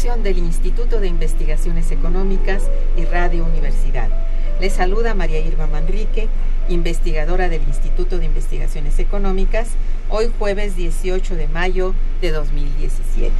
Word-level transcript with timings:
Del 0.00 0.38
Instituto 0.38 0.98
de 0.98 1.08
Investigaciones 1.08 1.90
Económicas 1.90 2.62
y 2.96 3.04
Radio 3.04 3.44
Universidad. 3.44 4.08
Les 4.58 4.72
saluda 4.72 5.12
María 5.12 5.40
Irma 5.40 5.66
Manrique, 5.66 6.26
investigadora 6.70 7.50
del 7.50 7.62
Instituto 7.64 8.16
de 8.16 8.24
Investigaciones 8.24 8.98
Económicas, 8.98 9.68
hoy 10.08 10.30
jueves 10.38 10.74
18 10.74 11.36
de 11.36 11.48
mayo 11.48 11.94
de 12.22 12.30
2017. 12.30 13.30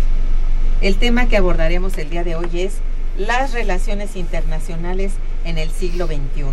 El 0.82 0.96
tema 0.96 1.28
que 1.28 1.38
abordaremos 1.38 1.96
el 1.96 2.10
día 2.10 2.24
de 2.24 2.36
hoy 2.36 2.50
es 2.52 2.74
las 3.16 3.54
relaciones 3.54 4.14
internacionales 4.14 5.12
en 5.46 5.56
el 5.56 5.70
siglo 5.70 6.08
XXI. 6.08 6.44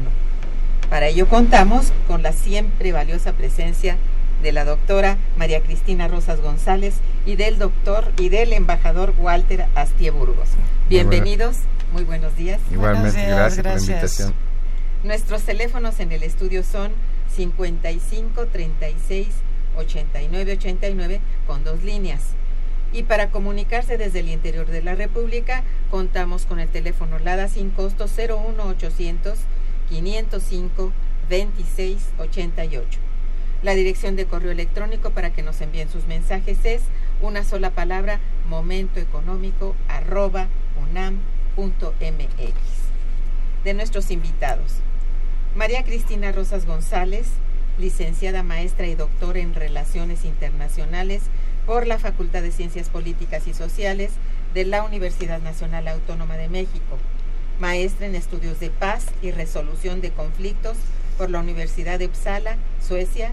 Para 0.89 1.07
ello 1.07 1.27
contamos 1.27 1.91
con 2.07 2.23
la 2.23 2.31
siempre 2.31 2.93
valiosa 2.93 3.33
presencia 3.33 3.97
de 4.41 4.53
la 4.53 4.63
doctora 4.63 5.17
María 5.37 5.59
Cristina 5.59 6.07
Rosas 6.07 6.39
González 6.39 6.93
y 7.27 7.35
del 7.35 7.59
doctor 7.59 8.13
y 8.17 8.29
del 8.29 8.53
embajador 8.53 9.13
Walter 9.17 9.65
Astie 9.75 10.11
Burgos. 10.11 10.47
Bienvenidos, 10.87 11.57
muy 11.91 12.05
buenos 12.05 12.37
días. 12.37 12.61
Igualmente, 12.71 13.21
gracias, 13.27 13.65
por 13.65 13.73
la 13.73 13.79
invitación. 13.81 14.33
Nuestros 15.03 15.43
teléfonos 15.43 15.99
en 15.99 16.13
el 16.13 16.23
estudio 16.23 16.63
son 16.63 16.93
55 17.35 18.47
36 18.47 19.27
89 19.75 20.53
89 20.53 21.19
con 21.45 21.65
dos 21.65 21.83
líneas. 21.83 22.21
Y 22.93 23.03
para 23.03 23.29
comunicarse 23.29 23.97
desde 23.97 24.21
el 24.21 24.29
interior 24.29 24.65
de 24.67 24.81
la 24.81 24.95
República, 24.95 25.63
contamos 25.91 26.45
con 26.45 26.61
el 26.61 26.69
teléfono 26.69 27.19
LADA 27.19 27.49
sin 27.49 27.71
costo 27.71 28.05
01800 28.05 29.37
505 29.89 30.93
26 31.29 31.97
88. 32.19 32.99
La 33.63 33.73
dirección 33.73 34.15
de 34.15 34.25
correo 34.25 34.51
electrónico 34.51 35.09
para 35.09 35.33
que 35.33 35.41
nos 35.41 35.59
envíen 35.61 35.89
sus 35.89 36.05
mensajes 36.05 36.59
es 36.63 36.81
una 37.21 37.43
sola 37.43 37.71
palabra 37.71 38.19
momentoeconómico 38.49 39.75
arroba 39.87 40.47
unam.mx. 40.81 42.53
De 43.63 43.73
nuestros 43.73 44.11
invitados, 44.11 44.75
María 45.55 45.83
Cristina 45.83 46.31
Rosas 46.31 46.65
González, 46.65 47.27
licenciada 47.79 48.43
maestra 48.43 48.87
y 48.87 48.95
doctora 48.95 49.39
en 49.39 49.53
Relaciones 49.53 50.25
Internacionales 50.25 51.23
por 51.65 51.87
la 51.87 51.99
Facultad 51.99 52.41
de 52.41 52.51
Ciencias 52.51 52.89
Políticas 52.89 53.47
y 53.47 53.53
Sociales 53.53 54.11
de 54.53 54.65
la 54.65 54.83
Universidad 54.83 55.41
Nacional 55.41 55.87
Autónoma 55.87 56.37
de 56.37 56.47
México, 56.47 56.97
maestra 57.59 58.05
en 58.05 58.15
Estudios 58.15 58.59
de 58.59 58.69
Paz 58.69 59.07
y 59.21 59.31
Resolución 59.31 60.01
de 60.01 60.11
Conflictos 60.11 60.77
por 61.17 61.29
la 61.29 61.39
Universidad 61.39 61.99
de 61.99 62.05
Uppsala, 62.05 62.57
Suecia, 62.85 63.31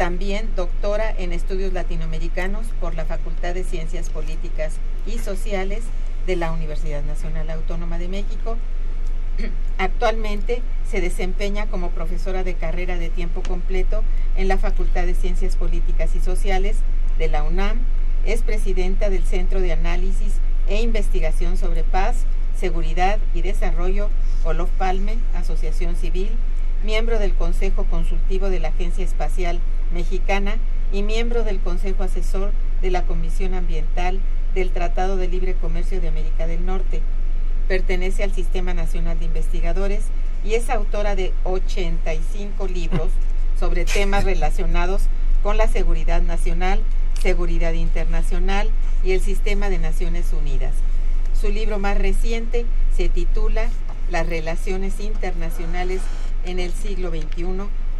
también 0.00 0.48
doctora 0.56 1.14
en 1.18 1.30
estudios 1.30 1.74
latinoamericanos 1.74 2.64
por 2.80 2.94
la 2.94 3.04
Facultad 3.04 3.52
de 3.52 3.64
Ciencias 3.64 4.08
Políticas 4.08 4.72
y 5.04 5.18
Sociales 5.18 5.82
de 6.26 6.36
la 6.36 6.52
Universidad 6.52 7.02
Nacional 7.02 7.50
Autónoma 7.50 7.98
de 7.98 8.08
México. 8.08 8.56
Actualmente 9.76 10.62
se 10.90 11.02
desempeña 11.02 11.66
como 11.66 11.90
profesora 11.90 12.44
de 12.44 12.54
carrera 12.54 12.96
de 12.96 13.10
tiempo 13.10 13.42
completo 13.42 14.02
en 14.36 14.48
la 14.48 14.56
Facultad 14.56 15.04
de 15.04 15.14
Ciencias 15.14 15.56
Políticas 15.56 16.16
y 16.16 16.20
Sociales 16.20 16.78
de 17.18 17.28
la 17.28 17.42
UNAM. 17.42 17.80
Es 18.24 18.40
presidenta 18.40 19.10
del 19.10 19.24
Centro 19.24 19.60
de 19.60 19.74
Análisis 19.74 20.32
e 20.66 20.80
Investigación 20.80 21.58
sobre 21.58 21.84
Paz, 21.84 22.24
Seguridad 22.58 23.18
y 23.34 23.42
Desarrollo 23.42 24.08
Olof 24.44 24.70
Palme, 24.78 25.18
Asociación 25.34 25.94
Civil, 25.94 26.30
miembro 26.84 27.18
del 27.18 27.34
Consejo 27.34 27.84
Consultivo 27.84 28.48
de 28.48 28.60
la 28.60 28.68
Agencia 28.68 29.04
Espacial 29.04 29.60
Mexicana 29.92 30.56
y 30.92 31.02
miembro 31.02 31.44
del 31.44 31.60
Consejo 31.60 32.02
Asesor 32.02 32.52
de 32.80 32.90
la 32.90 33.02
Comisión 33.02 33.54
Ambiental 33.54 34.20
del 34.54 34.70
Tratado 34.70 35.16
de 35.16 35.28
Libre 35.28 35.54
Comercio 35.54 36.00
de 36.00 36.08
América 36.08 36.46
del 36.46 36.64
Norte. 36.64 37.02
Pertenece 37.68 38.24
al 38.24 38.32
Sistema 38.32 38.74
Nacional 38.74 39.18
de 39.18 39.26
Investigadores 39.26 40.04
y 40.44 40.54
es 40.54 40.70
autora 40.70 41.14
de 41.14 41.32
85 41.44 42.66
libros 42.66 43.10
sobre 43.58 43.84
temas 43.84 44.24
relacionados 44.24 45.02
con 45.42 45.56
la 45.56 45.68
seguridad 45.68 46.22
nacional, 46.22 46.80
seguridad 47.22 47.74
internacional 47.74 48.68
y 49.04 49.12
el 49.12 49.20
sistema 49.20 49.68
de 49.68 49.78
Naciones 49.78 50.32
Unidas. 50.32 50.72
Su 51.38 51.50
libro 51.50 51.78
más 51.78 51.96
reciente 51.96 52.66
se 52.96 53.08
titula 53.08 53.68
Las 54.10 54.26
relaciones 54.26 54.98
internacionales 55.00 56.00
en 56.44 56.58
el 56.58 56.72
siglo 56.72 57.10
XXI, 57.10 57.44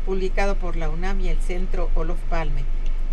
publicado 0.06 0.56
por 0.56 0.76
la 0.76 0.90
UNAM 0.90 1.20
y 1.20 1.28
el 1.28 1.38
Centro 1.38 1.90
Olof 1.94 2.18
Palme. 2.28 2.64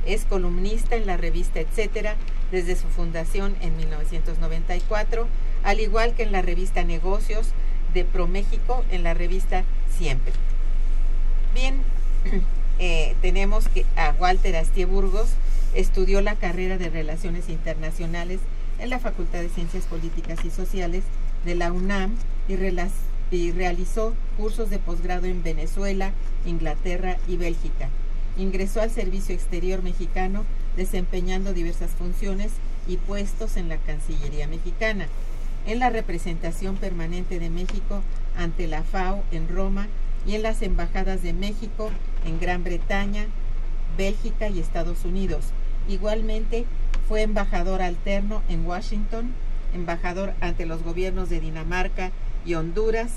Es 0.05 0.25
columnista 0.25 0.95
en 0.95 1.05
la 1.05 1.17
revista 1.17 1.59
Etcétera 1.59 2.15
desde 2.51 2.75
su 2.75 2.87
fundación 2.87 3.55
en 3.61 3.75
1994, 3.75 5.27
al 5.63 5.79
igual 5.79 6.13
que 6.13 6.23
en 6.23 6.31
la 6.31 6.41
revista 6.41 6.83
Negocios 6.83 7.49
de 7.93 8.05
ProMéxico 8.05 8.85
en 8.91 9.03
la 9.03 9.13
revista 9.13 9.63
Siempre. 9.97 10.33
Bien, 11.53 11.81
eh, 12.79 13.15
tenemos 13.21 13.67
que 13.67 13.85
a 13.95 14.11
Walter 14.19 14.55
Astie 14.55 14.85
Burgos 14.85 15.29
estudió 15.73 16.21
la 16.21 16.35
carrera 16.35 16.77
de 16.77 16.89
Relaciones 16.89 17.49
Internacionales 17.49 18.39
en 18.79 18.89
la 18.89 18.99
Facultad 18.99 19.39
de 19.39 19.49
Ciencias 19.49 19.85
Políticas 19.85 20.45
y 20.45 20.51
Sociales 20.51 21.03
de 21.45 21.55
la 21.55 21.71
UNAM 21.71 22.15
y, 22.47 22.55
y 23.31 23.51
realizó 23.51 24.13
cursos 24.37 24.69
de 24.69 24.79
posgrado 24.79 25.25
en 25.25 25.43
Venezuela, 25.43 26.11
Inglaterra 26.45 27.17
y 27.27 27.37
Bélgica. 27.37 27.89
Ingresó 28.37 28.81
al 28.81 28.91
Servicio 28.91 29.33
Exterior 29.35 29.83
Mexicano 29.83 30.45
desempeñando 30.75 31.53
diversas 31.53 31.91
funciones 31.91 32.51
y 32.87 32.97
puestos 32.97 33.57
en 33.57 33.67
la 33.67 33.77
Cancillería 33.77 34.47
Mexicana, 34.47 35.07
en 35.65 35.79
la 35.79 35.89
representación 35.89 36.77
permanente 36.77 37.39
de 37.39 37.49
México 37.49 38.01
ante 38.37 38.67
la 38.67 38.83
FAO 38.83 39.23
en 39.31 39.49
Roma 39.49 39.87
y 40.25 40.35
en 40.35 40.43
las 40.43 40.61
embajadas 40.61 41.23
de 41.23 41.33
México 41.33 41.89
en 42.25 42.39
Gran 42.39 42.63
Bretaña, 42.63 43.25
Bélgica 43.97 44.47
y 44.49 44.59
Estados 44.59 45.03
Unidos. 45.03 45.45
Igualmente 45.89 46.65
fue 47.07 47.23
embajador 47.23 47.81
alterno 47.81 48.41
en 48.49 48.65
Washington, 48.65 49.31
embajador 49.73 50.33
ante 50.41 50.65
los 50.65 50.83
gobiernos 50.83 51.29
de 51.29 51.39
Dinamarca 51.39 52.11
y 52.47 52.55
Honduras, 52.55 53.11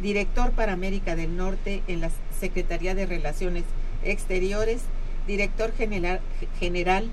director 0.00 0.50
para 0.52 0.72
América 0.72 1.14
del 1.14 1.36
Norte 1.36 1.82
en 1.86 2.00
la 2.00 2.10
Secretaría 2.40 2.94
de 2.94 3.06
Relaciones 3.06 3.64
Exteriores, 4.02 4.80
director 5.26 5.72
general, 5.74 6.20
general 6.58 7.10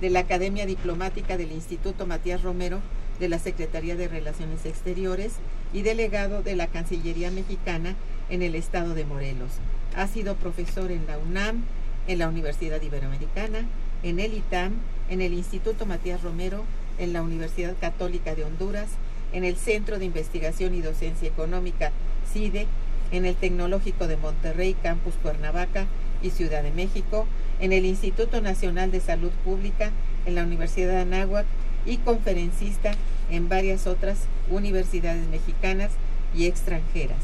de 0.00 0.10
la 0.10 0.20
Academia 0.20 0.66
Diplomática 0.66 1.36
del 1.36 1.52
Instituto 1.52 2.06
Matías 2.06 2.42
Romero 2.42 2.80
de 3.20 3.28
la 3.28 3.38
Secretaría 3.38 3.94
de 3.94 4.08
Relaciones 4.08 4.66
Exteriores 4.66 5.34
y 5.72 5.82
delegado 5.82 6.42
de 6.42 6.56
la 6.56 6.66
Cancillería 6.66 7.30
Mexicana 7.30 7.94
en 8.28 8.42
el 8.42 8.56
estado 8.56 8.94
de 8.94 9.04
Morelos. 9.04 9.52
Ha 9.96 10.08
sido 10.08 10.34
profesor 10.34 10.90
en 10.90 11.06
la 11.06 11.16
UNAM, 11.18 11.62
en 12.08 12.18
la 12.18 12.28
Universidad 12.28 12.82
Iberoamericana, 12.82 13.60
en 14.02 14.18
el 14.18 14.34
ITAM, 14.34 14.72
en 15.08 15.22
el 15.22 15.32
Instituto 15.32 15.86
Matías 15.86 16.22
Romero, 16.22 16.64
en 16.98 17.12
la 17.12 17.22
Universidad 17.22 17.76
Católica 17.80 18.34
de 18.34 18.44
Honduras, 18.44 18.88
en 19.34 19.44
el 19.44 19.56
Centro 19.56 19.98
de 19.98 20.04
Investigación 20.04 20.74
y 20.74 20.80
Docencia 20.80 21.28
Económica, 21.28 21.90
CIDE, 22.32 22.66
en 23.10 23.26
el 23.26 23.34
Tecnológico 23.34 24.06
de 24.06 24.16
Monterrey, 24.16 24.74
Campus 24.80 25.14
Cuernavaca 25.22 25.86
y 26.22 26.30
Ciudad 26.30 26.62
de 26.62 26.70
México, 26.70 27.26
en 27.60 27.72
el 27.72 27.84
Instituto 27.84 28.40
Nacional 28.40 28.90
de 28.90 29.00
Salud 29.00 29.32
Pública, 29.44 29.90
en 30.24 30.36
la 30.36 30.44
Universidad 30.44 30.88
de 30.88 31.00
Anáhuac 31.00 31.46
y 31.84 31.98
conferencista 31.98 32.92
en 33.30 33.48
varias 33.48 33.86
otras 33.86 34.20
universidades 34.50 35.26
mexicanas 35.28 35.90
y 36.34 36.46
extranjeras. 36.46 37.18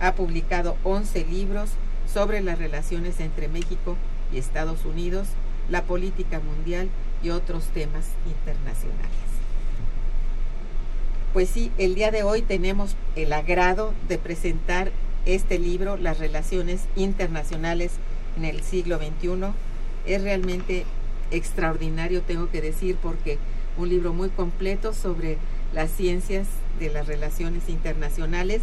Ha 0.00 0.12
publicado 0.12 0.76
11 0.84 1.24
libros 1.24 1.70
sobre 2.12 2.42
las 2.42 2.58
relaciones 2.58 3.20
entre 3.20 3.48
México 3.48 3.96
y 4.32 4.38
Estados 4.38 4.84
Unidos, 4.84 5.28
la 5.70 5.82
política 5.82 6.40
mundial 6.40 6.88
y 7.22 7.30
otros 7.30 7.64
temas 7.68 8.06
internacionales. 8.26 9.33
Pues 11.34 11.48
sí, 11.48 11.72
el 11.78 11.96
día 11.96 12.12
de 12.12 12.22
hoy 12.22 12.42
tenemos 12.42 12.94
el 13.16 13.32
agrado 13.32 13.92
de 14.08 14.18
presentar 14.18 14.92
este 15.26 15.58
libro, 15.58 15.96
Las 15.96 16.20
Relaciones 16.20 16.82
Internacionales 16.94 17.90
en 18.36 18.44
el 18.44 18.62
siglo 18.62 18.98
XXI. 18.98 19.52
Es 20.06 20.22
realmente 20.22 20.84
extraordinario, 21.32 22.22
tengo 22.22 22.50
que 22.50 22.60
decir, 22.60 22.96
porque 23.02 23.38
un 23.76 23.88
libro 23.88 24.12
muy 24.12 24.28
completo 24.28 24.94
sobre 24.94 25.36
las 25.72 25.90
ciencias 25.90 26.46
de 26.78 26.90
las 26.90 27.08
relaciones 27.08 27.68
internacionales 27.68 28.62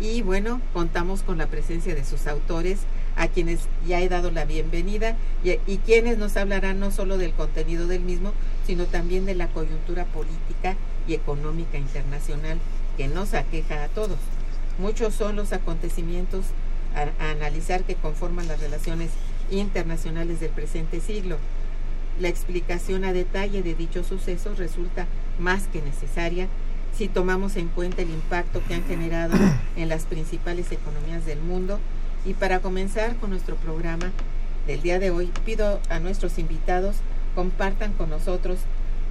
y 0.00 0.22
bueno, 0.22 0.60
contamos 0.72 1.22
con 1.22 1.38
la 1.38 1.46
presencia 1.46 1.94
de 1.94 2.04
sus 2.04 2.26
autores, 2.26 2.80
a 3.14 3.28
quienes 3.28 3.60
ya 3.86 4.00
he 4.00 4.08
dado 4.08 4.32
la 4.32 4.46
bienvenida 4.46 5.16
y, 5.44 5.50
y, 5.72 5.76
quienes 5.76 6.18
nos 6.18 6.36
hablarán 6.36 6.80
no 6.80 6.90
solo 6.90 7.18
del 7.18 7.32
contenido 7.34 7.86
del 7.86 8.00
mismo, 8.00 8.32
sino 8.66 8.84
también 8.84 9.26
de 9.26 9.34
la 9.34 9.48
coyuntura 9.48 10.04
política 10.06 10.76
y 11.06 11.14
económica 11.14 11.78
internacional 11.78 12.58
que 12.96 13.08
nos 13.08 13.34
aqueja 13.34 13.84
a 13.84 13.88
todos. 13.88 14.18
Muchos 14.78 15.14
son 15.14 15.36
los 15.36 15.52
acontecimientos 15.52 16.46
a, 16.94 17.24
a 17.24 17.30
analizar 17.30 17.84
que 17.84 17.94
conforman 17.94 18.48
las 18.48 18.60
relaciones 18.60 19.10
internacionales 19.50 20.40
del 20.40 20.50
presente 20.50 21.00
siglo. 21.00 21.36
La 22.18 22.28
explicación 22.28 23.04
a 23.04 23.12
detalle 23.12 23.62
de 23.62 23.74
dichos 23.74 24.06
sucesos 24.06 24.58
resulta 24.58 25.06
más 25.38 25.66
que 25.68 25.82
necesaria 25.82 26.48
si 26.96 27.08
tomamos 27.08 27.56
en 27.56 27.68
cuenta 27.68 28.02
el 28.02 28.10
impacto 28.10 28.60
que 28.66 28.74
han 28.74 28.84
generado 28.84 29.34
en 29.76 29.88
las 29.88 30.04
principales 30.04 30.70
economías 30.72 31.24
del 31.24 31.40
mundo. 31.40 31.78
Y 32.26 32.34
para 32.34 32.60
comenzar 32.60 33.16
con 33.16 33.30
nuestro 33.30 33.56
programa 33.56 34.10
del 34.66 34.82
día 34.82 34.98
de 34.98 35.10
hoy, 35.10 35.30
pido 35.44 35.80
a 35.88 35.98
nuestros 36.00 36.38
invitados 36.38 36.96
compartan 37.34 37.92
con 37.92 38.10
nosotros 38.10 38.58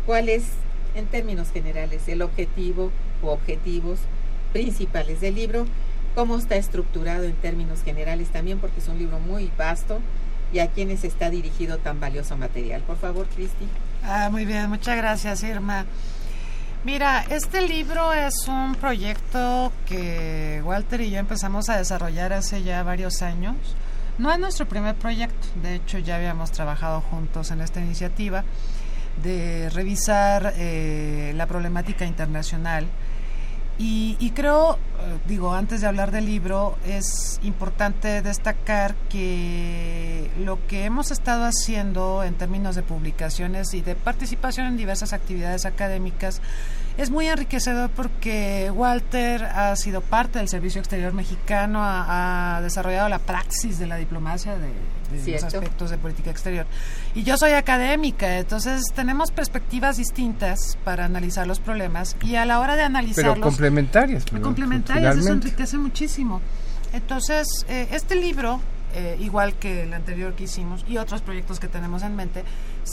cuál 0.06 0.30
es, 0.30 0.44
en 0.96 1.06
términos 1.06 1.52
generales, 1.52 2.08
el 2.08 2.22
objetivo 2.22 2.92
o 3.22 3.32
objetivos 3.32 4.00
principales 4.54 5.22
del 5.22 5.36
libro, 5.36 5.66
cómo 6.16 6.38
está 6.38 6.56
estructurado 6.56 7.24
en 7.24 7.36
términos 7.36 7.84
generales 7.84 8.30
también, 8.30 8.60
porque 8.60 8.80
es 8.80 8.88
un 8.88 8.98
libro 8.98 9.20
muy 9.20 9.52
vasto 9.58 10.00
y 10.52 10.60
a 10.60 10.68
quienes 10.68 11.04
está 11.04 11.30
dirigido 11.30 11.78
tan 11.78 12.00
valioso 12.00 12.36
material. 12.36 12.82
Por 12.82 12.98
favor, 12.98 13.28
Cristi. 13.28 13.68
Ah, 14.04 14.30
muy 14.32 14.46
bien, 14.46 14.70
muchas 14.70 14.98
gracias, 14.98 15.44
Irma. 15.44 15.86
Mira, 16.84 17.26
este 17.30 17.62
libro 17.68 18.14
es 18.14 18.48
un 18.48 18.74
proyecto 18.76 19.74
que 19.86 20.62
Walter 20.64 21.02
y 21.02 21.12
yo 21.12 21.20
empezamos 21.20 21.68
a 21.70 21.78
desarrollar 21.78 22.32
hace 22.32 22.64
ya 22.64 22.82
varios 22.84 23.22
años. 23.22 23.56
No 24.20 24.34
es 24.34 24.38
nuestro 24.38 24.68
primer 24.68 24.96
proyecto, 24.96 25.48
de 25.64 25.76
hecho 25.76 25.98
ya 25.98 26.18
habíamos 26.18 26.52
trabajado 26.52 27.00
juntos 27.00 27.52
en 27.52 27.62
esta 27.62 27.80
iniciativa 27.80 28.44
de 29.24 29.70
revisar 29.70 30.54
eh, 30.58 31.32
la 31.38 31.46
problemática 31.46 32.06
internacional. 32.06 32.86
Y, 33.82 34.34
creo, 34.36 34.74
eh, 34.74 35.20
digo, 35.26 35.54
antes 35.54 35.80
de 35.80 35.88
hablar 35.88 36.12
del 36.12 36.26
libro, 36.26 36.76
es 36.86 37.40
importante 37.44 38.22
destacar 38.22 38.94
que 39.10 40.30
lo 40.38 40.60
que 40.68 40.84
hemos 40.84 41.12
estado 41.12 41.46
haciendo 41.46 42.22
en 42.26 42.34
términos 42.34 42.76
de 42.76 42.84
publicaciones 42.84 43.74
y 43.74 43.80
de 43.80 43.96
participación 43.96 44.68
en 44.68 44.76
diversas 44.76 45.14
actividades 45.14 45.64
académicas 45.64 46.42
es 47.00 47.10
muy 47.10 47.28
enriquecedor 47.28 47.90
porque 47.92 48.70
Walter 48.76 49.46
ha 49.46 49.74
sido 49.78 50.02
parte 50.02 50.40
del 50.40 50.50
Servicio 50.50 50.80
Exterior 50.80 51.14
Mexicano, 51.14 51.80
ha, 51.82 52.60
desarrollado 52.62 53.08
la 53.08 53.20
praxis 53.20 53.80
de 53.80 53.88
la 53.88 53.96
diplomacia 53.96 54.58
de, 54.58 55.32
los 55.32 55.44
aspectos 55.46 55.92
de 55.92 55.98
política 55.98 56.30
exterior. 56.30 56.66
Y 57.16 57.24
yo 57.24 57.38
soy 57.38 57.52
académica, 57.52 58.38
entonces 58.38 58.84
tenemos 58.94 59.32
perspectivas 59.32 59.96
distintas 59.96 60.78
para 60.84 61.06
analizar 61.06 61.48
los 61.48 61.62
problemas 61.62 62.18
y 62.22 62.36
a 62.36 62.46
la 62.46 62.60
hora 62.60 62.76
de 62.76 62.84
analizarlos... 62.84 63.36
Pero 63.36 63.44
complementarias. 63.44 64.26
complementarias, 64.26 65.16
eso 65.16 65.32
enriquece 65.32 65.78
muchísimo. 65.78 66.42
Entonces, 66.92 67.48
eh, 67.70 67.88
este 67.92 68.16
libro 68.16 68.60
eh, 68.96 69.18
igual 69.20 69.54
que 69.54 69.84
el 69.84 69.94
anterior 69.94 70.34
que 70.34 70.46
hicimos 70.46 70.84
y 70.88 70.98
otros 70.98 71.22
proyectos 71.22 71.60
que 71.60 71.68
tenemos 71.68 72.02
en 72.02 72.16
mente, 72.16 72.44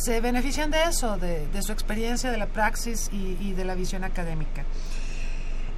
se 0.05 0.21
benefician 0.21 0.71
de 0.71 0.85
eso, 0.85 1.17
de, 1.17 1.63
su 1.63 1.73
experiencia, 1.73 2.31
de 2.31 2.39
la 2.39 2.47
praxis 2.47 3.09
y, 3.13 3.53
de 3.53 3.65
la 3.65 3.75
visión 3.75 4.05
académica. 4.05 4.65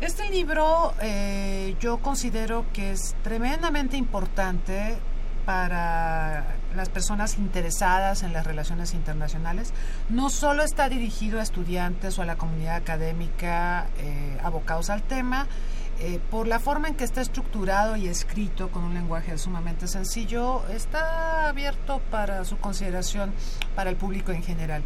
Este 0.00 0.30
libro 0.30 0.94
eh, 1.00 1.74
yo 1.80 1.98
considero 1.98 2.66
que 2.72 2.92
es 2.92 3.16
tremendamente 3.22 3.96
importante 3.96 4.96
para 5.44 6.56
las 6.76 6.88
personas 6.90 7.38
interesadas 7.38 8.22
en 8.22 8.32
las 8.32 8.46
relaciones 8.46 8.92
internacionales. 8.92 9.72
No 10.08 10.30
solo 10.30 10.62
está 10.62 10.88
dirigido 10.88 11.40
a 11.40 11.42
estudiantes 11.42 12.18
o 12.18 12.22
a 12.22 12.26
la 12.26 12.36
comunidad 12.36 12.76
académica 12.76 13.88
eh, 13.98 14.38
abocados 14.42 14.90
al 14.90 15.02
tema, 15.02 15.46
eh, 16.00 16.20
por 16.30 16.46
la 16.46 16.60
forma 16.60 16.88
en 16.88 16.94
que 16.94 17.04
está 17.04 17.20
estructurado 17.20 17.96
y 17.96 18.06
escrito 18.06 18.70
con 18.70 18.84
un 18.84 18.94
lenguaje 18.94 19.36
sumamente 19.36 19.88
sencillo, 19.88 20.62
está 20.68 21.48
abierto 21.48 22.00
para 22.10 22.44
su 22.44 22.58
consideración 22.58 23.32
para 23.74 23.90
el 23.90 23.96
público 23.96 24.30
en 24.32 24.42
general. 24.42 24.82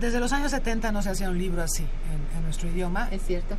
Desde 0.00 0.20
los 0.20 0.32
años 0.32 0.50
70 0.50 0.92
no 0.92 1.02
se 1.02 1.10
hacía 1.10 1.30
un 1.30 1.38
libro 1.38 1.62
así 1.62 1.84
en, 2.36 2.42
nuestro 2.42 2.68
idioma. 2.68 3.08
Es 3.10 3.22
cierto. 3.22 3.56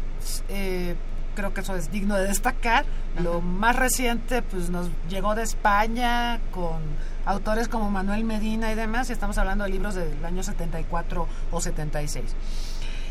Eh, 0.49 0.95
creo 1.35 1.53
que 1.53 1.61
eso 1.61 1.75
es 1.75 1.91
digno 1.91 2.15
de 2.15 2.27
destacar. 2.27 2.85
Lo 3.21 3.41
más 3.41 3.75
reciente 3.75 4.41
pues 4.41 4.69
nos 4.69 4.89
llegó 5.09 5.35
de 5.35 5.43
España 5.43 6.39
con 6.51 6.77
autores 7.25 7.67
como 7.67 7.91
Manuel 7.91 8.23
Medina 8.23 8.71
y 8.71 8.75
demás, 8.75 9.09
y 9.09 9.13
estamos 9.13 9.37
hablando 9.37 9.65
de 9.65 9.69
libros 9.69 9.93
del 9.95 10.23
año 10.25 10.41
74 10.41 11.27
o 11.51 11.61
76. 11.61 12.23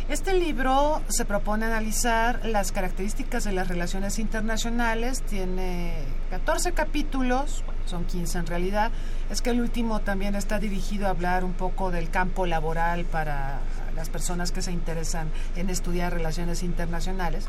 Este 0.09 0.35
libro 0.35 1.03
se 1.09 1.25
propone 1.25 1.67
analizar 1.67 2.47
las 2.47 2.71
características 2.71 3.43
de 3.43 3.51
las 3.51 3.67
relaciones 3.67 4.21
internacionales, 4.21 5.23
tiene 5.23 5.95
14 6.31 6.71
capítulos, 6.75 7.65
son 7.87 8.05
15 8.05 8.39
en 8.39 8.47
realidad, 8.47 8.93
es 9.31 9.43
que 9.43 9.51
el 9.51 9.61
último 9.61 9.99
también 9.99 10.37
está 10.37 10.61
dirigido 10.61 11.09
a 11.09 11.11
hablar 11.11 11.43
un 11.43 11.55
poco 11.55 11.91
del 11.91 12.09
campo 12.09 12.47
laboral 12.47 13.05
para 13.05 13.59
las 13.97 14.09
personas 14.09 14.53
que 14.53 14.63
se 14.63 14.71
interesan 14.71 15.29
en 15.57 15.71
estudiar 15.71 16.13
relaciones 16.13 16.63
internacionales. 16.63 17.47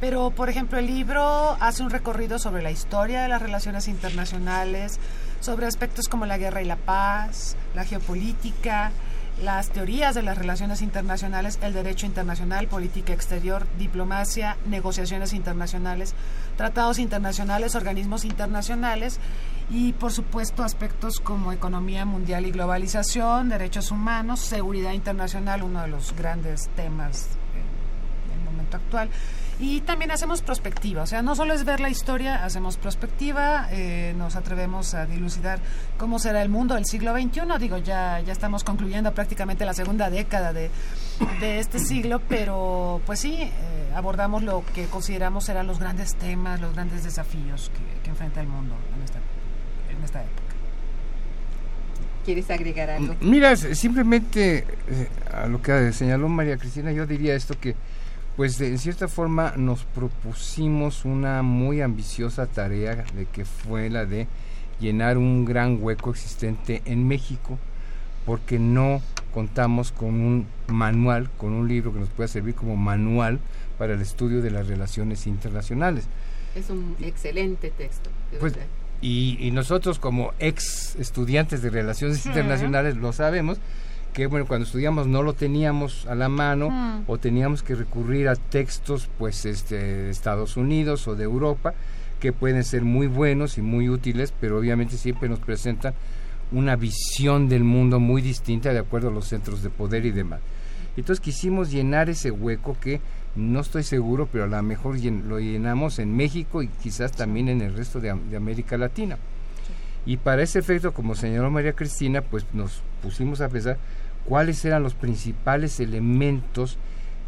Pero, 0.00 0.30
por 0.30 0.48
ejemplo, 0.48 0.78
el 0.78 0.86
libro 0.86 1.56
hace 1.58 1.82
un 1.82 1.90
recorrido 1.90 2.38
sobre 2.38 2.62
la 2.62 2.70
historia 2.70 3.22
de 3.22 3.28
las 3.28 3.42
relaciones 3.42 3.88
internacionales, 3.88 5.00
sobre 5.40 5.66
aspectos 5.66 6.06
como 6.06 6.24
la 6.24 6.38
guerra 6.38 6.62
y 6.62 6.66
la 6.66 6.76
paz, 6.76 7.56
la 7.74 7.84
geopolítica, 7.84 8.92
las 9.42 9.70
teorías 9.70 10.14
de 10.14 10.22
las 10.22 10.36
relaciones 10.36 10.82
internacionales, 10.82 11.58
el 11.62 11.72
derecho 11.72 12.06
internacional, 12.06 12.68
política 12.68 13.12
exterior, 13.12 13.66
diplomacia, 13.78 14.56
negociaciones 14.66 15.32
internacionales, 15.32 16.14
tratados 16.56 16.98
internacionales, 16.98 17.74
organismos 17.74 18.24
internacionales 18.24 19.18
y 19.70 19.92
por 19.92 20.12
supuesto 20.12 20.62
aspectos 20.62 21.20
como 21.20 21.52
economía 21.52 22.04
mundial 22.04 22.46
y 22.46 22.50
globalización, 22.50 23.48
derechos 23.48 23.90
humanos, 23.90 24.40
seguridad 24.40 24.92
internacional, 24.92 25.62
uno 25.62 25.82
de 25.82 25.88
los 25.88 26.14
grandes 26.14 26.68
temas 26.76 27.28
en 27.54 28.38
el 28.38 28.44
momento 28.44 28.76
actual 28.76 29.08
y 29.60 29.82
también 29.82 30.10
hacemos 30.10 30.40
prospectiva, 30.40 31.02
o 31.02 31.06
sea, 31.06 31.20
no 31.20 31.36
solo 31.36 31.52
es 31.52 31.64
ver 31.64 31.80
la 31.80 31.90
historia, 31.90 32.44
hacemos 32.44 32.78
prospectiva, 32.78 33.68
eh, 33.70 34.14
nos 34.16 34.34
atrevemos 34.34 34.94
a 34.94 35.04
dilucidar 35.04 35.60
cómo 35.98 36.18
será 36.18 36.40
el 36.40 36.48
mundo 36.48 36.76
del 36.76 36.86
siglo 36.86 37.12
XXI. 37.12 37.42
Digo, 37.58 37.76
ya, 37.76 38.20
ya 38.20 38.32
estamos 38.32 38.64
concluyendo 38.64 39.12
prácticamente 39.12 39.66
la 39.66 39.74
segunda 39.74 40.08
década 40.08 40.54
de, 40.54 40.70
este 41.40 41.78
siglo, 41.78 42.22
pero 42.26 43.02
pues 43.04 43.20
sí, 43.20 43.34
eh, 43.34 43.50
abordamos 43.94 44.42
lo 44.42 44.64
que 44.74 44.86
consideramos 44.86 45.44
serán 45.44 45.66
los 45.66 45.78
grandes 45.78 46.14
temas, 46.14 46.58
los 46.58 46.72
grandes 46.72 47.04
desafíos 47.04 47.70
que, 48.02 48.10
enfrenta 48.10 48.40
el 48.40 48.48
mundo 48.48 48.74
en, 48.94 49.96
en 49.96 50.04
esta 50.04 50.20
época. 50.20 50.50
¿Quieres 52.24 52.50
agregar 52.50 52.90
algo? 52.90 53.14
Mira, 53.20 53.56
simplemente 53.56 54.64
eh, 54.88 55.08
a 55.32 55.46
lo 55.46 55.62
que 55.62 55.92
señaló 55.92 56.28
María 56.28 56.56
Cristina, 56.56 56.92
yo 56.92 57.06
diría 57.06 57.34
esto 57.34 57.58
que, 57.58 57.76
pues 58.40 58.56
de, 58.56 58.78
cierta 58.78 59.06
forma 59.06 59.52
nos 59.58 59.84
propusimos 59.84 61.04
una 61.04 61.42
muy 61.42 61.82
ambiciosa 61.82 62.46
tarea 62.46 63.04
de 63.14 63.26
que 63.26 63.44
fue 63.44 63.90
la 63.90 64.06
de 64.06 64.28
llenar 64.80 65.18
un 65.18 65.44
gran 65.44 65.76
hueco 65.78 66.08
existente 66.08 66.80
en 66.86 67.06
México, 67.06 67.58
porque 68.24 68.58
no 68.58 69.02
contamos 69.34 69.92
con 69.92 70.22
un 70.22 70.46
manual, 70.68 71.28
con 71.36 71.52
un 71.52 71.68
libro 71.68 71.92
que 71.92 72.00
nos 72.00 72.08
pueda 72.08 72.28
servir 72.28 72.54
como 72.54 72.76
manual 72.76 73.40
para 73.76 73.92
el 73.92 74.00
estudio 74.00 74.40
de 74.40 74.50
las 74.50 74.68
relaciones 74.68 75.26
internacionales. 75.26 76.06
Es 76.54 76.70
un 76.70 76.96
excelente 77.02 77.70
texto. 77.70 78.08
Pues, 78.40 78.54
y, 79.02 79.50
nosotros 79.52 79.98
como 79.98 80.32
ex 80.38 80.96
estudiantes 80.96 81.60
de 81.60 81.68
relaciones 81.68 82.24
internacionales 82.24 82.96
lo 82.96 83.12
sabemos, 83.12 83.58
que 84.12 84.26
bueno, 84.26 84.46
cuando 84.46 84.66
estudiamos 84.66 85.06
no 85.06 85.22
lo 85.22 85.34
teníamos 85.34 86.06
a 86.06 86.14
la 86.14 86.28
mano 86.28 87.04
o 87.06 87.18
teníamos 87.18 87.62
que 87.62 87.74
recurrir 87.74 88.28
a 88.28 88.36
textos 88.36 89.08
pues 89.18 89.44
este, 89.44 89.76
de 89.76 90.10
Estados 90.10 90.56
Unidos 90.56 91.06
o 91.08 91.14
de 91.14 91.24
Europa 91.24 91.74
que 92.20 92.32
pueden 92.32 92.64
ser 92.64 92.82
muy 92.82 93.06
buenos 93.06 93.58
y 93.58 93.62
muy 93.62 93.88
útiles, 93.88 94.32
pero 94.38 94.58
obviamente 94.58 94.96
siempre 94.96 95.28
nos 95.28 95.38
presentan 95.38 95.94
una 96.52 96.76
visión 96.76 97.48
del 97.48 97.64
mundo 97.64 97.98
muy 97.98 98.22
distinta 98.22 98.72
de 98.72 98.78
acuerdo 98.78 99.08
a 99.08 99.12
los 99.12 99.26
centros 99.26 99.62
de 99.62 99.70
poder 99.70 100.04
y 100.04 100.10
demás. 100.10 100.40
Entonces 100.96 101.20
quisimos 101.20 101.70
llenar 101.70 102.10
ese 102.10 102.30
hueco 102.30 102.76
que 102.78 103.00
no 103.36 103.60
estoy 103.60 103.84
seguro, 103.84 104.28
pero 104.30 104.44
a 104.44 104.48
lo 104.48 104.62
mejor 104.62 104.96
lo 105.00 105.38
llenamos 105.38 105.98
en 105.98 106.16
México 106.16 106.62
y 106.62 106.68
quizás 106.68 107.12
también 107.12 107.48
en 107.48 107.60
el 107.60 107.74
resto 107.74 108.00
de, 108.00 108.10
América 108.10 108.76
Latina. 108.76 109.16
Y 110.04 110.16
para 110.16 110.42
ese 110.42 110.58
efecto, 110.58 110.92
como 110.92 111.14
señaló 111.14 111.50
María 111.50 111.74
Cristina, 111.74 112.22
pues 112.22 112.44
nos 112.52 112.82
pusimos 113.02 113.40
a 113.40 113.48
pensar 113.48 113.78
cuáles 114.30 114.64
eran 114.64 114.84
los 114.84 114.94
principales 114.94 115.80
elementos 115.80 116.78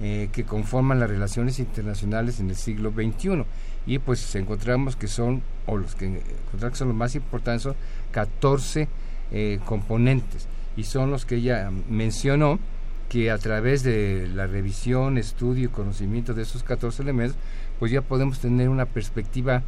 eh, 0.00 0.28
que 0.30 0.44
conforman 0.44 1.00
las 1.00 1.10
relaciones 1.10 1.58
internacionales 1.58 2.38
en 2.38 2.48
el 2.48 2.54
siglo 2.54 2.92
XXI. 2.92 3.42
Y 3.86 3.98
pues 3.98 4.32
encontramos 4.36 4.94
que 4.94 5.08
son, 5.08 5.42
o 5.66 5.76
los 5.76 5.96
que 5.96 6.06
encontramos 6.06 6.70
que 6.70 6.76
son 6.76 6.88
los 6.88 6.96
más 6.96 7.16
importantes, 7.16 7.62
son 7.64 7.74
14 8.12 8.86
eh, 9.32 9.58
componentes. 9.64 10.46
Y 10.76 10.84
son 10.84 11.10
los 11.10 11.26
que 11.26 11.34
ella 11.34 11.72
mencionó, 11.90 12.60
que 13.08 13.32
a 13.32 13.38
través 13.38 13.82
de 13.82 14.30
la 14.32 14.46
revisión, 14.46 15.18
estudio 15.18 15.64
y 15.64 15.72
conocimiento 15.72 16.34
de 16.34 16.42
esos 16.42 16.62
14 16.62 17.02
elementos, 17.02 17.36
pues 17.80 17.90
ya 17.90 18.02
podemos 18.02 18.38
tener 18.38 18.68
una 18.68 18.86
perspectiva 18.86 19.64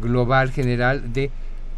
global, 0.00 0.50
general, 0.50 1.12
de 1.12 1.30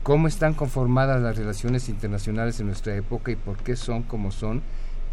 cómo 0.04 0.28
están 0.28 0.54
conformadas 0.54 1.20
las 1.20 1.36
relaciones 1.36 1.88
internacionales 1.88 2.60
en 2.60 2.66
nuestra 2.66 2.94
época 2.94 3.32
y 3.32 3.36
por 3.36 3.56
qué 3.56 3.74
son 3.74 4.04
como 4.04 4.30
son 4.30 4.62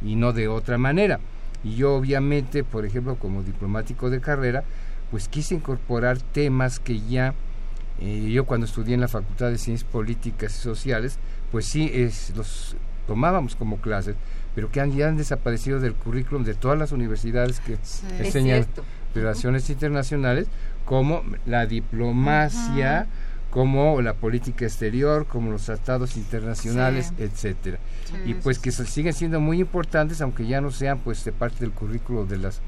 y 0.03 0.15
no 0.15 0.33
de 0.33 0.47
otra 0.47 0.77
manera. 0.77 1.19
Y 1.63 1.75
yo 1.75 1.95
obviamente, 1.95 2.63
por 2.63 2.85
ejemplo, 2.85 3.15
como 3.15 3.43
diplomático 3.43 4.09
de 4.09 4.21
carrera, 4.21 4.63
pues 5.11 5.27
quise 5.27 5.55
incorporar 5.55 6.19
temas 6.19 6.79
que 6.79 7.01
ya 7.01 7.33
eh, 8.01 8.29
yo 8.31 8.45
cuando 8.45 8.65
estudié 8.65 8.93
en 8.93 9.01
la 9.01 9.07
Facultad 9.07 9.49
de 9.49 9.57
Ciencias 9.57 9.89
Políticas 9.89 10.55
y 10.55 10.61
Sociales, 10.61 11.19
pues 11.51 11.65
sí 11.65 11.91
es, 11.93 12.33
los 12.35 12.75
tomábamos 13.07 13.55
como 13.55 13.77
clases, 13.77 14.15
pero 14.55 14.71
que 14.71 14.79
han, 14.79 14.95
ya 14.95 15.09
han 15.09 15.17
desaparecido 15.17 15.79
del 15.79 15.95
currículum 15.95 16.43
de 16.43 16.53
todas 16.53 16.77
las 16.77 16.91
universidades 16.91 17.59
que 17.59 17.77
enseñan 18.19 18.65
relaciones 19.13 19.69
internacionales, 19.69 20.47
como 20.85 21.23
la 21.45 21.65
diplomacia, 21.65 23.07
como 23.49 24.01
la 24.01 24.13
política 24.13 24.65
exterior, 24.65 25.25
como 25.25 25.51
los 25.51 25.63
tratados 25.63 26.17
internacionales, 26.17 27.13
etcétera. 27.17 27.79
y 28.25 28.35
pues 28.35 28.59
que 28.59 28.71
siguen 28.71 29.13
siendo 29.13 29.39
muy 29.39 29.59
importantes, 29.59 30.21
aunque 30.21 30.45
ya 30.45 30.61
no 30.61 30.71
sean 30.71 30.99
pues 30.99 31.23
de 31.25 31.31
parte 31.31 31.59
del 31.61 31.71
currículo 31.71 32.25
de 32.25 32.37
las 32.37 32.61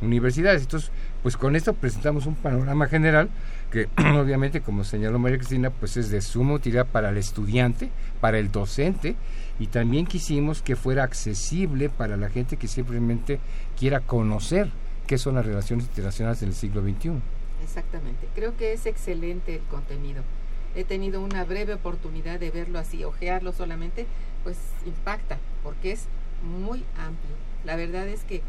universidades. 0.00 0.62
Entonces, 0.62 0.90
pues 1.22 1.36
con 1.36 1.56
esto 1.56 1.74
presentamos 1.74 2.26
un 2.26 2.34
panorama 2.34 2.86
general 2.86 3.28
que 3.70 3.88
obviamente, 4.18 4.60
como 4.60 4.84
señaló 4.84 5.18
María 5.18 5.38
Cristina, 5.38 5.70
pues 5.70 5.96
es 5.96 6.10
de 6.10 6.20
suma 6.20 6.54
utilidad 6.54 6.86
para 6.86 7.10
el 7.10 7.16
estudiante, 7.16 7.90
para 8.20 8.38
el 8.38 8.50
docente, 8.50 9.16
y 9.58 9.66
también 9.66 10.06
quisimos 10.06 10.62
que 10.62 10.76
fuera 10.76 11.04
accesible 11.04 11.88
para 11.88 12.16
la 12.16 12.28
gente 12.28 12.56
que 12.56 12.68
simplemente 12.68 13.40
quiera 13.78 14.00
conocer 14.00 14.70
qué 15.06 15.18
son 15.18 15.34
las 15.34 15.46
relaciones 15.46 15.86
internacionales 15.86 16.42
en 16.42 16.48
el 16.48 16.54
siglo 16.54 16.82
XXI. 16.82 17.12
Exactamente, 17.62 18.28
creo 18.34 18.56
que 18.56 18.72
es 18.72 18.86
excelente 18.86 19.56
el 19.56 19.62
contenido. 19.62 20.22
He 20.74 20.84
tenido 20.84 21.20
una 21.20 21.44
breve 21.44 21.74
oportunidad 21.74 22.38
de 22.38 22.50
verlo 22.50 22.78
así, 22.78 23.04
ojearlo 23.04 23.52
solamente, 23.52 24.06
pues 24.44 24.58
impacta, 24.86 25.38
porque 25.62 25.92
es 25.92 26.06
muy 26.42 26.84
amplio. 26.96 27.34
La 27.64 27.76
verdad 27.76 28.06
es 28.06 28.24
que 28.24 28.42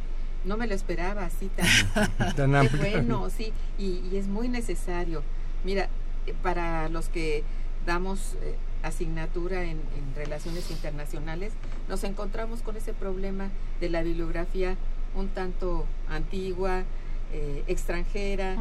no 0.46 0.58
me 0.58 0.68
lo 0.68 0.76
esperaba 0.76 1.26
así 1.26 1.50
tan, 1.50 2.36
tan 2.36 2.56
amplio. 2.56 2.80
bueno, 2.82 3.30
sí, 3.30 3.52
y, 3.78 4.16
es 4.16 4.28
muy 4.28 4.48
necesario. 4.48 5.24
Mira, 5.64 5.90
eh, 6.26 6.34
para 6.42 6.90
los 6.90 7.10
que 7.10 7.44
damos 7.86 8.36
eh, 8.42 8.56
asignatura 8.84 9.64
en, 9.64 9.80
relaciones 10.16 10.70
internacionales, 10.70 11.54
nos 11.88 12.04
encontramos 12.04 12.62
con 12.62 12.76
ese 12.76 12.94
problema 12.94 13.50
de 13.80 13.90
la 13.90 14.04
bibliografía 14.04 14.76
un 15.16 15.30
tanto 15.30 15.86
antigua, 16.10 16.84
eh, 17.32 17.64
extranjera. 17.68 18.56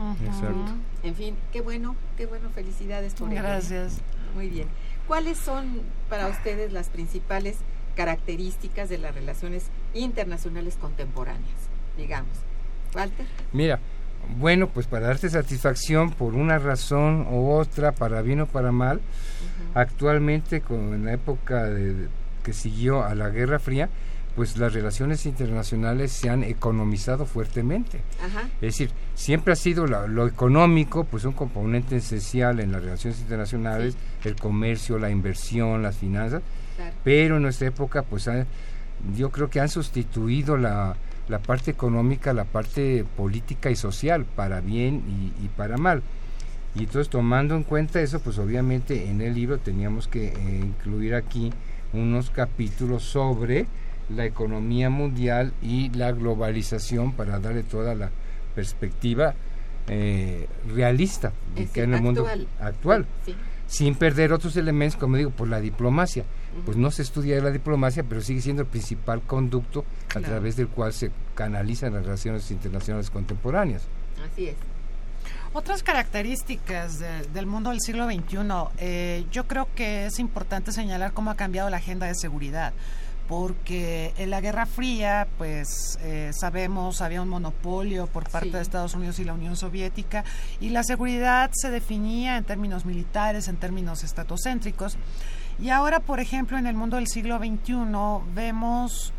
En 1.02 1.14
fin, 1.14 1.36
qué 1.52 1.60
bueno, 1.60 1.96
qué 2.16 2.26
bueno, 2.26 2.50
felicidades 2.50 3.14
por 3.14 3.30
ello. 3.30 3.42
Gracias. 3.42 3.98
Muy 4.34 4.48
bien. 4.48 4.68
¿Cuáles 5.06 5.38
son 5.38 5.82
para 6.08 6.28
ustedes 6.28 6.72
las 6.72 6.88
principales 6.88 7.56
características 7.96 8.88
de 8.88 8.98
las 8.98 9.14
relaciones 9.14 9.66
internacionales 9.94 10.76
contemporáneas? 10.80 11.68
Digamos. 11.96 12.32
Walter. 12.94 13.26
Mira, 13.52 13.80
bueno, 14.36 14.68
pues 14.68 14.86
para 14.86 15.06
darte 15.06 15.30
satisfacción 15.30 16.10
por 16.10 16.34
una 16.34 16.58
razón 16.58 17.26
u 17.30 17.50
otra, 17.50 17.92
para 17.92 18.22
bien 18.22 18.42
o 18.42 18.46
para 18.46 18.72
mal, 18.72 19.00
actualmente, 19.74 20.60
con, 20.60 20.94
en 20.94 21.06
la 21.06 21.14
época 21.14 21.64
de, 21.64 22.08
que 22.44 22.52
siguió 22.52 23.02
a 23.04 23.14
la 23.14 23.30
Guerra 23.30 23.58
Fría, 23.58 23.88
pues 24.38 24.56
las 24.56 24.72
relaciones 24.72 25.26
internacionales 25.26 26.12
se 26.12 26.30
han 26.30 26.44
economizado 26.44 27.26
fuertemente. 27.26 28.00
Es 28.60 28.78
decir, 28.78 28.90
siempre 29.16 29.52
ha 29.52 29.56
sido 29.56 29.84
lo 29.88 30.28
económico, 30.28 31.02
pues 31.02 31.24
un 31.24 31.32
componente 31.32 31.96
esencial 31.96 32.60
en 32.60 32.70
las 32.70 32.84
relaciones 32.84 33.18
internacionales, 33.18 33.96
el 34.22 34.36
comercio, 34.36 34.96
la 34.96 35.10
inversión, 35.10 35.82
las 35.82 35.96
finanzas, 35.96 36.42
pero 37.02 37.38
en 37.38 37.42
nuestra 37.42 37.66
época, 37.66 38.02
pues 38.02 38.30
yo 39.16 39.32
creo 39.32 39.50
que 39.50 39.58
han 39.58 39.68
sustituido 39.68 40.56
la, 40.56 40.94
la 41.28 41.40
parte 41.40 41.72
económica, 41.72 42.32
la 42.32 42.44
parte 42.44 43.04
política 43.16 43.72
y 43.72 43.74
social, 43.74 44.24
para 44.24 44.60
bien 44.60 45.32
y, 45.42 45.48
para 45.48 45.78
mal. 45.78 46.00
Y 46.76 46.84
entonces 46.84 47.08
tomando 47.08 47.56
en 47.56 47.64
cuenta 47.64 48.00
eso, 48.00 48.20
pues 48.20 48.38
obviamente 48.38 49.10
en 49.10 49.20
el 49.20 49.34
libro 49.34 49.58
teníamos 49.58 50.06
que 50.06 50.28
eh, 50.28 50.62
incluir 50.62 51.16
aquí 51.16 51.52
unos 51.92 52.30
capítulos 52.30 53.02
sobre 53.02 53.66
la 54.08 54.24
economía 54.24 54.90
mundial 54.90 55.52
y 55.62 55.90
la 55.90 56.12
globalización 56.12 57.12
para 57.12 57.38
darle 57.38 57.62
toda 57.62 57.94
la 57.94 58.10
perspectiva 58.54 59.34
eh, 59.86 60.46
realista 60.74 61.32
de 61.54 61.66
que 61.66 61.82
en 61.82 61.94
el 61.94 62.02
mundo 62.02 62.26
actual, 62.60 63.06
sin 63.66 63.94
perder 63.94 64.32
otros 64.32 64.56
elementos, 64.56 64.98
como 64.98 65.16
digo, 65.16 65.30
por 65.30 65.48
la 65.48 65.60
diplomacia. 65.60 66.24
Pues 66.64 66.76
no 66.76 66.90
se 66.90 67.02
estudia 67.02 67.40
la 67.40 67.50
diplomacia, 67.50 68.02
pero 68.02 68.20
sigue 68.20 68.40
siendo 68.40 68.62
el 68.62 68.68
principal 68.68 69.22
conducto 69.22 69.84
a 70.14 70.20
través 70.20 70.56
del 70.56 70.68
cual 70.68 70.92
se 70.92 71.12
canalizan 71.34 71.94
las 71.94 72.04
relaciones 72.04 72.50
internacionales 72.50 73.10
contemporáneas. 73.10 73.82
Así 74.32 74.48
es. 74.48 74.56
Otras 75.52 75.82
características 75.82 76.98
del 77.32 77.46
mundo 77.46 77.70
del 77.70 77.80
siglo 77.80 78.06
XXI, 78.06 78.38
eh, 78.78 79.24
yo 79.30 79.46
creo 79.46 79.68
que 79.74 80.06
es 80.06 80.18
importante 80.18 80.72
señalar 80.72 81.12
cómo 81.12 81.30
ha 81.30 81.36
cambiado 81.36 81.70
la 81.70 81.78
agenda 81.78 82.06
de 82.06 82.14
seguridad 82.14 82.72
porque 83.28 84.14
en 84.16 84.30
la 84.30 84.40
Guerra 84.40 84.64
Fría, 84.64 85.28
pues 85.36 85.98
eh, 86.00 86.30
sabemos, 86.32 87.02
había 87.02 87.20
un 87.20 87.28
monopolio 87.28 88.06
por 88.06 88.28
parte 88.30 88.50
de 88.50 88.62
Estados 88.62 88.94
Unidos 88.94 89.18
y 89.18 89.24
la 89.24 89.34
Unión 89.34 89.54
Soviética, 89.54 90.24
y 90.60 90.70
la 90.70 90.82
seguridad 90.82 91.50
se 91.52 91.70
definía 91.70 92.38
en 92.38 92.44
términos 92.44 92.86
militares, 92.86 93.46
en 93.48 93.56
términos 93.56 94.02
estatocéntricos. 94.02 94.96
Y 95.60 95.70
ahora, 95.70 96.00
por 96.00 96.20
ejemplo, 96.20 96.56
en 96.56 96.66
el 96.66 96.74
mundo 96.74 96.96
del 96.96 97.08
siglo 97.08 97.38
XXI 97.38 97.74
vemos 98.34 99.12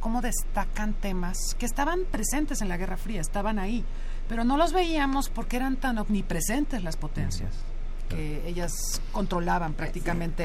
cómo 0.00 0.20
destacan 0.20 0.94
temas 0.94 1.38
que 1.58 1.66
estaban 1.66 2.00
presentes 2.10 2.60
en 2.60 2.68
la 2.68 2.76
Guerra 2.76 2.96
Fría, 2.96 3.20
estaban 3.20 3.58
ahí, 3.58 3.84
pero 4.28 4.44
no 4.44 4.56
los 4.56 4.72
veíamos 4.72 5.28
porque 5.28 5.56
eran 5.56 5.76
tan 5.76 5.98
omnipresentes 5.98 6.82
las 6.82 6.96
potencias 6.96 7.67
que 8.08 8.46
ellas 8.46 9.00
controlaban 9.12 9.74
prácticamente 9.74 10.44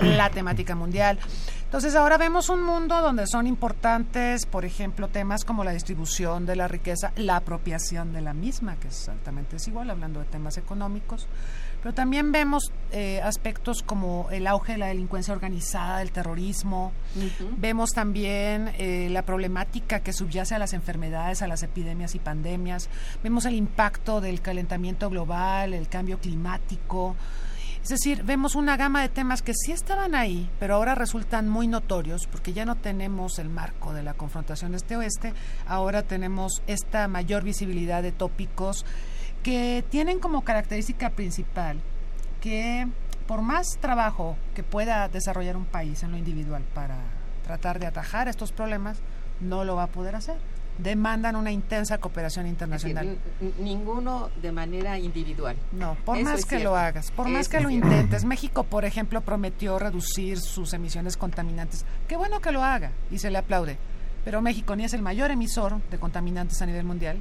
la 0.00 0.30
temática 0.30 0.74
mundial. 0.74 1.18
Entonces 1.64 1.94
ahora 1.96 2.18
vemos 2.18 2.48
un 2.48 2.62
mundo 2.62 3.00
donde 3.00 3.26
son 3.26 3.46
importantes, 3.46 4.46
por 4.46 4.64
ejemplo, 4.64 5.08
temas 5.08 5.44
como 5.44 5.64
la 5.64 5.72
distribución 5.72 6.46
de 6.46 6.56
la 6.56 6.68
riqueza, 6.68 7.12
la 7.16 7.36
apropiación 7.36 8.12
de 8.12 8.20
la 8.20 8.32
misma, 8.32 8.76
que 8.76 8.88
es 8.88 9.08
altamente 9.08 9.56
desigual, 9.56 9.90
hablando 9.90 10.20
de 10.20 10.26
temas 10.26 10.56
económicos, 10.56 11.26
Pero 11.84 11.94
también 11.94 12.32
vemos 12.32 12.72
eh, 12.92 13.20
aspectos 13.20 13.82
como 13.82 14.28
el 14.30 14.46
auge 14.46 14.72
de 14.72 14.78
la 14.78 14.86
delincuencia 14.86 15.34
organizada, 15.34 16.00
el 16.00 16.12
terrorismo. 16.12 16.92
Vemos 17.58 17.90
también 17.90 18.70
eh, 18.78 19.08
la 19.10 19.20
problemática 19.20 20.00
que 20.00 20.14
subyace 20.14 20.54
a 20.54 20.58
las 20.58 20.72
enfermedades, 20.72 21.42
a 21.42 21.46
las 21.46 21.62
epidemias 21.62 22.14
y 22.14 22.20
pandemias. 22.20 22.88
Vemos 23.22 23.44
el 23.44 23.54
impacto 23.54 24.22
del 24.22 24.40
calentamiento 24.40 25.10
global, 25.10 25.74
el 25.74 25.86
cambio 25.88 26.18
climático. 26.18 27.16
Es 27.82 27.90
decir, 27.90 28.22
vemos 28.22 28.54
una 28.54 28.78
gama 28.78 29.02
de 29.02 29.10
temas 29.10 29.42
que 29.42 29.52
sí 29.52 29.70
estaban 29.72 30.14
ahí, 30.14 30.48
pero 30.58 30.76
ahora 30.76 30.94
resultan 30.94 31.50
muy 31.50 31.68
notorios 31.68 32.26
porque 32.26 32.54
ya 32.54 32.64
no 32.64 32.76
tenemos 32.76 33.38
el 33.38 33.50
marco 33.50 33.92
de 33.92 34.02
la 34.02 34.14
confrontación 34.14 34.74
este-oeste, 34.74 35.34
ahora 35.66 36.02
tenemos 36.02 36.62
esta 36.66 37.08
mayor 37.08 37.44
visibilidad 37.44 38.02
de 38.02 38.10
tópicos 38.10 38.86
que 39.44 39.84
tienen 39.90 40.18
como 40.18 40.42
característica 40.42 41.10
principal 41.10 41.78
que 42.40 42.88
por 43.28 43.42
más 43.42 43.78
trabajo 43.80 44.36
que 44.54 44.64
pueda 44.64 45.08
desarrollar 45.08 45.56
un 45.56 45.66
país 45.66 46.02
en 46.02 46.10
lo 46.10 46.18
individual 46.18 46.64
para 46.74 46.96
tratar 47.44 47.78
de 47.78 47.86
atajar 47.86 48.26
estos 48.26 48.50
problemas, 48.50 48.98
no 49.40 49.64
lo 49.64 49.76
va 49.76 49.84
a 49.84 49.86
poder 49.88 50.16
hacer 50.16 50.36
demandan 50.78 51.36
una 51.36 51.52
intensa 51.52 51.98
cooperación 51.98 52.46
internacional. 52.46 53.16
ninguno 53.60 54.30
de 54.42 54.52
manera 54.52 54.98
individual. 54.98 55.56
No, 55.72 55.96
por 56.04 56.20
más 56.20 56.44
que 56.44 56.58
lo 56.58 56.76
hagas, 56.76 57.10
por 57.12 57.28
más 57.28 57.48
que 57.48 57.60
lo 57.60 57.70
intentes. 57.70 58.24
México, 58.24 58.64
por 58.64 58.84
ejemplo, 58.84 59.20
prometió 59.20 59.78
reducir 59.78 60.40
sus 60.40 60.72
emisiones 60.72 61.16
contaminantes. 61.16 61.84
Qué 62.08 62.16
bueno 62.16 62.40
que 62.40 62.52
lo 62.52 62.62
haga 62.62 62.90
y 63.10 63.18
se 63.18 63.30
le 63.30 63.38
aplaude. 63.38 63.78
Pero 64.24 64.40
México 64.40 64.74
ni 64.74 64.84
es 64.84 64.94
el 64.94 65.02
mayor 65.02 65.30
emisor 65.30 65.80
de 65.90 65.98
contaminantes 65.98 66.60
a 66.62 66.66
nivel 66.66 66.84
mundial. 66.84 67.20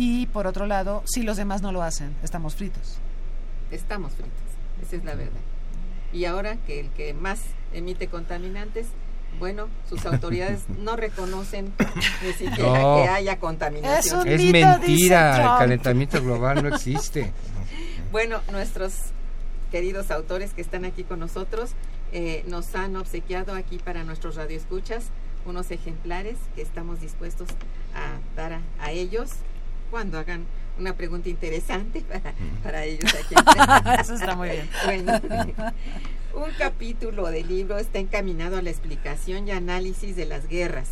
Y 0.00 0.26
por 0.26 0.46
otro 0.46 0.66
lado, 0.66 1.02
si 1.06 1.24
los 1.24 1.36
demás 1.36 1.60
no 1.60 1.72
lo 1.72 1.82
hacen, 1.82 2.14
estamos 2.22 2.54
fritos. 2.54 2.98
Estamos 3.72 4.12
fritos, 4.12 4.30
esa 4.80 4.94
es 4.94 5.04
la 5.04 5.16
verdad. 5.16 5.40
Y 6.12 6.24
ahora 6.24 6.56
que 6.56 6.78
el 6.78 6.90
que 6.90 7.14
más 7.14 7.40
emite 7.72 8.06
contaminantes 8.06 8.86
bueno, 9.40 9.68
sus 9.88 10.06
autoridades 10.06 10.68
no 10.78 10.94
reconocen 10.94 11.72
ni 12.22 12.32
siquiera 12.32 12.80
que 12.80 13.08
haya 13.08 13.40
contaminación. 13.40 14.26
Es, 14.28 14.40
mentira, 14.52 15.36
el 15.36 15.58
calentamiento 15.58 16.22
global 16.22 16.62
no 16.62 16.74
existe. 16.74 17.32
bueno, 18.12 18.40
nuestros 18.52 18.94
queridos 19.72 20.12
autores 20.12 20.54
que 20.54 20.60
están 20.60 20.84
aquí 20.84 21.02
con 21.02 21.18
nosotros 21.18 21.72
eh, 22.12 22.44
nos 22.46 22.72
han 22.76 22.94
obsequiado 22.94 23.52
aquí 23.54 23.78
para 23.78 24.04
nuestros 24.04 24.36
radioescuchas 24.36 25.06
unos 25.44 25.70
ejemplares 25.70 26.36
que 26.54 26.62
estamos 26.62 27.00
dispuestos 27.00 27.48
a 27.94 28.36
dar 28.36 28.60
a, 28.80 28.92
ellos 28.92 29.30
cuando 29.90 30.18
hagan 30.18 30.46
una 30.78 30.94
pregunta 30.94 31.28
interesante 31.28 32.02
para, 32.02 32.34
para 32.62 32.84
ellos 32.84 33.12
aquí. 33.14 33.34
Eso 34.00 34.14
está 34.14 34.36
muy 34.36 34.50
bien. 34.50 34.68
Bueno, 34.84 35.12
un 36.34 36.52
capítulo 36.58 37.26
del 37.28 37.48
libro 37.48 37.78
está 37.78 37.98
encaminado 37.98 38.56
a 38.56 38.62
la 38.62 38.70
explicación 38.70 39.48
y 39.48 39.50
análisis 39.50 40.16
de 40.16 40.26
las 40.26 40.48
guerras. 40.48 40.88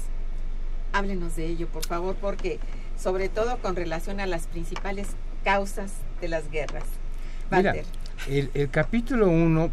Háblenos 0.92 1.36
de 1.36 1.46
ello, 1.46 1.68
por 1.68 1.86
favor, 1.86 2.16
porque 2.16 2.58
sobre 2.98 3.28
todo 3.28 3.58
con 3.58 3.76
relación 3.76 4.20
a 4.20 4.26
las 4.26 4.46
principales 4.46 5.08
causas 5.44 5.92
de 6.20 6.28
las 6.28 6.50
guerras. 6.50 6.84
Mira, 7.50 7.74
el, 8.28 8.70
capítulo 8.70 9.28
1, 9.28 9.70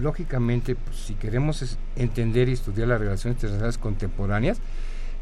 lógicamente, 0.00 0.74
pues, 0.74 0.96
si 0.96 1.14
queremos 1.14 1.78
entender 1.94 2.48
y 2.48 2.52
estudiar 2.52 2.88
las 2.88 3.00
relaciones 3.00 3.36
internacionales 3.36 3.78
contemporáneas, 3.78 4.58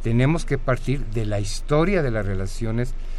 tenemos 0.02 0.46
que 0.46 0.56
partir 0.56 1.04
de 1.06 1.26
la 1.26 1.40
historia 1.40 2.02
de 2.02 2.10
las 2.10 2.24
relaciones 2.24 2.88
internacionales, 2.88 3.10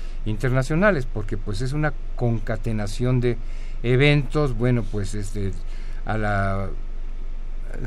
porque 1.14 1.38
pues 1.38 1.62
es 1.62 1.74
una 1.74 1.94
concatenación 2.16 3.22
de 3.22 3.38
eventos, 3.84 4.58
bueno, 4.58 4.84
pues 4.84 5.16
este 5.16 5.52
a 6.06 6.18
la, 6.18 6.70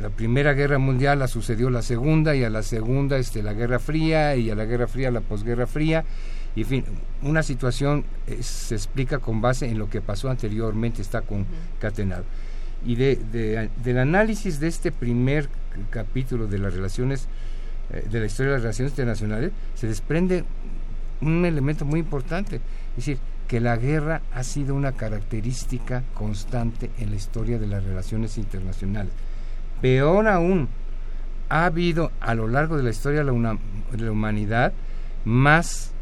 la 0.01 0.11
Primera 0.11 0.55
Guerra 0.55 0.79
Mundial 0.79 1.19
la 1.19 1.29
sucedió 1.29 1.71
la 1.71 1.83
Segunda 1.83 2.35
y 2.35 2.45
a 2.45 2.51
la 2.51 2.63
Segunda 2.63 3.19
este, 3.19 3.43
la 3.43 3.53
Guerra 3.53 3.79
Fría 3.79 4.37
y 4.37 4.51
a 4.51 4.55
la 4.55 4.65
Guerra 4.65 4.87
Fría 4.89 5.11
la 5.11 5.21
posguerra 5.21 5.67
fría. 5.67 6.05
Y 6.57 6.63
en 6.63 6.67
fin, 6.67 6.85
una 7.23 7.43
situación 7.43 8.05
eh, 8.27 8.43
se 8.43 8.77
explica 8.77 9.19
con 9.19 9.41
base 9.41 9.67
en 9.67 9.79
lo 9.79 9.91
que 9.91 10.01
pasó 10.01 10.31
anteriormente, 10.31 11.03
está 11.03 11.23
concatenado. 11.23 12.25
Y 12.87 12.97
de, 12.97 13.69
del 13.83 13.99
análisis 13.99 14.61
de 14.61 14.69
este 14.69 14.93
primer 14.93 15.49
capítulo 15.91 16.47
de 16.47 16.59
las 16.59 16.75
relaciones, 16.75 17.29
eh, 17.91 18.07
de 18.09 18.21
la 18.21 18.27
historia 18.27 18.53
de 18.53 18.57
las 18.59 18.63
relaciones 18.63 18.93
internacionales, 18.93 19.53
se 19.75 19.89
desprende 19.89 20.45
un 21.21 21.45
elemento 21.45 21.85
muy 21.85 22.01
importante. 22.01 22.57
Es 22.57 22.97
decir, 22.97 23.19
que 23.49 23.61
la 23.61 23.77
guerra 23.77 24.23
ha 24.33 24.43
sido 24.43 24.75
una 24.75 24.93
característica 24.93 26.03
constante 26.15 26.91
en 26.99 27.11
la 27.11 27.17
historia 27.17 27.59
de 27.59 27.67
las 27.67 27.85
relaciones 27.85 28.39
internacionales. 28.39 29.13
Peor 29.81 30.29
aún, 30.29 30.69
ha 31.49 31.67
habido 31.67 32.11
a 32.21 32.35
lo 32.35 32.49
largo 32.49 32.77
de 32.77 32.83
la 32.83 32.91
historia 32.91 33.23
de 33.23 33.27
la, 33.27 34.11
humanidad 34.11 34.73
más, 35.25 35.93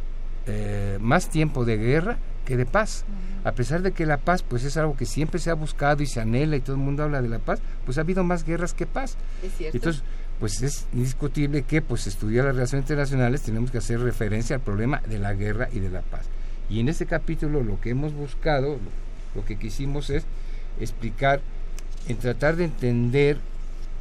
eh, 0.47 0.99
más 1.01 1.29
tiempo 1.29 1.65
de 1.65 1.77
guerra 1.77 2.17
que 2.45 2.57
de 2.57 2.67
paz. 2.67 3.05
A 3.45 3.53
pesar 3.53 3.83
de 3.83 3.93
que 3.93 4.07
la 4.07 4.19
paz 4.19 4.43
pues 4.43 4.63
es 4.65 4.77
algo 4.77 4.97
que 4.97 5.05
siempre 5.05 5.41
se 5.41 5.51
ha 5.51 5.55
buscado 5.55 6.03
y 6.03 6.07
se 6.07 6.21
anhela 6.21 6.57
y 6.57 6.61
todo 6.61 6.77
el 6.77 6.83
mundo 6.83 7.03
habla 7.03 7.21
de 7.23 7.29
la 7.29 7.39
paz, 7.41 7.61
pues 7.85 7.99
ha 7.99 8.03
habido 8.03 8.23
más 8.23 8.45
guerras 8.45 8.73
que 8.73 8.87
paz. 8.87 9.17
Entonces, 9.59 10.03
pues 10.43 10.61
es 10.61 10.87
indiscutible 10.93 11.63
que 11.63 11.83
pues 11.83 12.09
estudiar 12.09 12.47
las 12.47 12.57
relaciones 12.57 12.83
internacionales 12.83 13.43
tenemos 13.43 13.71
que 13.71 13.79
hacer 13.79 14.01
referencia 14.01 14.57
al 14.57 14.63
problema 14.63 15.01
de 15.07 15.21
la 15.21 15.35
guerra 15.35 15.69
y 15.73 15.79
de 15.79 15.89
la 15.89 16.01
paz. 16.01 16.27
Y 16.69 16.81
en 16.81 16.89
ese 16.89 17.07
capítulo 17.07 17.63
lo 17.63 17.81
que 17.81 17.91
hemos 17.91 18.13
buscado, 18.13 18.77
lo 19.37 19.45
que 19.45 19.57
quisimos 19.57 20.11
es 20.11 20.25
explicar, 20.81 21.41
en 22.09 22.17
tratar 22.17 22.57
de 22.57 22.65
entender 22.65 23.39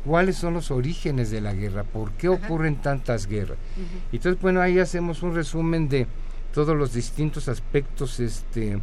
cuáles 0.03 0.35
son 0.35 0.55
los 0.55 0.71
orígenes 0.71 1.29
de 1.29 1.41
la 1.41 1.53
guerra, 1.53 1.83
por 1.83 2.11
qué 2.13 2.27
ocurren 2.27 2.77
tantas 2.77 3.27
guerras. 3.27 3.59
Entonces, 4.11 4.41
bueno, 4.41 4.61
ahí 4.61 4.79
hacemos 4.79 5.21
un 5.21 5.35
resumen 5.35 5.89
de 5.89 6.07
todos 6.55 6.75
los 6.75 6.91
distintos 6.91 7.49
aspectos 7.49 8.19
este, 8.19 8.79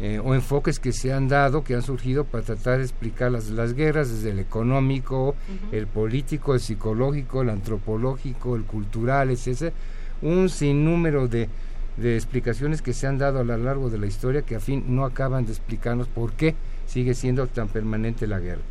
eh, 0.00 0.20
o 0.22 0.34
enfoques 0.34 0.78
que 0.78 0.92
se 0.92 1.12
han 1.12 1.28
dado, 1.28 1.62
que 1.62 1.74
han 1.74 1.82
surgido 1.82 2.24
para 2.24 2.44
tratar 2.44 2.78
de 2.78 2.84
explicar 2.84 3.30
las, 3.30 3.50
las 3.50 3.74
guerras 3.74 4.10
desde 4.10 4.30
el 4.30 4.38
económico, 4.38 5.36
el 5.72 5.86
político, 5.86 6.54
el 6.54 6.60
psicológico, 6.60 7.42
el 7.42 7.50
antropológico, 7.50 8.56
el 8.56 8.64
cultural, 8.64 9.30
etc. 9.30 9.72
Un 10.22 10.48
sinnúmero 10.48 11.28
de 11.28 11.48
de 11.96 12.16
explicaciones 12.16 12.82
que 12.82 12.92
se 12.92 13.06
han 13.06 13.18
dado 13.18 13.40
a 13.40 13.44
lo 13.44 13.56
largo 13.56 13.90
de 13.90 13.98
la 13.98 14.06
historia 14.06 14.42
que 14.42 14.56
a 14.56 14.60
fin 14.60 14.84
no 14.88 15.04
acaban 15.04 15.46
de 15.46 15.52
explicarnos 15.52 16.08
por 16.08 16.32
qué 16.32 16.54
sigue 16.86 17.14
siendo 17.14 17.46
tan 17.46 17.68
permanente 17.68 18.26
la 18.26 18.40
guerra. 18.40 18.62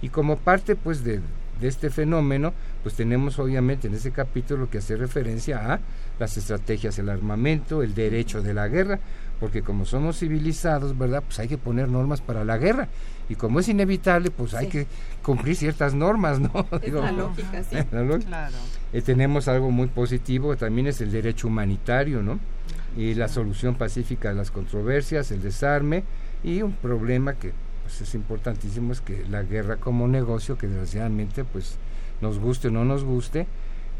Y 0.00 0.08
como 0.08 0.36
parte 0.36 0.74
pues 0.74 1.04
de, 1.04 1.20
de 1.62 1.68
este 1.68 1.88
fenómeno, 1.88 2.52
pues 2.82 2.94
tenemos 2.94 3.38
obviamente 3.38 3.88
en 3.88 3.94
ese 3.94 4.10
capítulo 4.10 4.68
que 4.68 4.78
hacer 4.78 4.98
referencia 4.98 5.72
a 5.72 5.80
las 6.18 6.36
estrategias 6.36 6.96
del 6.96 7.08
armamento, 7.08 7.82
el 7.82 7.94
derecho 7.94 8.42
de 8.42 8.52
la 8.52 8.68
guerra, 8.68 8.98
porque 9.40 9.62
como 9.62 9.86
somos 9.86 10.18
civilizados, 10.18 10.98
¿verdad? 10.98 11.22
Pues 11.24 11.38
hay 11.38 11.48
que 11.48 11.58
poner 11.58 11.88
normas 11.88 12.20
para 12.20 12.44
la 12.44 12.58
guerra. 12.58 12.88
Y 13.28 13.36
como 13.36 13.60
es 13.60 13.68
inevitable, 13.68 14.30
pues 14.30 14.52
hay 14.52 14.66
que 14.66 14.86
cumplir 15.22 15.56
ciertas 15.56 15.94
normas, 15.94 16.38
¿no? 16.38 16.66
Es 16.82 16.92
la 16.92 17.12
lógica, 17.12 17.62
sí. 17.64 17.76
Claro. 18.26 18.56
Eh, 18.92 19.00
tenemos 19.00 19.48
algo 19.48 19.70
muy 19.70 19.86
positivo, 19.86 20.56
también 20.56 20.88
es 20.88 21.00
el 21.00 21.10
derecho 21.10 21.46
humanitario, 21.48 22.22
¿no? 22.22 22.38
y 22.96 23.14
la 23.14 23.28
solución 23.28 23.74
pacífica 23.74 24.28
de 24.28 24.34
las 24.34 24.50
controversias, 24.50 25.30
el 25.30 25.42
desarme 25.42 26.04
y 26.44 26.62
un 26.62 26.72
problema 26.72 27.34
que 27.34 27.52
pues, 27.92 28.08
es 28.08 28.14
importantísimo 28.14 28.92
es 28.92 29.02
que 29.02 29.24
la 29.28 29.42
guerra 29.42 29.76
como 29.76 30.08
negocio, 30.08 30.56
que 30.56 30.66
desgraciadamente 30.66 31.44
pues 31.44 31.76
nos 32.22 32.38
guste 32.38 32.68
o 32.68 32.70
no 32.70 32.86
nos 32.86 33.04
guste, 33.04 33.46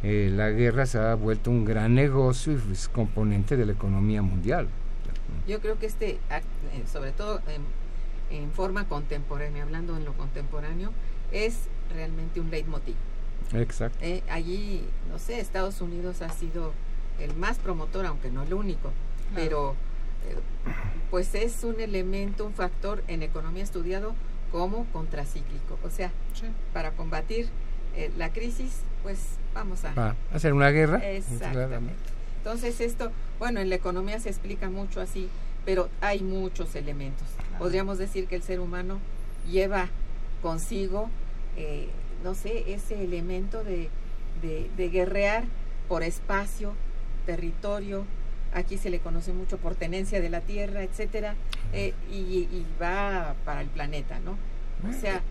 eh, 0.03 0.31
la 0.35 0.49
guerra 0.49 0.87
se 0.87 0.99
ha 0.99 1.15
vuelto 1.15 1.51
un 1.51 1.67
gran 1.67 1.95
negocio 1.95 2.55
y 2.55 2.73
es 2.73 2.89
componente 2.89 3.57
de 3.57 3.67
la 3.67 3.73
economía 3.73 4.23
mundial. 4.23 4.69
Yo 5.47 5.61
creo 5.61 5.79
que 5.79 5.87
este, 5.87 6.13
eh, 6.13 6.85
sobre 6.91 7.13
todo 7.13 7.41
en, 8.31 8.51
forma 8.53 8.89
contemporánea, 8.89 9.63
hablando 9.63 9.95
en 9.95 10.07
lo 10.07 10.15
contemporáneo, 10.15 10.91
es 11.31 11.65
realmente 11.95 12.41
un 12.41 12.51
leitmotiv. 12.51 12.95
Exacto. 13.53 13.99
Eh, 14.01 14.23
allí, 14.31 14.87
no 15.11 15.19
sé, 15.19 15.39
Estados 15.39 15.83
Unidos 15.83 16.23
ha 16.23 16.31
sido 16.31 16.73
el 17.21 17.37
más 17.37 17.59
promotor, 17.59 18.07
aunque 18.07 18.31
no 18.31 18.43
el 18.43 18.55
único, 18.55 18.91
pero 19.35 19.75
pues 21.11 21.35
es 21.35 21.65
un 21.65 21.81
elemento, 21.81 22.47
un 22.47 22.55
factor 22.55 23.03
en 23.09 23.23
economía 23.23 23.63
estudiado 23.63 24.15
como 24.51 24.87
contracíclico. 24.87 25.79
O 25.85 25.91
sea, 25.91 26.11
para 26.73 26.93
combatir 26.93 27.49
eh, 27.97 28.11
la 28.17 28.33
crisis, 28.33 28.81
pues 29.03 29.19
vamos 29.55 29.85
a... 29.85 30.17
hacer 30.33 30.53
una 30.55 30.71
guerra. 30.71 30.99
Exactamente. 30.99 31.95
Entonces 32.39 32.81
esto, 32.81 33.13
bueno, 33.39 33.61
en 33.61 33.69
la 33.69 33.77
economía 33.77 34.19
se 34.21 34.29
explica 34.29 34.69
mucho 34.71 35.01
así, 35.01 35.29
pero 35.65 35.89
hay 36.01 36.23
muchos 36.23 36.75
elementos. 36.75 37.27
Podríamos 37.59 37.99
decir 37.99 38.27
que 38.27 38.37
el 38.37 38.43
ser 38.43 38.61
humano 38.61 38.99
lleva 39.51 39.89
consigo, 40.41 41.09
eh, 41.57 41.89
no 42.25 42.35
sé, 42.35 42.73
ese 42.73 43.05
elemento 43.05 43.63
de, 43.63 43.91
de, 44.41 44.71
de 44.77 44.89
guerrear 44.89 45.45
por 45.89 46.03
espacio, 46.03 46.73
territorio, 47.27 48.05
aquí 48.55 48.79
se 48.79 48.91
le 48.91 49.01
conoce 49.01 49.33
mucho 49.33 49.59
por 49.59 49.75
tenencia 49.75 50.21
de 50.21 50.31
la 50.31 50.41
tierra, 50.41 50.83
etcétera, 50.83 51.35
eh, 51.73 51.95
y, 52.11 52.17
y 52.17 52.67
va 52.81 53.35
para 53.45 53.61
el 53.61 53.69
planeta, 53.69 54.19
¿no? 54.21 54.37
O 54.89 54.93
sea, 54.93 55.23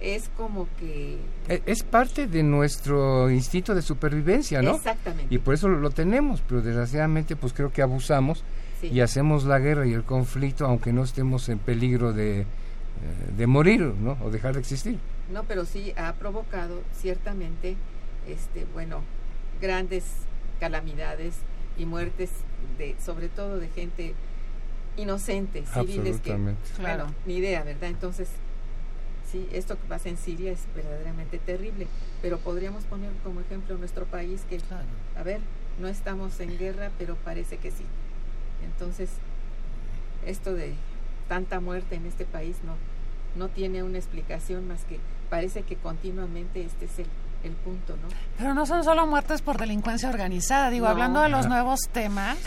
es 0.00 0.28
como 0.36 0.68
que... 0.78 1.18
E, 1.48 1.62
es 1.66 1.82
parte 1.82 2.26
de 2.26 2.42
nuestro 2.42 3.30
instinto 3.30 3.74
de 3.74 3.82
supervivencia, 3.82 4.62
¿no? 4.62 4.76
Exactamente. 4.76 5.34
Y 5.34 5.38
por 5.38 5.54
eso 5.54 5.68
lo 5.68 5.90
tenemos, 5.90 6.42
pero 6.46 6.62
desgraciadamente 6.62 7.36
pues 7.36 7.52
creo 7.52 7.72
que 7.72 7.82
abusamos 7.82 8.44
y 8.82 9.00
hacemos 9.00 9.44
la 9.44 9.58
guerra 9.58 9.86
y 9.86 9.94
el 9.94 10.04
conflicto 10.04 10.66
aunque 10.66 10.92
no 10.92 11.04
estemos 11.04 11.48
en 11.48 11.58
peligro 11.58 12.12
de, 12.12 12.40
eh, 12.40 12.46
de 13.36 13.46
morir, 13.46 13.80
¿no? 13.80 14.18
O 14.22 14.30
dejar 14.30 14.54
de 14.54 14.60
existir. 14.60 14.98
No, 15.32 15.44
pero 15.44 15.64
sí 15.64 15.94
ha 15.96 16.12
provocado 16.14 16.82
ciertamente, 16.92 17.76
este, 18.28 18.66
bueno, 18.74 19.00
grandes 19.60 20.04
calamidades 20.60 21.36
y 21.78 21.86
muertes, 21.86 22.30
de, 22.78 22.96
sobre 23.04 23.28
todo 23.28 23.58
de 23.58 23.68
gente 23.68 24.14
inocente, 24.96 25.64
civiles 25.66 26.20
que, 26.20 26.36
claro, 26.76 27.06
ni 27.26 27.36
idea, 27.36 27.64
¿verdad? 27.64 27.90
Entonces, 27.90 28.28
sí, 29.30 29.48
esto 29.52 29.74
que 29.74 29.86
pasa 29.88 30.08
en 30.08 30.16
Siria 30.16 30.52
es 30.52 30.60
verdaderamente 30.74 31.38
terrible, 31.38 31.86
pero 32.22 32.38
podríamos 32.38 32.84
poner 32.84 33.10
como 33.24 33.40
ejemplo 33.40 33.76
nuestro 33.76 34.04
país 34.04 34.42
que, 34.48 34.60
a 35.16 35.22
ver, 35.22 35.40
no 35.80 35.88
estamos 35.88 36.38
en 36.40 36.56
guerra, 36.58 36.90
pero 36.98 37.16
parece 37.16 37.56
que 37.56 37.70
sí. 37.70 37.84
Entonces, 38.64 39.10
esto 40.24 40.54
de 40.54 40.74
tanta 41.28 41.60
muerte 41.60 41.96
en 41.96 42.06
este 42.06 42.24
país 42.24 42.56
no, 42.64 42.76
no 43.36 43.48
tiene 43.48 43.82
una 43.82 43.98
explicación 43.98 44.68
más 44.68 44.84
que 44.84 44.98
parece 45.30 45.62
que 45.62 45.76
continuamente 45.76 46.64
este 46.64 46.84
es 46.84 46.98
el, 47.00 47.06
el 47.44 47.52
punto, 47.52 47.94
¿no? 47.96 48.08
Pero 48.38 48.54
no 48.54 48.66
son 48.66 48.84
solo 48.84 49.06
muertes 49.06 49.42
por 49.42 49.58
delincuencia 49.58 50.08
organizada, 50.08 50.70
digo, 50.70 50.86
hablando 50.86 51.20
de 51.20 51.28
los 51.28 51.46
nuevos 51.46 51.80
temas, 51.92 52.38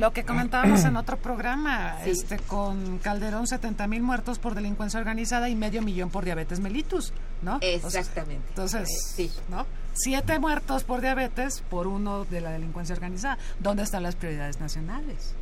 lo 0.00 0.12
que 0.12 0.24
comentábamos 0.24 0.84
en 0.84 0.96
otro 0.96 1.16
programa, 1.16 1.96
este 2.04 2.38
con 2.38 2.98
Calderón 2.98 3.46
70 3.46 3.86
mil 3.86 4.02
muertos 4.02 4.38
por 4.38 4.54
delincuencia 4.54 4.98
organizada 4.98 5.48
y 5.48 5.54
medio 5.54 5.82
millón 5.82 6.10
por 6.10 6.24
diabetes 6.24 6.60
mellitus, 6.60 7.12
¿no? 7.42 7.58
Exactamente. 7.60 8.48
entonces, 8.48 8.88
sí. 9.14 9.30
¿no? 9.48 9.66
Siete 9.94 10.38
muertos 10.38 10.84
por 10.84 11.00
diabetes 11.00 11.62
por 11.70 11.86
uno 11.86 12.24
de 12.26 12.40
la 12.40 12.50
delincuencia 12.50 12.94
organizada. 12.94 13.38
¿Dónde 13.60 13.82
están 13.82 14.02
las 14.02 14.14
prioridades 14.14 14.60
nacionales? 14.60 15.34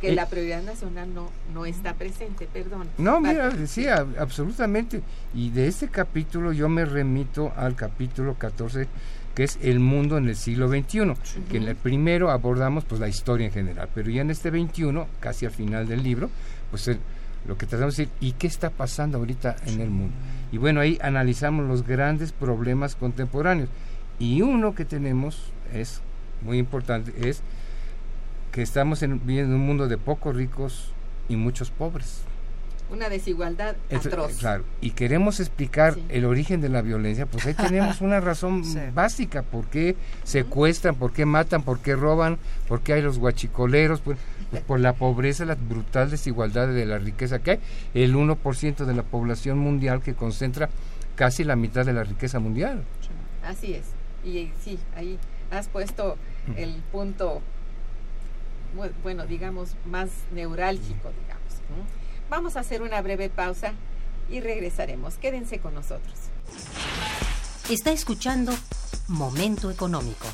Que 0.00 0.14
la 0.14 0.26
prioridad 0.26 0.62
nacional 0.62 1.14
no, 1.14 1.30
no 1.54 1.64
está 1.64 1.94
presente, 1.94 2.46
perdón. 2.52 2.88
No, 2.98 3.20
mira, 3.20 3.50
sí, 3.66 3.86
absolutamente. 3.88 5.02
Y 5.34 5.50
de 5.50 5.68
este 5.68 5.88
capítulo 5.88 6.52
yo 6.52 6.68
me 6.68 6.84
remito 6.84 7.52
al 7.56 7.74
capítulo 7.74 8.34
14 8.34 8.86
que 9.36 9.44
es 9.44 9.58
el 9.60 9.80
mundo 9.80 10.16
en 10.16 10.28
el 10.28 10.34
siglo 10.34 10.66
XXI, 10.66 11.12
que 11.50 11.58
en 11.58 11.64
el 11.64 11.76
primero 11.76 12.30
abordamos 12.30 12.84
pues 12.84 12.98
la 13.02 13.08
historia 13.08 13.46
en 13.46 13.52
general, 13.52 13.90
pero 13.94 14.08
ya 14.08 14.22
en 14.22 14.30
este 14.30 14.50
21, 14.50 15.06
casi 15.20 15.44
al 15.44 15.52
final 15.52 15.86
del 15.86 16.02
libro, 16.02 16.30
pues 16.70 16.90
lo 17.46 17.58
que 17.58 17.66
tratamos 17.66 17.98
de 17.98 18.04
decir, 18.04 18.18
¿y 18.20 18.32
qué 18.32 18.46
está 18.46 18.70
pasando 18.70 19.18
ahorita 19.18 19.56
en 19.66 19.82
el 19.82 19.90
mundo? 19.90 20.14
Y 20.52 20.56
bueno, 20.56 20.80
ahí 20.80 20.98
analizamos 21.02 21.66
los 21.68 21.86
grandes 21.86 22.32
problemas 22.32 22.96
contemporáneos. 22.96 23.68
Y 24.18 24.40
uno 24.40 24.74
que 24.74 24.86
tenemos 24.86 25.52
es 25.70 26.00
muy 26.40 26.56
importante, 26.56 27.28
es 27.28 27.42
que 28.56 28.62
estamos 28.62 29.02
en, 29.02 29.20
viviendo 29.26 29.54
en 29.54 29.60
un 29.60 29.66
mundo 29.66 29.86
de 29.86 29.98
pocos 29.98 30.34
ricos 30.34 30.90
y 31.28 31.36
muchos 31.36 31.70
pobres. 31.70 32.22
Una 32.90 33.10
desigualdad 33.10 33.76
atroz. 33.94 34.38
Claro, 34.38 34.64
y 34.80 34.92
queremos 34.92 35.40
explicar 35.40 35.98
el 36.08 36.24
origen 36.24 36.62
de 36.62 36.70
la 36.70 36.80
violencia, 36.80 37.26
pues 37.26 37.44
ahí 37.44 37.52
tenemos 37.52 38.00
una 38.00 38.18
razón 38.18 38.62
básica, 38.94 39.42
por 39.42 39.66
qué 39.66 39.94
secuestran, 40.24 40.94
por 40.94 41.12
qué 41.12 41.26
matan, 41.26 41.64
por 41.64 41.80
qué 41.80 41.96
roban, 41.96 42.38
por 42.66 42.80
qué 42.80 42.94
hay 42.94 43.02
los 43.02 43.18
guachicoleros, 43.18 44.00
pues, 44.00 44.16
por 44.66 44.80
la 44.80 44.94
pobreza, 44.94 45.44
la 45.44 45.56
brutal 45.56 46.10
desigualdad 46.10 46.68
de 46.68 46.86
la 46.86 46.96
riqueza 46.96 47.40
que 47.40 47.50
hay, 47.50 47.60
el 47.92 48.14
1% 48.14 48.86
de 48.86 48.94
la 48.94 49.02
población 49.02 49.58
mundial 49.58 50.00
que 50.00 50.14
concentra 50.14 50.70
casi 51.14 51.44
la 51.44 51.56
mitad 51.56 51.84
de 51.84 51.92
la 51.92 52.04
riqueza 52.04 52.38
mundial. 52.38 52.84
Así 53.44 53.74
es, 53.74 53.84
y 54.24 54.50
sí, 54.64 54.78
ahí 54.96 55.18
has 55.50 55.68
puesto 55.68 56.16
el 56.56 56.82
punto 56.90 57.42
bueno, 59.02 59.26
digamos, 59.26 59.76
más 59.86 60.10
neurálgico, 60.32 61.10
digamos. 61.20 61.86
Vamos 62.28 62.56
a 62.56 62.60
hacer 62.60 62.82
una 62.82 63.00
breve 63.02 63.28
pausa 63.28 63.72
y 64.30 64.40
regresaremos. 64.40 65.14
Quédense 65.14 65.58
con 65.58 65.74
nosotros. 65.74 66.14
Está 67.68 67.92
escuchando 67.92 68.52
Momento 69.08 69.70
Económico. 69.70 70.26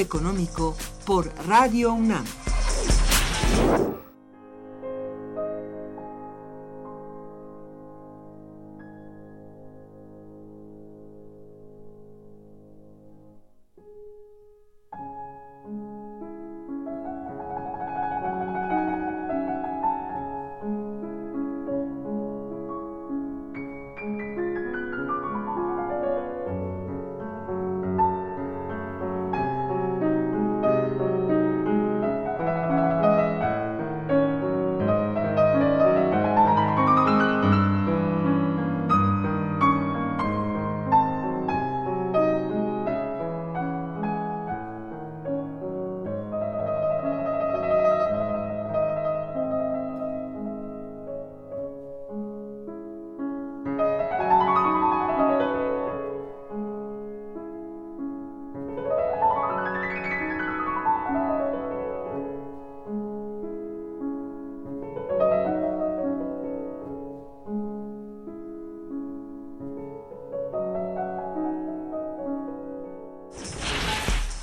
Económico 0.00 0.76
por 1.04 1.32
Radio 1.46 1.92
UNAM. 1.92 2.24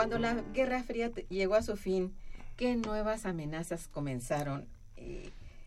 Cuando 0.00 0.18
la 0.18 0.32
Guerra 0.54 0.82
Fría 0.82 1.10
llegó 1.28 1.56
a 1.56 1.62
su 1.62 1.76
fin, 1.76 2.14
¿qué 2.56 2.74
nuevas 2.74 3.26
amenazas 3.26 3.86
comenzaron? 3.86 4.66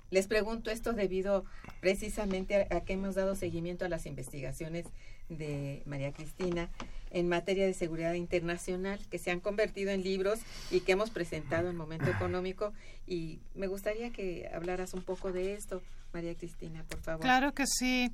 les 0.10 0.26
pregunto 0.26 0.72
esto 0.72 0.94
debido 0.94 1.46
precisamente 1.82 2.68
a, 2.72 2.82
que 2.82 2.94
hemos 2.94 3.14
dado 3.14 3.36
seguimiento 3.36 3.86
a 3.86 3.90
las 3.90 4.08
investigaciones 4.08 4.88
de 5.30 5.84
María 5.86 6.12
Cristina 6.14 6.72
en 7.12 7.30
materia 7.30 7.68
de 7.68 7.76
seguridad 7.76 8.14
internacional 8.14 9.00
que 9.12 9.20
se 9.20 9.30
han 9.30 9.40
convertido 9.40 9.92
en 9.92 10.02
libros 10.02 10.40
y 10.72 10.80
que 10.80 10.94
hemos 10.94 11.12
presentado 11.12 11.70
en 11.70 11.76
Momento 11.76 12.10
Económico 12.10 12.74
y 13.06 13.40
me 13.54 13.68
gustaría 13.68 14.10
que 14.10 14.50
hablaras 14.52 14.96
un 14.96 15.04
poco 15.04 15.32
de 15.32 15.54
esto, 15.54 15.84
María 16.12 16.34
Cristina, 16.34 16.84
por 16.90 17.02
favor. 17.02 17.22
Claro 17.22 17.54
que 17.54 17.68
sí. 17.68 18.12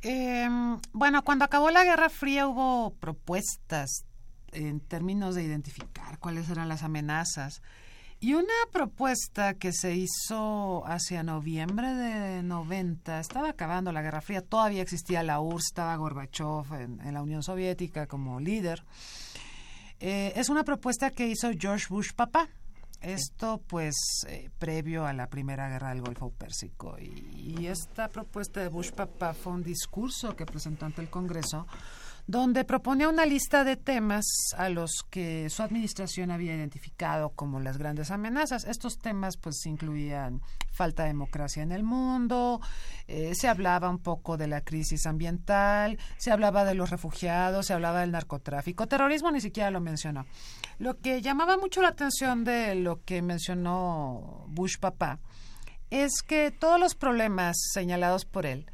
Em, 0.00 0.80
bueno, 0.94 1.22
cuando 1.22 1.44
acabó 1.44 1.68
la 1.68 1.84
Guerra 1.84 2.08
Fría 2.08 2.48
hubo 2.48 2.94
propuestas 2.94 4.06
en 4.54 4.80
términos 4.80 5.34
de 5.34 5.42
identificar 5.42 6.18
cuáles 6.18 6.48
eran 6.48 6.68
las 6.68 6.82
amenazas. 6.82 7.60
Y 8.20 8.32
una 8.32 8.54
propuesta 8.72 9.54
que 9.54 9.72
se 9.72 9.96
hizo 9.96 10.86
hacia 10.86 11.22
noviembre 11.22 11.92
de 11.92 12.42
90, 12.42 13.20
estaba 13.20 13.50
acabando 13.50 13.92
la 13.92 14.00
Guerra 14.00 14.22
Fría, 14.22 14.40
todavía 14.40 14.80
existía 14.80 15.22
la 15.22 15.40
URSS, 15.40 15.66
estaba 15.66 15.96
Gorbachev 15.96 16.72
en, 16.72 17.12
la 17.12 17.22
Unión 17.22 17.42
Soviética 17.42 18.06
como 18.06 18.40
líder. 18.40 18.82
Eh, 20.00 20.32
es 20.36 20.48
una 20.48 20.64
propuesta 20.64 21.10
que 21.10 21.28
hizo 21.28 21.50
George 21.58 21.86
Bush 21.90 22.12
papá. 22.14 22.48
Esto 23.02 23.60
pues 23.66 23.94
eh, 24.28 24.48
previo 24.58 25.04
a 25.04 25.12
la 25.12 25.28
primera 25.28 25.68
guerra 25.68 25.90
del 25.90 26.00
Golfo 26.00 26.30
Pérsico. 26.30 26.96
Y, 26.98 27.58
y 27.58 27.66
esta 27.66 28.08
propuesta 28.08 28.60
de 28.60 28.68
Bush 28.68 28.92
papá 28.92 29.34
fue 29.34 29.52
un 29.52 29.62
discurso 29.62 30.34
que 30.34 30.46
presentó 30.46 30.86
ante 30.86 31.02
el 31.02 31.10
Congreso 31.10 31.66
donde 32.26 32.64
proponía 32.64 33.08
una 33.08 33.26
lista 33.26 33.64
de 33.64 33.76
temas 33.76 34.24
a 34.56 34.70
los 34.70 35.04
que 35.10 35.50
su 35.50 35.62
administración 35.62 36.30
había 36.30 36.54
identificado 36.54 37.30
como 37.30 37.60
las 37.60 37.76
grandes 37.76 38.10
amenazas. 38.10 38.64
Estos 38.64 38.98
temas 38.98 39.36
pues 39.36 39.64
incluían 39.66 40.40
falta 40.72 41.02
de 41.02 41.10
democracia 41.10 41.62
en 41.62 41.70
el 41.70 41.82
mundo, 41.82 42.60
eh, 43.06 43.32
se 43.34 43.48
hablaba 43.48 43.90
un 43.90 43.98
poco 43.98 44.36
de 44.36 44.48
la 44.48 44.62
crisis 44.62 45.06
ambiental, 45.06 45.98
se 46.16 46.32
hablaba 46.32 46.64
de 46.64 46.74
los 46.74 46.90
refugiados, 46.90 47.66
se 47.66 47.74
hablaba 47.74 48.00
del 48.00 48.10
narcotráfico, 48.12 48.86
terrorismo 48.86 49.30
ni 49.30 49.40
siquiera 49.40 49.70
lo 49.70 49.80
mencionó. 49.80 50.26
Lo 50.78 50.98
que 50.98 51.20
llamaba 51.20 51.56
mucho 51.56 51.82
la 51.82 51.88
atención 51.88 52.44
de 52.44 52.74
lo 52.74 53.04
que 53.04 53.22
mencionó 53.22 54.46
Bush 54.48 54.78
papá 54.78 55.20
es 55.90 56.22
que 56.26 56.50
todos 56.50 56.80
los 56.80 56.94
problemas 56.94 57.56
señalados 57.72 58.24
por 58.24 58.46
él 58.46 58.66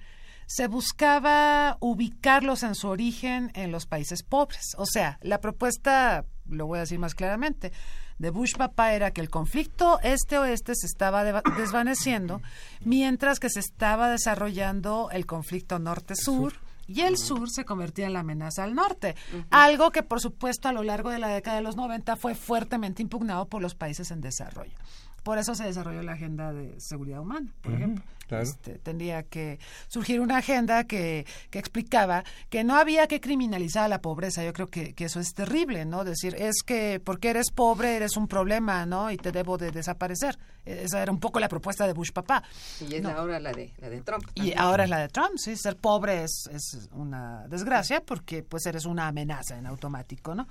se 0.51 0.67
buscaba 0.67 1.77
ubicarlos 1.79 2.65
en 2.65 2.75
su 2.75 2.89
origen 2.89 3.53
en 3.55 3.71
los 3.71 3.87
países 3.87 4.25
pobres. 4.25 4.75
O 4.79 4.85
sea, 4.85 5.17
la 5.23 5.41
propuesta, 5.41 6.25
lo 6.49 6.67
voy 6.67 6.79
a 6.79 6.81
decir 6.81 6.99
más 6.99 7.15
claramente, 7.15 7.71
de 8.19 8.31
Bush 8.31 8.57
papá 8.57 8.93
era 8.93 9.13
que 9.13 9.21
el 9.21 9.31
conflicto 9.31 10.01
este-oeste 10.03 10.73
se 10.75 10.87
estaba 10.87 11.23
desvaneciendo, 11.57 12.43
mientras 12.85 13.39
que 13.39 13.49
se 13.49 13.61
estaba 13.61 14.11
desarrollando 14.11 15.09
el 15.13 15.25
conflicto 15.25 15.79
norte-sur. 15.79 16.55
Y 16.89 17.03
el 17.03 17.19
sur 17.19 17.49
se 17.49 17.65
convertía 17.65 18.07
en 18.07 18.15
la 18.15 18.21
amenaza 18.21 18.65
al 18.65 18.75
norte, 18.75 19.15
algo 19.51 19.93
que 19.93 20.03
por 20.03 20.21
supuesto 20.21 20.67
a 20.67 20.73
lo 20.73 20.83
largo 20.83 21.11
de 21.11 21.21
la 21.21 21.29
década 21.29 21.59
de 21.59 21.63
los 21.63 21.77
90 21.77 22.17
fue 22.17 22.35
fuertemente 22.35 23.01
impugnado 23.01 23.47
por 23.47 23.63
los 23.63 23.77
países 23.77 24.11
en 24.11 24.21
desarrollo. 24.21 24.75
Por 25.23 25.39
eso 25.39 25.55
se 25.55 25.65
desarrolló 25.65 26.03
la 26.03 26.13
agenda 26.13 26.53
de 26.53 26.79
seguridad 26.81 27.21
humana, 27.21 27.53
por 27.63 27.75
ejemplo. 27.75 28.05
Este, 28.39 28.79
tendría 28.79 29.25
que 29.25 29.59
surgir 29.89 30.21
una 30.21 30.39
agenda 30.39 30.85
que, 30.85 31.27
que, 31.51 31.59
explicaba 31.59 32.25
que 32.49 32.63
no 32.63 32.77
había 32.77 33.07
que 33.09 33.21
criminalizar 33.21 33.85
a 33.85 33.89
la 33.89 34.01
pobreza. 34.01 34.45
Yo 34.45 34.53
creo 34.53 34.69
que, 34.69 34.95
que, 34.95 35.07
eso 35.07 35.21
es 35.21 35.35
terrible, 35.35 35.85
¿no? 35.85 36.05
Decir, 36.05 36.37
es 36.39 36.63
que 36.65 37.01
porque 37.03 37.31
eres 37.31 37.51
pobre 37.51 37.97
eres 37.97 38.17
un 38.17 38.29
problema, 38.29 38.87
¿no? 38.87 39.11
Y 39.11 39.17
te 39.17 39.33
debo 39.33 39.59
de 39.59 39.71
desaparecer. 39.71 40.39
Esa 40.65 41.03
era 41.03 41.11
un 41.11 41.19
poco 41.19 41.41
la 41.41 41.49
propuesta 41.49 41.87
de 41.87 41.93
Bush 41.93 42.13
papá. 42.13 42.43
Y 42.81 42.95
es 42.95 43.05
ahora 43.05 43.41
la 43.41 43.53
de, 43.53 43.73
la 43.79 43.89
de 43.89 44.01
Trump. 44.03 44.25
Y 44.35 44.53
ahora 44.57 44.85
es 44.85 44.91
la 44.91 44.99
de 44.99 45.09
Trump, 45.09 45.37
sí. 45.37 45.57
Ser 45.57 45.77
pobre 45.77 46.25
es, 46.25 46.49
es 46.53 46.89
una 46.93 47.47
desgracia 47.49 48.01
porque 48.01 48.43
pues 48.43 48.67
eres 48.67 48.85
una 48.85 49.09
amenaza 49.09 49.59
en 49.59 49.67
automático, 49.67 50.35
¿no? 50.35 50.47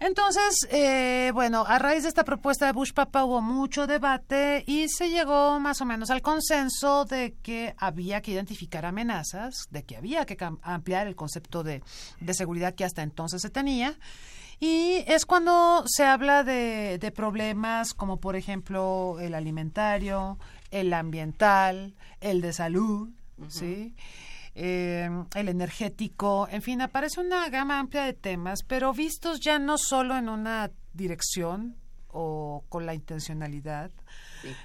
Entonces, 0.00 0.66
eh, 0.70 1.32
bueno, 1.34 1.64
a 1.66 1.78
raíz 1.78 2.04
de 2.04 2.08
esta 2.08 2.24
propuesta 2.24 2.66
de 2.66 2.72
Bush 2.72 2.92
Papa 2.92 3.24
hubo 3.24 3.42
mucho 3.42 3.86
debate 3.86 4.62
y 4.66 4.88
se 4.88 5.10
llegó 5.10 5.58
más 5.58 5.80
o 5.80 5.84
menos 5.84 6.10
al 6.10 6.22
consenso 6.22 7.04
de 7.04 7.34
que 7.42 7.74
había 7.78 8.20
que 8.20 8.30
identificar 8.30 8.86
amenazas, 8.86 9.66
de 9.70 9.82
que 9.82 9.96
había 9.96 10.24
que 10.24 10.36
ampliar 10.62 11.08
el 11.08 11.16
concepto 11.16 11.64
de, 11.64 11.82
de 12.20 12.34
seguridad 12.34 12.74
que 12.74 12.84
hasta 12.84 13.02
entonces 13.02 13.42
se 13.42 13.50
tenía. 13.50 13.98
Y 14.60 15.04
es 15.06 15.26
cuando 15.26 15.84
se 15.86 16.04
habla 16.04 16.42
de, 16.44 16.98
de 16.98 17.10
problemas 17.12 17.94
como, 17.94 18.18
por 18.18 18.36
ejemplo, 18.36 19.18
el 19.20 19.34
alimentario, 19.34 20.38
el 20.70 20.92
ambiental, 20.92 21.94
el 22.20 22.40
de 22.40 22.52
salud, 22.52 23.08
¿sí? 23.48 23.94
Eh, 24.60 25.08
el 25.36 25.48
energético, 25.48 26.48
en 26.50 26.62
fin, 26.62 26.80
aparece 26.80 27.20
una 27.20 27.48
gama 27.48 27.78
amplia 27.78 28.02
de 28.04 28.12
temas, 28.12 28.64
pero 28.64 28.92
vistos 28.92 29.38
ya 29.38 29.60
no 29.60 29.78
solo 29.78 30.16
en 30.16 30.28
una 30.28 30.72
dirección 30.92 31.76
o 32.08 32.64
con 32.68 32.84
la 32.84 32.94
intencionalidad 32.94 33.92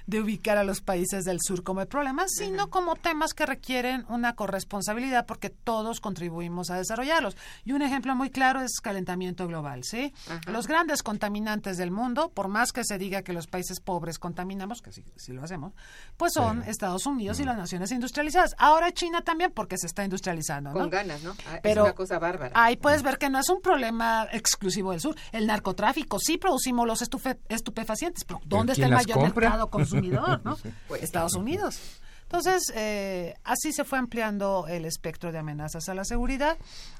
de 0.06 0.20
ubicar 0.20 0.58
a 0.58 0.64
los 0.64 0.80
países 0.80 1.24
del 1.24 1.38
sur 1.40 1.62
como 1.62 1.80
el 1.80 1.86
problema, 1.86 2.24
sino 2.28 2.70
como 2.70 2.96
temas 2.96 3.34
que 3.34 3.46
requieren 3.46 4.04
una 4.08 4.34
corresponsabilidad 4.34 5.26
porque 5.26 5.50
todos 5.50 6.00
contribuimos 6.00 6.70
a 6.70 6.76
desarrollarlos. 6.76 7.36
Y 7.64 7.72
un 7.72 7.82
ejemplo 7.82 8.14
muy 8.14 8.30
claro 8.30 8.60
es 8.60 8.80
calentamiento 8.80 9.46
global, 9.46 9.84
¿sí? 9.84 10.12
Los 10.46 10.66
grandes 10.66 11.02
contaminantes 11.02 11.76
del 11.76 11.90
mundo, 11.90 12.30
por 12.30 12.48
más 12.48 12.72
que 12.72 12.84
se 12.84 12.98
diga 12.98 13.22
que 13.22 13.32
los 13.32 13.46
países 13.46 13.80
pobres 13.80 14.18
contaminamos, 14.18 14.82
que 14.82 14.92
sí, 14.92 15.04
lo 15.32 15.42
hacemos, 15.42 15.72
pues 16.16 16.32
son 16.32 16.62
Estados 16.62 17.06
Unidos 17.06 17.40
y 17.40 17.44
las 17.44 17.56
naciones 17.56 17.90
industrializadas. 17.92 18.54
Ahora 18.58 18.92
China 18.92 19.22
también 19.22 19.52
porque 19.52 19.78
se 19.78 19.86
está 19.86 20.04
industrializando, 20.04 20.70
¿no? 20.70 20.78
Con 20.78 20.90
ganas, 20.90 21.22
¿no? 21.22 21.34
Ah, 21.46 21.58
Pero 21.62 21.82
es 21.82 21.86
una 21.88 21.94
cosa 21.94 22.18
bárbara. 22.18 22.52
Ahí 22.54 22.76
puedes 22.76 23.02
ver 23.02 23.18
que 23.18 23.30
no 23.30 23.38
es 23.38 23.48
un 23.48 23.60
problema 23.60 24.28
exclusivo 24.32 24.92
del 24.92 25.00
sur. 25.00 25.16
El 25.32 25.46
narcotráfico, 25.46 26.18
sí 26.18 26.38
producimos 26.38 26.86
los 26.86 27.02
estupefacientes, 27.02 28.24
pero 28.24 28.40
¿dónde 28.44 28.72
está 28.72 28.86
el 28.86 28.92
mayor 28.92 29.20
mercado 29.20 29.63
consumidor, 29.70 30.40
¿no? 30.44 30.56
Pues, 30.88 31.02
Estados 31.02 31.34
Unidos. 31.34 31.80
Entonces, 32.22 32.72
eh, 32.74 33.34
así 33.44 33.72
se 33.72 33.84
fue 33.84 33.98
ampliando 33.98 34.66
el 34.68 34.84
espectro 34.86 35.30
de 35.30 35.38
amenazas 35.38 35.88
a 35.88 35.94
la 35.94 36.04
seguridad 36.04 36.56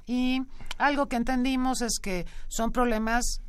y 0.07 0.43
algo 0.79 1.09
que 1.09 1.17
entendimos 1.17 1.81
es 1.81 1.99
que 2.01 2.27
son 2.49 2.71
problemas 2.71 3.41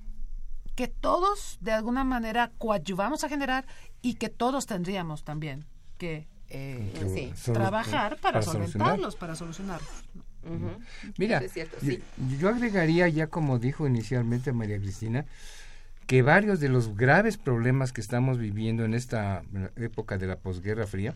que 0.76 0.88
todos 0.88 1.58
de 1.62 1.72
alguna 1.72 2.04
manera 2.04 2.52
coadyuvamos 2.58 3.24
a 3.24 3.30
generar 3.30 3.66
y 4.02 4.16
que 4.16 4.30
todos 4.30 4.66
tendríamos 4.66 5.24
también 5.24 5.66
que 5.98 6.28
eh, 6.50 7.34
trabajar 7.46 8.18
para, 8.20 8.42
solventarlos, 8.42 9.16
para 9.16 9.36
solucionarlos. 9.36 10.06
Mira, 11.18 11.42
yo 12.40 12.50
agregaría 12.50 13.08
ya 13.08 13.28
como 13.28 13.58
dijo 13.58 13.88
inicialmente 13.88 14.54
María 14.54 14.78
Cristina, 14.78 15.26
que 16.08 16.22
varios 16.22 16.60
de 16.60 16.70
los 16.70 16.96
graves 16.96 17.38
problemas 17.38 17.92
que 17.92 18.02
estamos 18.02 18.38
viviendo 18.38 18.86
en 18.86 18.94
esta 18.94 19.44
época 19.76 20.18
de 20.18 20.28
la 20.28 20.38
posguerra 20.38 20.86
fría 20.88 21.16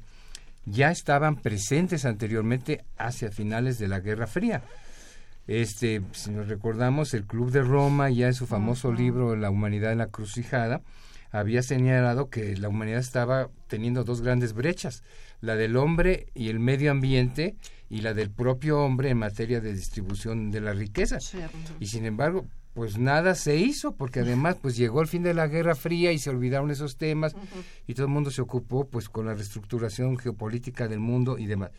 ya 0.66 0.92
estaban 0.92 1.36
presentes 1.38 2.06
anteriormente 2.06 2.84
hacia 2.98 3.32
finales 3.32 3.80
de 3.80 3.88
la 3.88 4.00
Guerra 4.00 4.28
Fría. 4.28 4.62
Este, 5.48 6.02
si 6.12 6.32
nos 6.32 6.48
recordamos, 6.48 7.14
el 7.14 7.26
Club 7.26 7.52
de 7.52 7.62
Roma, 7.62 8.10
ya 8.10 8.28
en 8.28 8.36
su 8.36 8.46
famoso 8.46 8.92
libro 8.92 9.36
La 9.36 9.50
humanidad 9.50 9.92
en 9.92 9.98
la 9.98 10.08
crucijada, 10.08 10.82
había 11.32 11.64
señalado 11.64 12.30
que 12.30 12.56
la 12.58 12.70
humanidad 12.70 13.00
estaba 13.00 13.50
teniendo 13.68 14.04
dos 14.04 14.22
grandes 14.22 14.54
brechas, 14.54 15.04
la 15.42 15.56
del 15.56 15.78
hombre 15.78 16.28
y 16.36 16.50
el 16.50 16.60
medio 16.60 16.92
ambiente 16.92 17.56
y 17.90 18.02
la 18.02 18.14
del 18.14 18.30
propio 18.30 18.80
hombre 18.80 19.10
en 19.10 19.18
materia 19.18 19.62
de 19.62 19.74
distribución 19.74 20.52
de 20.52 20.62
la 20.62 20.74
riqueza. 20.74 21.18
Y 21.80 21.88
sin 21.88 22.06
embargo, 22.06 22.46
pues 22.80 22.98
nada 22.98 23.36
se 23.36 23.58
hizo, 23.58 23.98
porque 23.98 24.22
además 24.22 24.56
pues 24.62 24.78
llegó 24.78 25.02
el 25.02 25.10
fin 25.10 25.22
de 25.22 25.34
la 25.34 25.48
Guerra 25.48 25.76
Fría 25.76 26.14
y 26.14 26.18
se 26.18 26.30
olvidaron 26.30 26.72
esos 26.72 26.96
temas 26.96 27.36
y 27.88 27.94
todo 27.94 28.06
el 28.06 28.14
mundo 28.14 28.32
se 28.32 28.42
ocupó 28.42 28.88
pues 28.88 29.10
con 29.10 29.26
la 29.26 29.34
reestructuración 29.34 30.18
geopolítica 30.18 30.88
del 30.88 31.02
mundo 31.02 31.38
y 31.38 31.46
demás. 31.46 31.72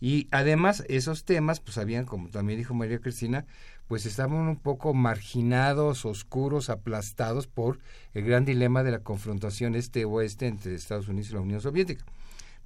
Y 0.00 0.26
además 0.32 0.82
esos 0.88 1.24
temas 1.24 1.60
pues 1.60 1.78
habían, 1.78 2.04
como 2.04 2.30
también 2.30 2.58
dijo 2.58 2.74
María 2.74 2.98
Cristina, 2.98 3.46
pues 3.86 4.06
estaban 4.06 4.34
un 4.48 4.56
poco 4.56 4.92
marginados, 4.92 6.04
oscuros, 6.04 6.68
aplastados 6.68 7.46
por 7.46 7.78
el 8.12 8.24
gran 8.24 8.44
dilema 8.44 8.82
de 8.82 8.90
la 8.90 9.04
confrontación 9.04 9.76
este-oeste 9.76 10.48
entre 10.48 10.74
Estados 10.74 11.06
Unidos 11.06 11.30
y 11.30 11.34
la 11.34 11.42
Unión 11.42 11.60
Soviética. 11.60 12.04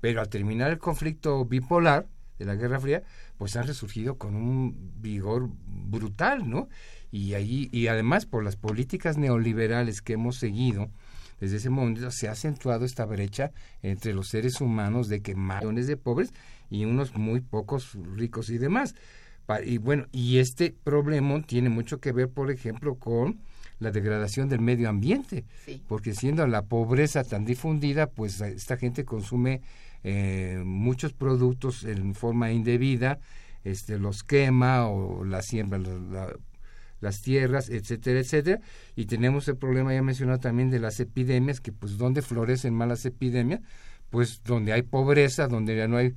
Pero 0.01 0.23
al 0.23 0.31
terminar 0.31 0.71
el 0.71 0.79
conflicto 0.79 1.45
bipolar 1.45 2.07
de 2.39 2.47
la 2.47 2.55
Guerra 2.55 2.81
Fría, 2.81 3.03
pues 3.37 3.57
han 3.57 3.67
resurgido 3.67 4.17
con 4.17 4.37
un 4.37 4.93
vigor 5.03 5.51
brutal, 5.67 6.49
¿no? 6.49 6.71
Y 7.11 7.35
ahí 7.35 7.69
y 7.73 7.87
además 7.89 8.27
por 8.27 8.45
las 8.45 8.57
políticas 8.57 9.17
neoliberales 9.17 10.01
que 10.03 10.15
hemos 10.15 10.37
seguido 10.37 10.89
desde 11.41 11.57
ese 11.59 11.71
momento 11.71 12.11
se 12.11 12.29
ha 12.29 12.33
acentuado 12.33 12.85
esta 12.85 13.05
brecha 13.07 13.53
entre 13.83 14.13
los 14.13 14.29
seres 14.29 14.61
humanos 14.61 15.09
de 15.09 15.21
que 15.23 15.35
millones 15.37 15.87
de 15.87 15.97
pobres 15.97 16.33
y 16.69 16.85
unos 16.85 17.15
muy 17.17 17.41
pocos 17.41 17.97
ricos 18.17 18.51
y 18.51 18.59
demás 18.59 18.95
y 19.65 19.79
bueno 19.79 20.07
y 20.13 20.39
este 20.39 20.75
problema 20.85 21.41
tiene 21.43 21.69
mucho 21.71 21.99
que 22.01 22.13
ver 22.13 22.29
por 22.29 22.51
ejemplo 22.51 22.97
con 22.97 23.41
la 23.81 23.93
degradación 23.93 24.49
del 24.49 24.61
medio 24.61 24.89
ambiente, 24.89 25.45
Sí. 25.65 25.81
porque 25.87 26.13
siendo 26.13 26.45
la 26.49 26.63
pobreza 26.63 27.23
tan 27.23 27.45
difundida, 27.45 28.09
pues 28.09 28.41
esta 28.41 28.77
gente 28.77 29.05
consume 29.05 29.61
eh, 30.03 30.61
muchos 30.65 31.13
productos 31.13 31.85
en 31.85 32.15
forma 32.17 32.51
indebida, 32.51 33.21
este, 33.63 33.97
los 34.01 34.25
quema 34.25 34.89
o 34.89 35.25
la 35.25 35.43
siembra 35.43 35.79
la- 35.79 35.99
la- 35.99 36.33
las 37.01 37.23
tierras, 37.23 37.69
etcétera, 37.71 38.21
etcétera, 38.21 38.61
y 38.97 39.07
tenemos 39.07 39.47
el 39.49 39.57
problema 39.57 39.95
ya 39.95 40.03
mencionado 40.03 40.39
también 40.41 40.71
de 40.71 40.79
las 40.81 40.99
epidemias, 41.01 41.61
que 41.61 41.73
pues 41.73 41.97
donde 41.99 42.23
florecen 42.23 42.75
malas 42.75 43.05
epidemias, 43.05 43.61
pues 44.11 44.43
donde 44.43 44.73
hay 44.73 44.83
pobreza, 44.83 45.47
donde 45.49 45.77
ya 45.77 45.87
no 45.89 45.97
hay 45.97 46.15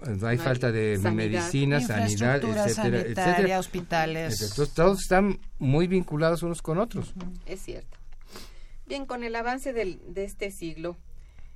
no 0.00 0.10
hay 0.12 0.16
No 0.18 0.28
hay 0.28 0.36
falta 0.38 0.70
de 0.70 0.96
sanidad. 0.98 1.12
medicina, 1.40 1.80
sanidad, 1.80 2.36
etcétera, 2.44 3.00
etcétera. 3.00 3.58
hospitales. 3.58 4.42
Entonces 4.42 4.74
todos 4.74 5.00
están 5.00 5.38
muy 5.58 5.86
vinculados 5.86 6.42
unos 6.42 6.60
con 6.62 6.78
otros. 6.78 7.14
Es 7.46 7.60
cierto. 7.62 7.96
Bien, 8.86 9.06
con 9.06 9.24
el 9.24 9.34
avance 9.34 9.72
del- 9.72 10.00
de 10.12 10.24
este 10.24 10.50
siglo, 10.50 10.96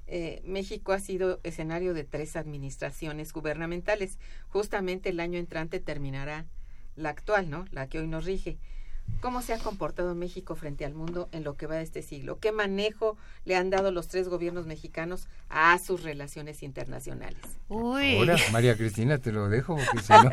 eh, 0.07 0.43
México 0.47 0.93
ha 0.93 0.99
sido 0.99 1.41
escenario 1.45 1.95
de 1.95 2.05
tres 2.05 2.37
administraciones 2.37 3.33
gubernamentales. 3.33 4.19
Justamente 4.49 5.11
el 5.11 5.21
año 5.21 5.39
entrante 5.39 5.79
terminará 5.79 6.47
la 6.97 7.11
actual, 7.11 7.51
¿no? 7.51 7.65
La 7.73 7.87
que 7.87 7.99
hoy 7.99 8.07
nos 8.07 8.25
rige. 8.25 8.59
¿Cómo 9.21 9.43
se 9.43 9.53
ha 9.53 9.59
comportado 9.59 10.15
México 10.15 10.55
frente 10.55 10.85
al 10.85 10.95
mundo 10.95 11.29
en 11.33 11.43
lo 11.45 11.55
que 11.57 11.67
va 11.67 11.75
de 11.77 11.83
este 11.83 12.03
siglo? 12.03 12.39
¿Qué 12.39 12.51
manejo 12.53 13.17
le 13.45 13.57
han 13.57 13.69
dado 13.69 13.91
los 13.91 14.09
tres 14.09 14.29
gobiernos 14.29 14.67
mexicanos 14.67 15.29
a 15.51 15.77
sus 15.85 16.03
relaciones 16.03 16.63
internacionales? 16.63 17.39
Uy. 17.69 18.17
Ahora, 18.19 18.37
María 18.53 18.77
Cristina, 18.77 19.19
te 19.19 19.33
lo 19.33 19.49
dejo 19.49 19.77
porque 19.77 20.03
si 20.03 20.13
no 20.13 20.31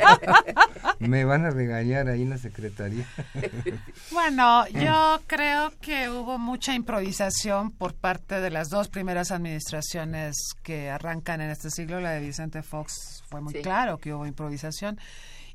me 0.99 1.25
van 1.25 1.45
a 1.45 1.49
regañar 1.49 2.07
ahí 2.09 2.21
en 2.21 2.29
la 2.29 2.37
secretaría. 2.37 3.05
Bueno, 4.11 4.67
yo 4.67 5.19
creo 5.27 5.71
que 5.81 6.09
hubo 6.09 6.37
mucha 6.37 6.73
improvisación 6.73 7.71
por 7.71 7.93
parte 7.93 8.39
de 8.41 8.49
las 8.49 8.69
dos 8.69 8.87
primeras 8.89 9.31
administraciones 9.31 10.35
que 10.63 10.89
arrancan 10.89 11.41
en 11.41 11.49
este 11.51 11.69
siglo. 11.69 11.99
La 11.99 12.11
de 12.11 12.19
Vicente 12.21 12.63
Fox 12.63 13.23
fue 13.29 13.41
muy 13.41 13.53
Sí. 13.53 13.61
claro 13.61 13.97
que 13.97 14.13
hubo 14.13 14.25
improvisación. 14.25 14.99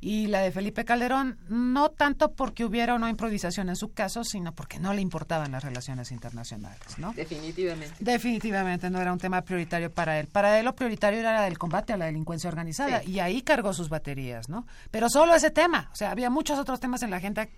Y 0.07 0.27
la 0.27 0.41
de 0.41 0.53
Felipe 0.53 0.85
Calderón, 0.85 1.39
no 1.49 1.89
tanto 1.89 2.33
porque 2.33 2.63
hubiera 2.67 2.95
o 2.95 2.99
no 2.99 3.09
improvisación 3.09 3.71
en 3.71 3.77
su 3.77 3.95
caso, 3.95 4.23
sino 4.23 4.53
porque 4.55 4.79
no 4.79 4.93
le 4.93 5.01
importaban 5.01 5.51
las 5.53 5.65
relaciones 5.65 6.13
internacionales, 6.13 6.79
¿no? 6.99 7.15
Definitivamente. 7.15 7.95
Definitivamente 8.01 8.91
no 8.91 9.01
era 9.01 9.15
un 9.15 9.19
tema 9.19 9.41
prioritario 9.41 9.91
para 9.91 10.21
él. 10.21 10.27
Para 10.27 10.59
él 10.59 10.67
lo 10.67 10.75
prioritario 10.75 11.21
era 11.21 11.47
el 11.47 11.57
combate 11.57 11.95
a 11.95 11.97
la 11.97 12.05
delincuencia 12.05 12.49
organizada 12.49 13.01
Sí. 13.01 13.13
y 13.13 13.21
ahí 13.21 13.41
cargó 13.41 13.73
sus 13.73 13.89
baterías, 13.89 14.51
¿no? 14.51 14.67
Pero 14.91 15.09
solo 15.09 15.35
ese 15.35 15.51
tema, 15.51 15.89
o 15.91 15.97
sea, 15.97 16.11
había 16.11 16.29
muchos 16.29 16.59
otros 16.59 16.81
temas 16.81 17.03
en 17.03 17.11
la 17.11 17.17
agenda 17.17 17.49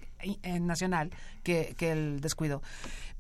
nacional 0.60 1.10
que, 1.42 1.74
que 1.76 1.90
él 1.90 2.20
descuidó. 2.20 2.62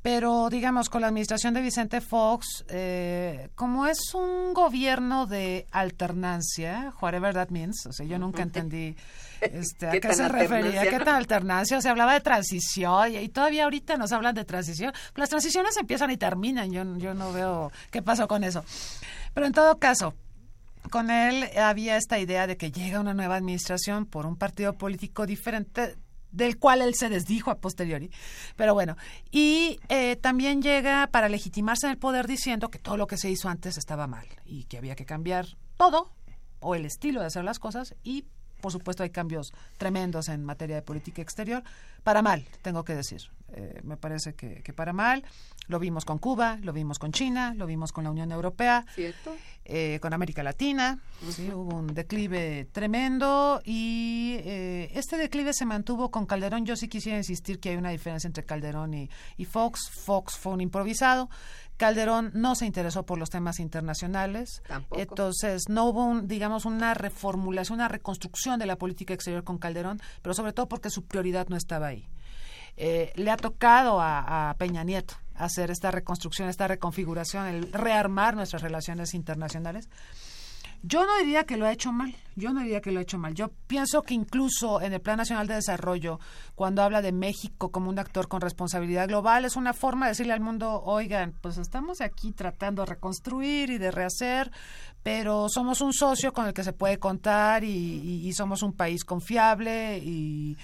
Pero, 0.06 0.48
digamos, 0.50 0.88
con 0.88 1.00
la 1.00 1.08
administración 1.08 1.52
de 1.52 1.60
Vicente 1.60 2.00
Fox, 2.00 2.64
eh, 2.68 3.48
como 3.56 3.88
es 3.88 4.14
un 4.14 4.54
gobierno 4.54 5.26
de 5.26 5.66
alternancia, 5.72 6.94
whatever 7.02 7.34
that 7.34 7.48
means, 7.48 7.84
o 7.86 7.92
sea, 7.92 8.06
yo 8.06 8.16
nunca 8.16 8.44
entendí 8.44 8.94
este, 9.40 9.88
a 9.88 9.90
¿Qué 9.90 10.14
se 10.14 10.28
refería, 10.28 10.88
qué 10.88 11.00
tan 11.00 11.16
alternancia, 11.16 11.76
o 11.76 11.80
sea, 11.80 11.90
hablaba 11.90 12.14
de 12.14 12.20
transición 12.20 13.14
y, 13.14 13.16
y 13.16 13.28
todavía 13.30 13.64
ahorita 13.64 13.96
nos 13.96 14.12
hablan 14.12 14.36
de 14.36 14.44
transición. 14.44 14.92
Las 15.16 15.28
transiciones 15.28 15.76
empiezan 15.76 16.08
y 16.12 16.16
terminan, 16.16 16.70
yo, 16.70 16.84
yo 16.98 17.12
no 17.12 17.32
veo 17.32 17.72
qué 17.90 18.00
pasó 18.00 18.28
con 18.28 18.44
eso. 18.44 18.64
Pero 19.34 19.48
en 19.48 19.52
todo 19.52 19.80
caso, 19.80 20.14
con 20.88 21.10
él 21.10 21.50
había 21.58 21.96
esta 21.96 22.20
idea 22.20 22.46
de 22.46 22.56
que 22.56 22.70
llega 22.70 23.00
una 23.00 23.12
nueva 23.12 23.34
administración 23.34 24.06
por 24.06 24.24
un 24.26 24.36
partido 24.36 24.74
político 24.74 25.26
diferente 25.26 25.96
del 26.32 26.58
cual 26.58 26.82
él 26.82 26.94
se 26.94 27.08
desdijo 27.08 27.50
a 27.50 27.58
posteriori. 27.58 28.10
Pero 28.56 28.74
bueno, 28.74 28.96
y 29.30 29.78
eh, 29.88 30.16
también 30.16 30.62
llega 30.62 31.08
para 31.08 31.28
legitimarse 31.28 31.86
en 31.86 31.92
el 31.92 31.98
poder 31.98 32.26
diciendo 32.26 32.68
que 32.68 32.78
todo 32.78 32.96
lo 32.96 33.06
que 33.06 33.16
se 33.16 33.30
hizo 33.30 33.48
antes 33.48 33.78
estaba 33.78 34.06
mal 34.06 34.26
y 34.44 34.64
que 34.64 34.78
había 34.78 34.96
que 34.96 35.06
cambiar 35.06 35.46
todo 35.76 36.12
o 36.60 36.74
el 36.74 36.84
estilo 36.84 37.20
de 37.20 37.26
hacer 37.26 37.44
las 37.44 37.58
cosas 37.58 37.94
y 38.02 38.24
por 38.60 38.72
supuesto 38.72 39.02
hay 39.02 39.10
cambios 39.10 39.52
tremendos 39.76 40.28
en 40.28 40.44
materia 40.44 40.76
de 40.76 40.82
política 40.82 41.22
exterior, 41.22 41.62
para 42.06 42.22
mal, 42.22 42.46
tengo 42.62 42.84
que 42.84 42.94
decir. 42.94 43.22
Eh, 43.52 43.80
me 43.82 43.96
parece 43.96 44.34
que, 44.36 44.62
que 44.62 44.72
para 44.72 44.92
mal. 44.92 45.24
Lo 45.66 45.80
vimos 45.80 46.04
con 46.04 46.18
Cuba, 46.18 46.56
lo 46.62 46.72
vimos 46.72 47.00
con 47.00 47.10
China, 47.10 47.52
lo 47.54 47.66
vimos 47.66 47.90
con 47.90 48.04
la 48.04 48.10
Unión 48.10 48.30
Europea 48.30 48.86
¿Cierto? 48.94 49.34
eh, 49.64 49.98
con 50.00 50.12
América 50.12 50.44
Latina, 50.44 51.00
¿sí? 51.28 51.50
hubo 51.50 51.74
un 51.74 51.88
declive 51.88 52.68
tremendo 52.70 53.60
y 53.64 54.36
eh, 54.44 54.92
este 54.94 55.16
declive 55.16 55.52
se 55.52 55.66
mantuvo 55.66 56.12
con 56.12 56.26
Calderón. 56.26 56.64
Yo 56.64 56.76
sí 56.76 56.86
quisiera 56.86 57.18
insistir 57.18 57.58
que 57.58 57.70
hay 57.70 57.76
una 57.76 57.90
diferencia 57.90 58.28
entre 58.28 58.44
Calderón 58.44 58.94
y, 58.94 59.10
y 59.36 59.44
Fox. 59.44 59.90
Fox 59.90 60.36
fue 60.36 60.52
un 60.52 60.60
improvisado. 60.60 61.28
Calderón 61.76 62.30
no 62.34 62.54
se 62.54 62.66
interesó 62.66 63.04
por 63.04 63.18
los 63.18 63.30
temas 63.30 63.58
internacionales. 63.58 64.62
Tampoco. 64.66 65.00
Entonces, 65.00 65.68
no 65.68 65.86
hubo, 65.86 66.04
un, 66.04 66.28
digamos, 66.28 66.64
una 66.64 66.94
reformulación, 66.94 67.78
una 67.78 67.88
reconstrucción 67.88 68.58
de 68.58 68.66
la 68.66 68.76
política 68.76 69.14
exterior 69.14 69.44
con 69.44 69.58
Calderón, 69.58 70.00
pero 70.22 70.34
sobre 70.34 70.52
todo 70.52 70.68
porque 70.68 70.90
su 70.90 71.04
prioridad 71.04 71.48
no 71.48 71.56
estaba 71.56 71.88
ahí. 71.88 71.95
Eh, 72.76 73.12
le 73.16 73.30
ha 73.30 73.36
tocado 73.36 74.00
a, 74.00 74.50
a 74.50 74.54
Peña 74.54 74.84
Nieto 74.84 75.14
hacer 75.34 75.70
esta 75.70 75.90
reconstrucción, 75.90 76.48
esta 76.48 76.68
reconfiguración, 76.68 77.46
el 77.46 77.72
rearmar 77.72 78.36
nuestras 78.36 78.62
relaciones 78.62 79.14
internacionales. 79.14 79.88
Yo 80.82 81.04
no 81.06 81.18
diría 81.18 81.44
que 81.44 81.56
lo 81.56 81.66
ha 81.66 81.72
hecho 81.72 81.92
mal, 81.92 82.14
yo 82.36 82.52
no 82.52 82.60
diría 82.60 82.80
que 82.80 82.92
lo 82.92 83.00
ha 83.00 83.02
hecho 83.02 83.18
mal. 83.18 83.34
Yo 83.34 83.50
pienso 83.66 84.02
que 84.02 84.14
incluso 84.14 84.80
en 84.80 84.92
el 84.92 85.00
Plan 85.00 85.16
Nacional 85.16 85.46
de 85.48 85.54
Desarrollo, 85.54 86.20
cuando 86.54 86.82
habla 86.82 87.02
de 87.02 87.12
México 87.12 87.70
como 87.70 87.90
un 87.90 87.98
actor 87.98 88.28
con 88.28 88.40
responsabilidad 88.40 89.08
global, 89.08 89.44
es 89.44 89.56
una 89.56 89.72
forma 89.72 90.06
de 90.06 90.10
decirle 90.12 90.32
al 90.32 90.40
mundo, 90.40 90.82
oigan, 90.84 91.34
pues 91.40 91.58
estamos 91.58 92.00
aquí 92.00 92.32
tratando 92.32 92.82
de 92.82 92.86
reconstruir 92.90 93.70
y 93.70 93.78
de 93.78 93.90
rehacer, 93.90 94.50
pero 95.02 95.48
somos 95.48 95.80
un 95.80 95.92
socio 95.92 96.32
con 96.32 96.46
el 96.46 96.52
que 96.52 96.64
se 96.64 96.72
puede 96.72 96.98
contar 96.98 97.62
y, 97.64 97.68
y- 97.68 98.28
y 98.28 98.32
somos 98.32 98.62
un 98.62 98.72
país 98.72 99.04
confiable 99.04 99.98
y, 100.02 100.56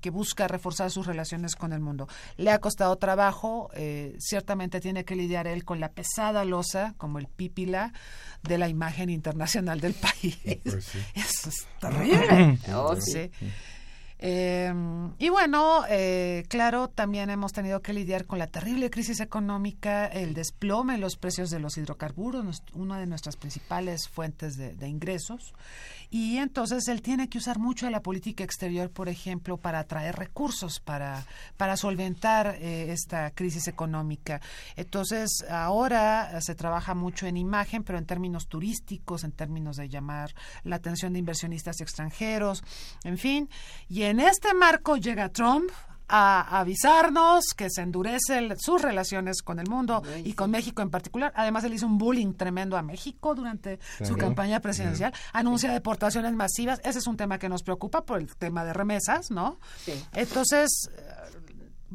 que 0.00 0.10
busca 0.10 0.48
reforzar 0.48 0.90
sus 0.90 1.06
relaciones 1.06 1.54
con 1.56 1.72
el 1.72 1.80
mundo. 1.80 2.08
Le 2.36 2.50
ha 2.50 2.58
costado 2.60 2.96
trabajo, 2.96 3.70
eh, 3.74 4.16
ciertamente 4.18 4.80
tiene 4.80 5.04
que 5.04 5.16
lidiar 5.16 5.46
él 5.46 5.64
con 5.64 5.80
la 5.80 5.90
pesada 5.92 6.44
losa, 6.44 6.94
como 6.98 7.18
el 7.18 7.26
pípila, 7.26 7.92
de 8.46 8.58
la 8.58 8.68
imagen 8.68 9.10
internacional 9.10 9.80
del 9.80 9.94
país. 9.94 10.38
Pues 10.62 10.84
sí. 10.84 10.98
Eso 11.14 11.48
es 11.48 11.66
terrible. 11.80 12.58
Oh, 12.74 12.94
sí. 13.00 13.30
Sí. 13.38 13.46
Eh, 14.26 14.72
y 15.18 15.28
bueno, 15.28 15.82
eh, 15.90 16.44
claro, 16.48 16.88
también 16.88 17.28
hemos 17.30 17.52
tenido 17.52 17.82
que 17.82 17.92
lidiar 17.92 18.24
con 18.24 18.38
la 18.38 18.46
terrible 18.46 18.88
crisis 18.88 19.20
económica, 19.20 20.06
el 20.06 20.32
desplome 20.32 20.94
en 20.94 21.00
los 21.02 21.16
precios 21.16 21.50
de 21.50 21.58
los 21.58 21.76
hidrocarburos, 21.76 22.42
nos- 22.44 22.62
una 22.72 22.98
de 22.98 23.06
nuestras 23.06 23.36
principales 23.36 24.08
fuentes 24.08 24.56
de, 24.56 24.74
de 24.76 24.88
ingresos. 24.88 25.52
Y 26.14 26.38
entonces 26.38 26.86
él 26.86 27.02
tiene 27.02 27.28
que 27.28 27.38
usar 27.38 27.58
mucho 27.58 27.86
de 27.86 27.90
la 27.90 28.00
política 28.00 28.44
exterior, 28.44 28.88
por 28.88 29.08
ejemplo, 29.08 29.56
para 29.56 29.80
atraer 29.80 30.14
recursos, 30.14 30.78
para, 30.78 31.26
para 31.56 31.76
solventar 31.76 32.56
eh, 32.60 32.92
esta 32.92 33.32
crisis 33.32 33.66
económica. 33.66 34.40
Entonces, 34.76 35.44
ahora 35.50 36.38
eh, 36.38 36.40
se 36.40 36.54
trabaja 36.54 36.94
mucho 36.94 37.26
en 37.26 37.36
imagen, 37.36 37.82
pero 37.82 37.98
en 37.98 38.06
términos 38.06 38.46
turísticos, 38.46 39.24
en 39.24 39.32
términos 39.32 39.76
de 39.76 39.88
llamar 39.88 40.32
la 40.62 40.76
atención 40.76 41.12
de 41.14 41.18
inversionistas 41.18 41.80
extranjeros, 41.80 42.62
en 43.02 43.18
fin. 43.18 43.48
Y 43.88 44.02
en 44.02 44.20
este 44.20 44.54
marco 44.54 44.96
llega 44.96 45.30
Trump 45.30 45.68
a 46.08 46.60
avisarnos 46.60 47.44
que 47.56 47.70
se 47.70 47.82
endurecen 47.82 48.58
sus 48.58 48.82
relaciones 48.82 49.42
con 49.42 49.58
el 49.58 49.68
mundo 49.68 50.02
Ay, 50.06 50.22
y 50.22 50.24
sí. 50.30 50.32
con 50.34 50.50
México 50.50 50.82
en 50.82 50.90
particular. 50.90 51.32
Además, 51.34 51.64
él 51.64 51.74
hizo 51.74 51.86
un 51.86 51.98
bullying 51.98 52.34
tremendo 52.34 52.76
a 52.76 52.82
México 52.82 53.34
durante 53.34 53.78
su 54.02 54.16
campaña 54.16 54.60
presidencial. 54.60 55.12
Anuncia 55.32 55.72
deportaciones 55.72 56.32
masivas. 56.32 56.80
Ese 56.84 56.98
es 56.98 57.06
un 57.06 57.16
tema 57.16 57.38
que 57.38 57.48
nos 57.48 57.62
preocupa 57.62 58.04
por 58.04 58.20
el 58.20 58.34
tema 58.36 58.64
de 58.64 58.72
remesas, 58.72 59.30
¿no? 59.30 59.58
Sí. 59.84 59.92
Entonces, 60.12 60.90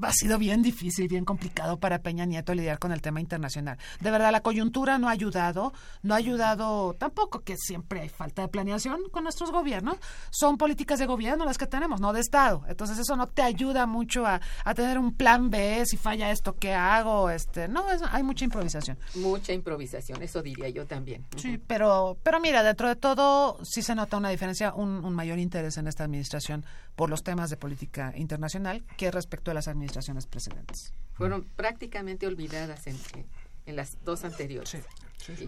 ha 0.01 0.13
sido 0.13 0.37
bien 0.37 0.61
difícil, 0.61 1.07
bien 1.07 1.25
complicado 1.25 1.79
para 1.79 1.99
Peña 1.99 2.25
Nieto 2.25 2.53
lidiar 2.53 2.79
con 2.79 2.91
el 2.91 3.01
tema 3.01 3.19
internacional. 3.21 3.77
De 3.99 4.11
verdad, 4.11 4.31
la 4.31 4.41
coyuntura 4.41 4.97
no 4.97 5.07
ha 5.07 5.11
ayudado, 5.11 5.73
no 6.03 6.13
ha 6.13 6.17
ayudado 6.17 6.93
tampoco 6.93 7.41
que 7.41 7.55
siempre 7.57 8.01
hay 8.01 8.09
falta 8.09 8.41
de 8.41 8.47
planeación 8.47 9.01
con 9.11 9.23
nuestros 9.23 9.51
gobiernos. 9.51 9.97
Son 10.31 10.57
políticas 10.57 10.99
de 10.99 11.05
gobierno 11.05 11.45
las 11.45 11.57
que 11.57 11.67
tenemos, 11.67 11.99
no 12.01 12.13
de 12.13 12.19
Estado. 12.21 12.63
Entonces, 12.67 12.97
eso 12.99 13.15
no 13.15 13.27
te 13.27 13.41
ayuda 13.41 13.85
mucho 13.85 14.25
a, 14.25 14.39
a 14.65 14.73
tener 14.73 14.97
un 14.99 15.13
plan 15.13 15.49
B, 15.49 15.83
si 15.85 15.97
falla 15.97 16.31
esto, 16.31 16.55
¿qué 16.55 16.73
hago? 16.73 17.29
Este, 17.29 17.67
no, 17.67 17.91
es- 17.91 18.01
hay 18.11 18.23
mucha 18.23 18.45
improvisación. 18.45 18.97
Mucha 19.15 19.53
improvisación, 19.53 20.21
eso 20.21 20.41
diría 20.41 20.69
yo 20.69 20.85
también. 20.85 21.25
Sí, 21.37 21.57
pero, 21.65 22.17
pero 22.23 22.39
mira, 22.39 22.63
dentro 22.63 22.87
de 22.87 22.95
todo 22.95 23.57
sí 23.63 23.81
se 23.81 23.95
nota 23.95 24.17
una 24.17 24.29
diferencia, 24.29 24.73
un, 24.73 25.03
un 25.03 25.13
mayor 25.13 25.39
interés 25.39 25.77
en 25.77 25.87
esta 25.87 26.03
administración 26.03 26.65
por 26.99 27.09
los 27.09 27.23
temas 27.23 27.49
de 27.49 27.55
política 27.55 28.11
internacional 28.17 28.83
que 28.97 29.09
respecto 29.09 29.51
a 29.51 29.53
las 29.53 29.69
administraciones 29.69 30.27
precedentes. 30.27 30.91
Fueron 31.13 31.45
prácticamente 31.55 32.27
olvidadas 32.27 32.87
en, 32.87 32.97
en- 33.15 33.25
en 33.67 33.75
las 33.77 33.97
dos 34.03 34.25
anteriores. 34.25 34.83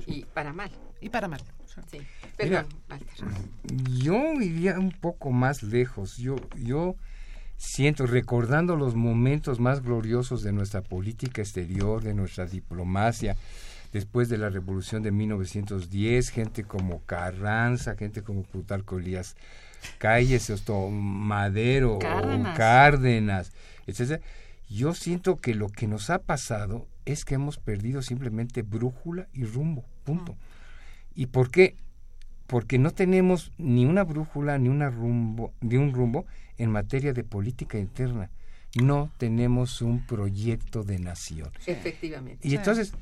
Y, 0.07 0.19
y 0.19 0.25
para 0.25 0.53
mal. 0.53 0.71
Y 1.01 1.09
para 1.09 1.27
mal. 1.27 1.41
Sí. 1.91 1.97
Mira. 2.41 2.65
Perdón, 2.65 2.67
Walter. 2.89 3.27
Yo 3.99 4.33
iría 4.41 4.79
un 4.79 4.91
poco 4.91 5.31
más 5.31 5.61
lejos. 5.61 6.15
Yo, 6.17 6.37
yo 6.55 6.95
siento, 7.57 8.05
recordando 8.05 8.77
los 8.77 8.95
momentos 8.95 9.59
más 9.59 9.81
gloriosos 9.83 10.43
de 10.43 10.53
nuestra 10.53 10.81
política 10.81 11.41
exterior, 11.41 12.01
de 12.01 12.13
nuestra 12.13 12.45
diplomacia, 12.45 13.35
después 13.91 14.29
de 14.29 14.37
la 14.37 14.49
revolución 14.49 15.03
de 15.03 15.11
1910, 15.11 16.29
gente 16.29 16.63
como 16.63 17.01
Carranza, 17.05 17.95
gente 17.97 18.21
como 18.23 18.43
Plutarco 18.43 18.99
Elías 18.99 19.35
Calles, 19.97 20.49
esto, 20.49 20.89
Madero, 20.89 21.99
Cárdenas. 21.99 22.57
Cárdenas, 22.57 23.51
etcétera. 23.87 24.21
Yo 24.69 24.93
siento 24.93 25.39
que 25.41 25.53
lo 25.53 25.69
que 25.69 25.87
nos 25.87 26.09
ha 26.09 26.19
pasado 26.19 26.87
es 27.05 27.25
que 27.25 27.35
hemos 27.35 27.57
perdido 27.57 28.01
simplemente 28.01 28.61
brújula 28.61 29.27
y 29.33 29.43
rumbo, 29.43 29.85
punto. 30.03 30.35
¿Y 31.15 31.27
por 31.27 31.51
qué? 31.51 31.75
Porque 32.47 32.77
no 32.77 32.91
tenemos 32.91 33.51
ni 33.57 33.85
una 33.85 34.03
brújula 34.03 34.57
ni 34.57 34.69
una 34.69 34.89
rumbo, 34.89 35.53
ni 35.61 35.75
un 35.75 35.93
rumbo 35.93 36.25
en 36.57 36.71
materia 36.71 37.13
de 37.13 37.23
política 37.23 37.77
interna. 37.77 38.29
No 38.81 39.11
tenemos 39.17 39.81
un 39.81 40.05
proyecto 40.05 40.83
de 40.83 40.99
nación. 40.99 41.51
Efectivamente. 41.65 42.47
Y 42.47 42.55
entonces, 42.55 42.93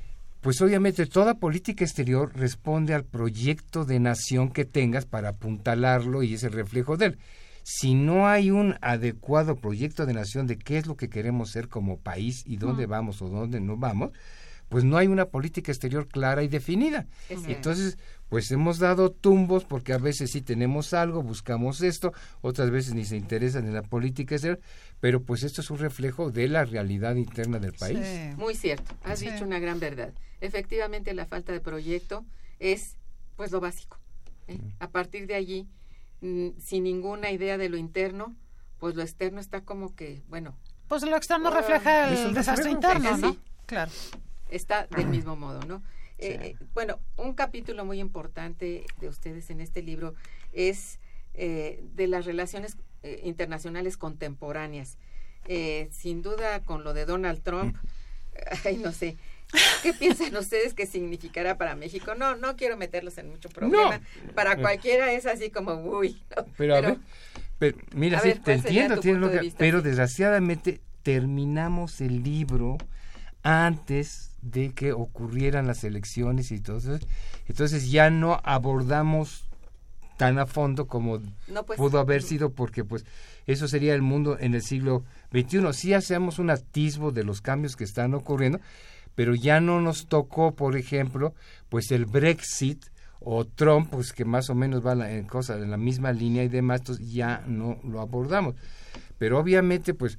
pues 0.42 0.62
obviamente 0.62 1.06
toda 1.06 1.36
política 1.36 1.84
exterior 1.84 2.32
responde 2.36 2.94
al 2.94 3.04
proyecto 3.04 3.86
de 3.86 4.00
nación 4.00 4.52
que 4.52 4.66
tengas 4.66 5.06
para 5.06 5.30
apuntalarlo 5.30 6.24
y 6.24 6.34
es 6.34 6.44
el 6.44 6.54
reflejo 6.54 6.96
de 6.96 7.08
él. 7.08 7.18
Si 7.64 7.94
no 7.94 8.28
hay 8.28 8.50
un 8.50 8.76
adecuado 8.82 9.58
proyecto 9.58 10.06
de 10.06 10.14
nación 10.14 10.48
de 10.48 10.58
qué 10.58 10.78
es 10.78 10.88
lo 10.88 10.96
que 10.96 11.10
queremos 11.10 11.52
ser 11.52 11.68
como 11.68 12.00
país 12.00 12.44
y 12.46 12.58
dónde 12.58 12.86
vamos 12.86 13.22
o 13.22 13.30
dónde 13.30 13.60
no 13.60 13.78
vamos, 13.78 14.12
pues 14.70 14.84
no 14.84 14.98
hay 14.98 15.08
una 15.08 15.26
política 15.26 15.72
exterior 15.72 16.08
clara 16.08 16.44
y 16.44 16.48
definida. 16.48 17.08
Y 17.30 17.52
entonces, 17.54 17.98
pues 18.30 18.50
hemos 18.52 18.78
dado 18.80 19.12
tumbos 19.12 19.66
porque 19.66 19.94
a 19.94 19.98
veces 19.98 20.32
sí 20.32 20.42
tenemos 20.42 20.94
algo, 20.94 21.24
buscamos 21.24 21.82
esto, 21.82 22.14
otras 22.42 22.70
veces 22.70 22.94
ni 22.94 23.04
se 23.04 23.18
interesan 23.18 23.66
en 23.66 23.74
la 23.74 23.82
política 23.82 24.36
exterior, 24.36 24.60
pero 25.00 25.24
pues 25.24 25.44
esto 25.44 25.62
es 25.62 25.70
un 25.72 25.80
reflejo 25.80 26.30
de 26.32 26.48
la 26.48 26.64
realidad 26.66 27.16
interna 27.16 27.58
del 27.60 27.74
país. 27.74 28.00
Sí. 28.02 28.36
Muy 28.38 28.56
cierto, 28.56 28.94
has 29.04 29.20
Sí. 29.20 29.30
dicho 29.30 29.44
una 29.44 29.60
gran 29.60 29.80
verdad. 29.80 30.14
Efectivamente, 30.42 31.14
la 31.14 31.26
falta 31.26 31.52
de 31.52 31.60
proyecto 31.60 32.24
es 32.60 32.96
pues 33.36 33.52
lo 33.52 33.60
básico. 33.60 33.98
¿eh? 34.48 34.60
A 34.80 34.90
partir 34.90 35.26
de 35.28 35.34
allí, 35.36 35.68
mm, 36.22 36.50
sin 36.60 36.84
ninguna 36.84 37.32
idea 37.32 37.58
de 37.58 37.70
lo 37.70 37.78
interno, 37.78 38.36
pues 38.80 38.96
lo 38.96 39.02
externo 39.02 39.40
está 39.42 39.62
como 39.62 39.96
que, 39.96 40.22
bueno, 40.30 40.56
Pues 40.88 41.04
lo 41.04 41.16
externo 41.16 41.50
Ah, 41.50 41.58
refleja 41.62 42.12
es 42.14 42.20
el 42.22 42.28
un 42.28 42.34
desastre 42.34 42.72
interno, 42.72 43.18
¿no? 43.18 43.32
sí. 43.34 43.40
Claro. 43.66 43.92
Está 44.50 44.88
del 44.96 45.08
mismo 45.08 45.36
modo, 45.36 45.62
¿no? 45.68 45.82
Eh, 46.18 46.38
eh, 46.60 46.66
bueno, 46.74 47.00
un 47.16 47.34
capítulo 47.34 47.86
muy 47.86 48.00
importante 48.00 48.86
de 49.00 49.08
ustedes 49.08 49.50
en 49.50 49.62
este 49.62 49.82
libro 49.82 50.16
es 50.52 51.00
eh, 51.34 51.82
de 51.96 52.08
las 52.08 52.26
relaciones 52.26 52.78
eh, 53.04 53.22
internacionales 53.24 53.96
contemporáneas. 53.98 54.98
Eh, 55.46 55.88
sin 55.92 56.22
duda, 56.22 56.62
con 56.64 56.84
lo 56.84 56.94
de 56.94 57.06
Donald 57.06 57.42
Trump, 57.42 57.78
ay, 58.66 58.78
no 58.78 58.92
sé. 58.92 59.18
¿Qué 59.82 59.94
piensan 59.94 60.36
ustedes 60.36 60.74
que 60.76 60.86
significará 60.86 61.58
para 61.58 61.76
México? 61.76 62.14
No, 62.16 62.36
no 62.36 62.56
quiero 62.56 62.78
meterlos 62.78 63.18
en 63.18 63.30
mucho 63.30 63.50
problema. 63.50 64.02
Para 64.36 64.58
cualquiera 64.58 65.12
es 65.14 65.26
así 65.26 65.50
como, 65.50 65.74
uy. 65.76 66.22
¿no? 66.36 66.46
Pero, 66.58 66.76
a 66.76 66.82
ver, 66.82 66.98
pero, 67.58 67.78
mira, 67.96 68.20
A 68.20 68.22
sí, 68.22 68.28
ver, 68.28 68.38
te 68.40 68.44
¿cuál 68.44 68.62
sería 68.62 68.82
entiendo, 68.82 69.02
tienes 69.02 69.22
de 69.22 69.26
lógica, 69.26 69.42
vista? 69.42 69.58
pero 69.58 69.80
Sí. 69.80 69.86
desgraciadamente 69.86 70.82
terminamos 71.02 72.00
el 72.02 72.22
libro 72.24 72.78
antes 73.42 74.29
de 74.42 74.72
que 74.74 74.94
ocurrieran 74.94 75.68
las 75.68 75.84
elecciones 75.84 76.52
y 76.52 76.60
todo 76.60 76.78
eso. 76.78 76.98
Entonces 77.48 77.92
ya 77.92 78.10
no 78.10 78.40
abordamos 78.44 79.46
tan 80.18 80.38
a 80.38 80.46
fondo 80.46 80.86
como 80.88 81.20
No, 81.48 81.64
pues, 81.66 81.78
pudo 81.78 82.00
haber 82.00 82.22
mm. 82.22 82.26
sido 82.26 82.50
porque 82.52 82.84
pues 82.84 83.06
eso 83.48 83.68
sería 83.68 83.94
el 83.96 84.02
mundo 84.02 84.38
en 84.40 84.54
el 84.54 84.62
siglo 84.62 85.04
XXI. 85.32 85.74
Sí 85.74 85.94
hacemos 85.94 86.40
un 86.40 86.50
atisbo 86.50 87.12
de 87.12 87.24
los 87.24 87.42
cambios 87.42 87.76
que 87.76 87.86
están 87.86 88.14
ocurriendo, 88.14 88.60
pero 89.16 89.34
ya 89.34 89.60
no 89.62 89.80
nos 89.82 90.08
tocó, 90.08 90.56
por 90.56 90.76
ejemplo, 90.76 91.34
pues 91.70 91.92
el 91.92 92.06
Brexit 92.06 92.86
o 93.22 93.46
Trump, 93.46 93.90
pues 93.92 94.14
que 94.14 94.24
más 94.26 94.50
o 94.50 94.56
menos 94.56 94.86
va 94.86 94.96
la- 94.96 95.12
en 95.12 95.26
cosas 95.26 95.62
en 95.62 95.72
la 95.72 95.78
misma 95.78 96.12
línea 96.12 96.44
y 96.44 96.48
demás, 96.50 96.82
entonces 96.82 97.12
ya 97.12 97.44
no 97.48 97.78
lo 97.84 98.00
abordamos. 98.02 98.56
Pero 99.18 99.40
obviamente, 99.40 99.94
pues 99.94 100.18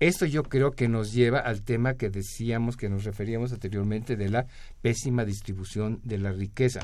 esto 0.00 0.26
yo 0.26 0.42
creo 0.42 0.72
que 0.72 0.88
nos 0.88 1.12
lleva 1.12 1.38
al 1.38 1.62
tema 1.62 1.94
que 1.94 2.10
decíamos, 2.10 2.76
que 2.76 2.88
nos 2.88 3.04
referíamos 3.04 3.52
anteriormente 3.52 4.16
de 4.16 4.28
la 4.30 4.46
pésima 4.82 5.24
distribución 5.24 6.00
de 6.02 6.18
la 6.18 6.32
riqueza. 6.32 6.80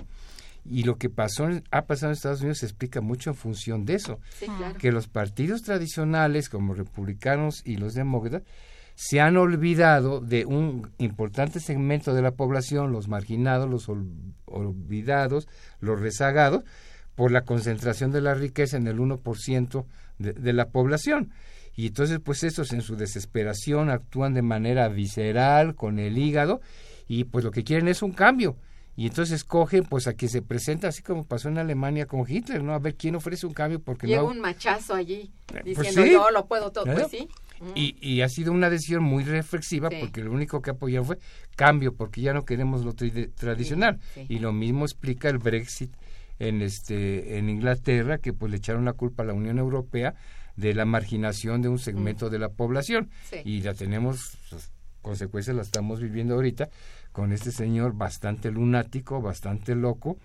Y 0.68 0.82
lo 0.82 0.96
que 0.96 1.08
pasó, 1.10 1.48
en- 1.48 1.62
ha 1.70 1.86
pasado 1.86 2.10
en 2.10 2.16
Estados 2.16 2.40
Unidos 2.40 2.58
se 2.58 2.66
explica 2.66 3.00
mucho 3.00 3.30
en 3.30 3.36
función 3.36 3.84
de 3.84 3.94
eso 3.94 4.18
Sí, 4.38 4.46
claro. 4.46 4.76
que 4.78 4.90
los 4.92 5.06
partidos 5.08 5.62
tradicionales 5.62 6.48
como 6.48 6.74
republicanos 6.74 7.62
y 7.64 7.76
los 7.76 7.94
demócratas 7.94 8.42
se 8.96 9.20
han 9.20 9.36
olvidado 9.36 10.20
de 10.20 10.44
un 10.46 10.90
importante 10.98 11.60
segmento 11.60 12.14
de 12.14 12.22
la 12.22 12.32
población, 12.32 12.92
los 12.92 13.08
marginados, 13.08 13.68
los 13.70 13.88
ol- 13.88 14.08
olvidados, 14.46 15.48
los 15.80 16.00
rezagados, 16.00 16.64
por 17.14 17.30
la 17.30 17.42
concentración 17.42 18.10
de 18.10 18.20
la 18.20 18.34
riqueza 18.34 18.76
en 18.76 18.86
el 18.88 18.98
1% 18.98 19.86
de, 20.18 20.32
de 20.32 20.52
la 20.52 20.68
población. 20.70 21.30
Y 21.76 21.88
entonces, 21.88 22.18
pues 22.24 22.42
estos 22.42 22.72
en 22.72 22.80
su 22.82 22.96
desesperación 22.96 23.90
actúan 23.90 24.32
de 24.34 24.42
manera 24.42 24.88
visceral, 24.88 25.74
con 25.74 25.98
el 25.98 26.16
hígado, 26.18 26.60
y 27.06 27.24
pues 27.24 27.44
lo 27.44 27.50
que 27.50 27.64
quieren 27.64 27.86
es 27.88 28.02
un 28.02 28.12
cambio. 28.12 28.56
Y 28.98 29.08
entonces 29.08 29.34
escogen 29.36 29.84
pues 29.84 30.06
a 30.06 30.14
quien 30.14 30.30
se 30.30 30.40
presenta, 30.40 30.88
así 30.88 31.02
como 31.02 31.26
pasó 31.26 31.48
en 31.50 31.58
Alemania 31.58 32.06
con 32.06 32.24
Hitler, 32.26 32.62
¿no? 32.62 32.72
A 32.72 32.78
ver 32.78 32.94
quién 32.94 33.14
ofrece 33.14 33.46
un 33.46 33.52
cambio, 33.52 33.78
porque 33.78 34.06
Llega 34.06 34.22
no... 34.22 34.28
un 34.28 34.40
machazo 34.40 34.94
allí 34.94 35.30
Pues 35.44 35.64
diciendo 35.64 36.02
sí. 36.02 36.12
yo 36.12 36.30
lo 36.30 36.46
puedo 36.46 36.72
todo. 36.72 36.86
Pues 36.86 37.08
sí. 37.10 37.28
Mm. 37.60 37.64
Y, 37.74 37.96
y 38.00 38.22
ha 38.22 38.28
sido 38.30 38.52
una 38.52 38.70
decisión 38.70 39.02
muy 39.02 39.24
reflexiva 39.24 39.90
Sí. 39.90 39.96
porque 40.00 40.22
lo 40.24 40.32
único 40.32 40.62
que 40.62 40.70
apoyaron 40.70 41.06
fue 41.06 41.18
cambio, 41.56 41.94
porque 41.94 42.22
ya 42.22 42.32
no 42.32 42.46
queremos 42.46 42.86
lo 42.86 42.94
tri- 42.94 43.30
tradicional. 43.34 44.00
sí. 44.14 44.24
Y 44.30 44.38
lo 44.38 44.54
mismo 44.54 44.86
explica 44.86 45.28
el 45.28 45.36
Brexit 45.38 45.92
en 46.38 46.62
este 46.62 47.36
en 47.38 47.50
Inglaterra, 47.50 48.16
que 48.16 48.32
pues 48.32 48.50
le 48.50 48.56
echaron 48.56 48.86
la 48.86 48.94
culpa 48.94 49.22
a 49.22 49.26
la 49.26 49.34
Unión 49.34 49.58
Europea 49.58 50.14
de 50.56 50.74
la 50.74 50.84
marginación 50.84 51.62
de 51.62 51.68
un 51.68 51.78
segmento 51.78 52.30
de 52.30 52.38
la 52.38 52.48
población. 52.48 53.10
Sí. 53.30 53.38
Y 53.44 53.60
la 53.62 53.74
tenemos, 53.74 54.38
sus 54.48 54.70
consecuencias 55.02 55.56
las 55.56 55.66
estamos 55.66 56.00
viviendo 56.00 56.34
ahorita 56.34 56.68
con 57.12 57.32
este 57.32 57.50
señor 57.52 57.94
bastante 57.94 58.50
lunático, 58.50 59.22
bastante 59.22 59.74
loco, 59.74 60.18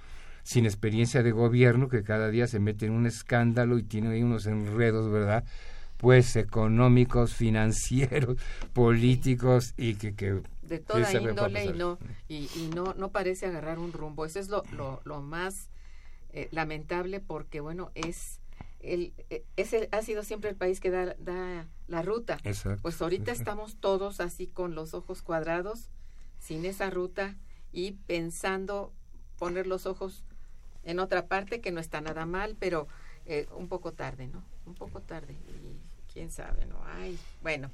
sin 0.43 0.65
experiencia 0.65 1.23
de 1.23 1.31
gobierno, 1.31 1.87
que 1.87 2.03
cada 2.03 2.29
día 2.29 2.47
se 2.47 2.59
mete 2.59 2.87
en 2.87 2.93
un 2.93 3.05
escándalo 3.05 3.77
y 3.77 3.83
tiene 3.83 4.09
ahí 4.09 4.23
unos 4.23 4.45
enredos, 4.47 5.09
¿verdad? 5.09 5.45
Pues 5.97 6.35
económicos, 6.35 7.33
financieros, 7.35 8.37
políticos 8.73 9.73
y 9.77 9.95
que... 9.95 10.15
que 10.15 10.41
de 10.63 10.79
toda 10.79 11.11
índole 11.13 11.65
y 11.65 11.73
no 11.73 11.99
y, 12.29 12.49
y 12.55 12.71
no 12.73 12.93
no 12.93 13.11
parece 13.11 13.45
agarrar 13.45 13.77
un 13.77 13.91
rumbo 13.91 14.25
eso 14.25 14.39
es 14.39 14.47
lo, 14.47 14.63
lo, 14.71 15.01
lo 15.03 15.21
más 15.21 15.69
eh, 16.31 16.47
lamentable 16.51 17.19
porque 17.19 17.59
bueno 17.59 17.91
es 17.93 18.40
el 18.83 19.13
eh, 19.29 19.43
ese 19.55 19.89
ha 19.91 20.01
sido 20.01 20.23
siempre 20.23 20.49
el 20.49 20.55
país 20.55 20.79
que 20.79 20.89
da, 20.89 21.15
da 21.19 21.67
la 21.87 22.01
ruta. 22.01 22.37
Exacto. 22.43 22.81
pues 22.81 23.01
ahorita 23.01 23.31
estamos 23.31 23.77
todos 23.77 24.19
así 24.19 24.47
con 24.47 24.75
los 24.75 24.93
ojos 24.93 25.21
cuadrados 25.21 25.89
sin 26.39 26.65
esa 26.65 26.89
ruta 26.89 27.35
y 27.71 27.93
pensando 28.07 28.93
poner 29.37 29.67
los 29.67 29.85
ojos 29.85 30.23
en 30.83 30.99
otra 30.99 31.27
parte 31.27 31.61
que 31.61 31.71
no 31.71 31.79
está 31.79 32.01
nada 32.01 32.25
mal 32.25 32.55
pero 32.59 32.87
eh, 33.25 33.47
un 33.55 33.67
poco 33.67 33.93
tarde 33.93 34.27
no 34.27 34.43
un 34.65 34.73
poco 34.73 35.01
tarde 35.01 35.33
y 35.33 36.11
quién 36.11 36.31
sabe 36.31 36.65
no 36.65 36.81
ay 36.85 37.17
bueno. 37.41 37.69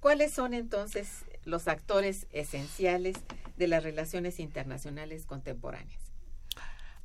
¿Cuáles 0.00 0.32
son 0.32 0.54
entonces 0.54 1.24
los 1.44 1.68
actores 1.68 2.26
esenciales 2.30 3.16
de 3.56 3.66
las 3.66 3.82
relaciones 3.82 4.38
internacionales 4.38 5.26
contemporáneas? 5.26 5.98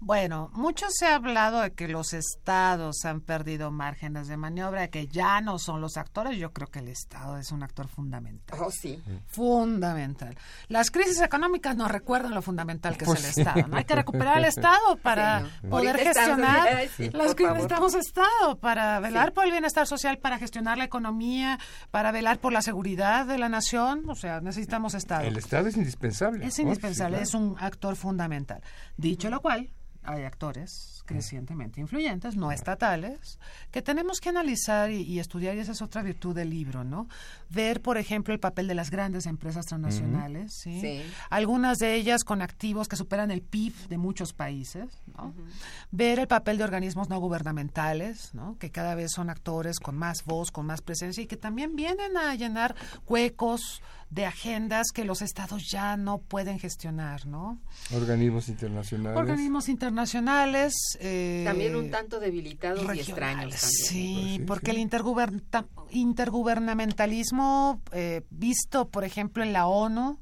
Bueno, 0.03 0.49
mucho 0.53 0.87
se 0.89 1.05
ha 1.05 1.13
hablado 1.15 1.61
de 1.61 1.73
que 1.73 1.87
los 1.87 2.13
estados 2.13 3.05
han 3.05 3.21
perdido 3.21 3.69
márgenes 3.69 4.27
de 4.27 4.35
maniobra, 4.35 4.87
que 4.87 5.05
ya 5.07 5.41
no 5.41 5.59
son 5.59 5.79
los 5.79 5.95
actores. 5.95 6.39
Yo 6.39 6.51
creo 6.53 6.67
que 6.69 6.79
el 6.79 6.87
estado 6.87 7.37
es 7.37 7.51
un 7.51 7.61
actor 7.61 7.87
fundamental. 7.87 8.59
Oh, 8.59 8.71
sí. 8.71 8.99
Fundamental. 9.27 10.35
Las 10.69 10.89
crisis 10.89 11.21
económicas 11.21 11.75
nos 11.75 11.91
recuerdan 11.91 12.33
lo 12.33 12.41
fundamental 12.41 12.97
que 12.97 13.05
Pues 13.05 13.19
es 13.19 13.25
el 13.27 13.33
sí. 13.35 13.41
Estado. 13.41 13.67
¿no? 13.67 13.77
Hay 13.77 13.85
que 13.85 13.93
recuperar 13.93 14.39
el 14.39 14.45
Estado 14.45 14.97
para 15.03 15.41
Sí, 15.41 15.45
no. 15.63 15.69
poder 15.69 15.89
Ahorita 15.95 16.13
gestionar 16.13 16.67
las 17.13 17.35
que 17.35 17.43
necesitamos 17.47 17.93
Estado, 17.93 18.57
para 18.59 18.99
velar 19.01 19.27
Sí. 19.27 19.33
por 19.35 19.45
el 19.45 19.51
bienestar 19.51 19.85
social, 19.85 20.17
para 20.17 20.39
gestionar 20.39 20.79
la 20.79 20.85
economía, 20.85 21.59
para 21.91 22.11
velar 22.11 22.39
por 22.39 22.53
la 22.53 22.63
seguridad 22.63 23.27
de 23.27 23.37
la 23.37 23.49
nación. 23.49 24.09
O 24.09 24.15
sea, 24.15 24.41
necesitamos 24.41 24.95
Estado. 24.95 25.25
El 25.25 25.37
Estado 25.37 25.67
es 25.67 25.77
indispensable. 25.77 26.43
Es 26.43 26.57
Oh, 26.57 26.63
indispensable, 26.63 27.21
es 27.21 27.35
un 27.35 27.55
actor 27.59 27.95
fundamental. 27.95 28.63
Dicho 28.97 29.29
lo 29.29 29.41
cual, 29.41 29.69
hay 30.03 30.23
actores 30.23 31.03
crecientemente 31.05 31.81
influyentes, 31.81 32.35
no 32.35 32.51
estatales, 32.51 33.37
que 33.71 33.81
tenemos 33.81 34.19
que 34.19 34.29
analizar 34.29 34.89
y, 34.91 35.01
y 35.01 35.19
estudiar, 35.19 35.55
y 35.55 35.59
esa 35.59 35.73
es 35.73 35.81
otra 35.81 36.01
virtud 36.01 36.35
del 36.35 36.49
libro, 36.49 36.83
¿no? 36.83 37.07
Ver, 37.49 37.81
por 37.81 37.97
ejemplo, 37.97 38.33
el 38.33 38.39
papel 38.39 38.67
de 38.67 38.75
las 38.75 38.89
grandes 38.89 39.25
empresas 39.25 39.65
transnacionales, 39.65 40.53
¿sí? 40.53 40.79
Sí. 40.79 41.01
Algunas 41.29 41.79
de 41.79 41.95
ellas 41.95 42.23
con 42.23 42.41
activos 42.41 42.87
que 42.87 42.95
superan 42.95 43.31
el 43.31 43.41
PIB 43.41 43.73
de 43.89 43.97
muchos 43.97 44.33
países, 44.33 44.87
¿no? 45.17 45.33
Ver 45.91 46.19
el 46.19 46.27
papel 46.27 46.57
de 46.57 46.63
organismos 46.63 47.09
no 47.09 47.19
gubernamentales, 47.19 48.33
¿no? 48.33 48.57
Que 48.57 48.71
cada 48.71 48.95
vez 48.95 49.11
son 49.11 49.29
actores 49.29 49.79
con 49.79 49.97
más 49.97 50.23
voz, 50.23 50.51
con 50.51 50.65
más 50.65 50.81
presencia 50.81 51.23
y 51.23 51.27
que 51.27 51.37
también 51.37 51.75
vienen 51.75 52.15
a 52.17 52.33
llenar 52.35 52.75
huecos 53.07 53.81
de 54.11 54.25
agendas 54.25 54.87
que 54.93 55.05
los 55.05 55.21
estados 55.21 55.69
ya 55.71 55.95
no 55.97 56.19
pueden 56.19 56.59
gestionar, 56.59 57.25
¿no? 57.25 57.57
Organismos 57.95 58.49
internacionales. 58.49 59.17
Organismos 59.17 59.69
internacionales. 59.69 60.73
eh, 60.99 61.43
También 61.47 61.75
un 61.77 61.89
tanto 61.89 62.19
debilitados 62.19 62.83
y 62.95 62.99
extraños 62.99 63.55
también. 63.55 63.71
Sí, 63.71 64.15
Pues 64.19 64.35
sí, 64.37 64.39
porque 64.45 64.71
sí. 64.71 64.77
el 64.77 64.83
interguberta- 64.89 65.65
intergubernamentalismo 65.91 67.81
eh, 67.91 68.21
visto, 68.29 68.89
por 68.89 69.03
ejemplo, 69.03 69.43
en 69.43 69.53
la 69.53 69.65
ONU, 69.67 70.19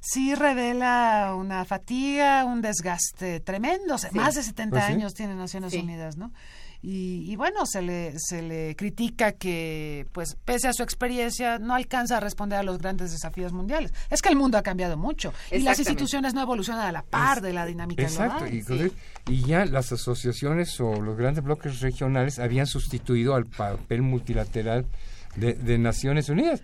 sí 0.00 0.34
revela 0.34 1.34
una 1.36 1.64
fatiga, 1.64 2.44
un 2.44 2.62
desgaste 2.62 3.40
tremendo. 3.40 3.94
O 3.94 3.98
sea, 3.98 4.10
Más 4.12 4.34
de 4.34 4.42
70 4.42 4.70
Pues 4.76 4.86
sí. 4.86 4.92
años 4.92 5.14
tiene 5.14 5.34
Naciones 5.34 5.72
Sí. 5.72 5.80
Unidas, 5.80 6.16
¿no? 6.16 6.32
Y, 6.80 7.24
y 7.30 7.34
bueno, 7.34 7.66
se 7.66 7.82
le, 7.82 8.14
se 8.18 8.40
le 8.40 8.76
critica 8.76 9.32
que, 9.32 10.06
pues, 10.12 10.36
pese 10.44 10.68
a 10.68 10.72
su 10.72 10.84
experiencia, 10.84 11.58
no 11.58 11.74
alcanza 11.74 12.18
a 12.18 12.20
responder 12.20 12.58
a 12.58 12.62
los 12.62 12.78
grandes 12.78 13.10
desafíos 13.10 13.52
mundiales. 13.52 13.92
Es 14.10 14.22
que 14.22 14.28
el 14.28 14.36
mundo 14.36 14.58
ha 14.58 14.62
cambiado 14.62 14.96
mucho 14.96 15.32
y 15.50 15.58
las 15.58 15.78
instituciones 15.80 16.34
no 16.34 16.42
evolucionan 16.42 16.86
a 16.86 16.92
la 16.92 17.02
par 17.02 17.40
de 17.40 17.52
la 17.52 17.66
dinámica 17.66 18.02
Exacto, 18.02 18.44
global. 18.46 18.92
y, 19.26 19.32
y 19.32 19.44
ya 19.44 19.64
las 19.64 19.90
asociaciones 19.90 20.80
o 20.80 21.00
los 21.00 21.16
grandes 21.16 21.42
bloques 21.42 21.80
regionales 21.80 22.38
habían 22.38 22.66
sustituido 22.68 23.34
al 23.34 23.46
papel 23.46 24.02
multilateral 24.02 24.86
de, 25.34 25.54
de 25.54 25.78
Naciones 25.78 26.28
Unidas. 26.28 26.62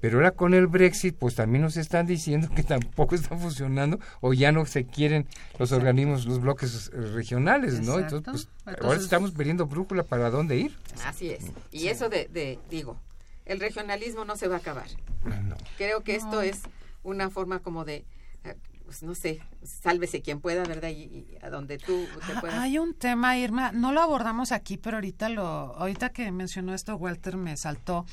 Pero 0.00 0.18
ahora 0.18 0.32
con 0.32 0.54
el 0.54 0.66
Brexit, 0.66 1.16
pues 1.16 1.34
también 1.34 1.62
nos 1.62 1.76
están 1.76 2.06
diciendo 2.06 2.48
que 2.54 2.62
tampoco 2.62 3.14
está 3.14 3.36
funcionando 3.36 3.98
o 4.20 4.34
ya 4.34 4.52
no 4.52 4.66
se 4.66 4.84
quieren 4.84 5.26
los 5.58 5.72
organismos, 5.72 6.26
los 6.26 6.40
bloques 6.40 6.90
eh, 6.92 7.00
regionales, 7.14 7.80
¿no? 7.80 7.94
Exacto. 7.94 8.16
Entonces, 8.18 8.48
pues, 8.64 8.76
ahora 8.82 8.98
estamos 8.98 9.32
perdiendo 9.32 9.66
brújula 9.66 10.02
para 10.02 10.30
dónde 10.30 10.56
ir. 10.56 10.76
Así 11.04 11.30
es. 11.30 11.44
Y 11.72 11.88
eso 11.88 12.08
de, 12.08 12.28
de, 12.28 12.58
digo, 12.70 13.00
el 13.46 13.60
regionalismo 13.60 14.24
no 14.24 14.36
se 14.36 14.48
va 14.48 14.56
a 14.56 14.58
acabar. 14.58 14.88
No. 15.24 15.56
Creo 15.76 16.02
que 16.02 16.16
esto 16.16 16.42
es 16.42 16.60
una 17.02 17.30
forma 17.30 17.60
como 17.60 17.84
de, 17.84 18.04
eh, 18.44 18.56
pues 18.86 19.02
no 19.02 19.14
sé, 19.16 19.42
sálvese 19.64 20.22
quien 20.22 20.40
pueda, 20.40 20.62
¿verdad? 20.64 20.88
Y, 20.90 21.02
y 21.02 21.38
a 21.42 21.50
donde 21.50 21.76
tú 21.76 22.06
te 22.26 22.32
Ah, 22.34 22.40
puedas. 22.40 22.58
Hay 22.58 22.78
un 22.78 22.94
tema, 22.94 23.36
Irma, 23.36 23.72
no 23.72 23.90
lo 23.92 24.00
abordamos 24.00 24.52
aquí, 24.52 24.76
pero 24.76 24.98
ahorita 24.98 25.28
lo, 25.28 25.42
ahorita 25.44 26.10
que 26.10 26.30
mencionó 26.30 26.72
esto, 26.72 26.94
Walter 26.96 27.36
me 27.36 27.56
saltó. 27.56 28.06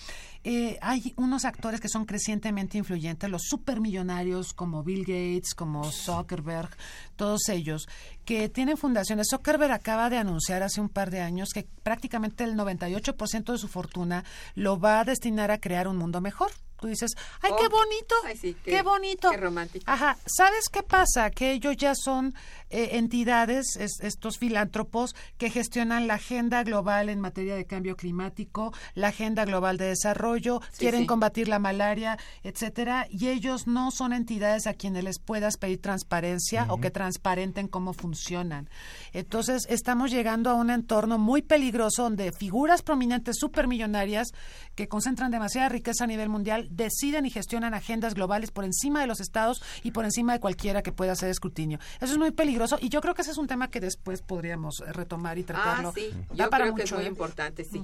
Eh, 0.44 0.78
hay 0.82 1.14
unos 1.16 1.46
actores 1.46 1.80
que 1.80 1.88
son 1.88 2.06
crecientemente 2.06 2.78
influyentes, 2.78 3.30
los 3.30 3.44
supermillonarios 3.44 4.54
como 4.54 4.84
Bill 4.84 5.02
Gates, 5.06 5.54
como 5.56 5.84
Zuckerberg, 5.92 6.70
todos 7.16 7.48
ellos, 7.50 7.88
que 8.26 8.50
tienen 8.50 8.76
fundaciones. 8.76 9.28
Zuckerberg 9.30 9.72
acaba 9.72 10.10
de 10.10 10.18
anunciar 10.18 10.64
hace 10.64 10.82
un 10.82 10.90
par 10.90 11.12
de 11.12 11.22
años 11.22 11.50
que 11.54 11.68
prácticamente 11.84 12.44
el 12.44 12.56
98% 12.56 13.52
de 13.52 13.58
su 13.58 13.68
fortuna 13.68 14.26
lo 14.56 14.80
va 14.80 15.00
a 15.02 15.04
destinar 15.06 15.52
a 15.52 15.60
crear 15.60 15.88
un 15.88 15.98
mundo 15.98 16.20
mejor. 16.20 16.52
Tú 16.84 16.90
dices, 16.90 17.12
ay, 17.42 17.52
qué 17.58 17.68
Oh, 17.68 17.70
bonito, 17.70 18.14
ay, 18.26 18.36
sí, 18.38 18.58
qué, 18.62 18.72
qué- 18.72 18.82
bonito. 18.82 19.32
qué 19.32 19.38
romántico. 19.38 19.86
Ajá, 19.90 20.18
¿sabes 20.26 20.68
qué 20.68 20.84
pasa? 20.84 21.30
Que 21.32 21.54
ellos 21.54 21.78
ya 21.78 21.96
son 21.96 22.36
eh, 22.74 22.98
entidades, 22.98 23.78
es- 23.78 24.00
estos 24.02 24.38
filántropos, 24.38 25.16
que 25.38 25.50
gestionan 25.50 26.08
la 26.08 26.16
agenda 26.16 26.64
global 26.64 27.08
en 27.08 27.20
materia 27.22 27.56
de 27.56 27.66
cambio 27.66 27.96
climático, 27.96 28.74
la 28.96 29.10
agenda 29.10 29.46
global 29.46 29.78
de 29.78 29.86
desarrollo, 29.86 30.60
Sí, 30.72 30.80
quieren 30.80 31.02
sí. 31.02 31.08
combatir 31.08 31.48
la 31.48 31.60
malaria, 31.60 32.18
etcétera, 32.44 33.08
y 33.10 33.28
ellos 33.30 33.68
no 33.68 33.92
son 33.92 34.12
entidades 34.12 34.68
a 34.68 34.74
quienes 34.74 35.04
les 35.04 35.20
puedas 35.20 35.58
pedir 35.58 35.80
transparencia 35.80 36.66
o 36.70 36.82
que 36.82 36.90
transparenten 36.92 37.68
cómo 37.68 37.94
funcionan. 37.94 38.70
Entonces, 39.14 39.68
estamos 39.70 40.12
llegando 40.12 40.50
a 40.50 40.56
un 40.56 40.70
entorno 40.70 41.18
muy 41.20 41.42
peligroso 41.44 42.04
donde 42.04 42.32
figuras 42.32 42.82
prominentes 42.82 43.38
supermillonarias 43.40 44.30
que 44.76 44.88
concentran 44.88 45.30
demasiada 45.32 45.70
riqueza 45.70 46.06
a 46.06 46.08
nivel 46.08 46.30
mundial 46.30 46.68
deciden 46.72 47.26
y 47.26 47.30
gestionan 47.30 47.74
agendas 47.74 48.16
globales 48.16 48.50
por 48.52 48.64
encima 48.66 49.02
de 49.02 49.08
los 49.08 49.20
estados 49.20 49.62
y 49.84 49.92
por 49.92 50.06
encima 50.06 50.34
de 50.34 50.40
cualquiera 50.40 50.82
que 50.82 50.92
pueda 50.92 51.12
hacer 51.12 51.30
escrutinio. 51.30 51.78
Eso 52.02 52.14
es 52.14 52.18
muy 52.18 52.32
peligroso 52.32 52.63
y 52.80 52.90
yo 52.90 53.02
creo 53.02 53.14
que 53.14 53.22
ese 53.22 53.32
es 53.32 53.38
un 53.38 53.48
tema 53.48 53.70
que 53.70 53.80
después 53.80 54.22
podríamos 54.22 54.82
eh, 54.82 54.92
retomar 54.94 55.38
y 55.38 55.44
tratarlo. 55.44 55.90
Ah, 55.90 55.94
sí, 55.96 56.12
Da 56.30 56.46
yo 56.46 56.50
para 56.50 56.66
creo 56.66 56.76
que 56.76 56.84
es 56.84 56.92
mucho, 56.92 56.96
muy 56.98 57.06
¿eh? 57.06 57.10
importante, 57.10 57.64
sí. 57.64 57.82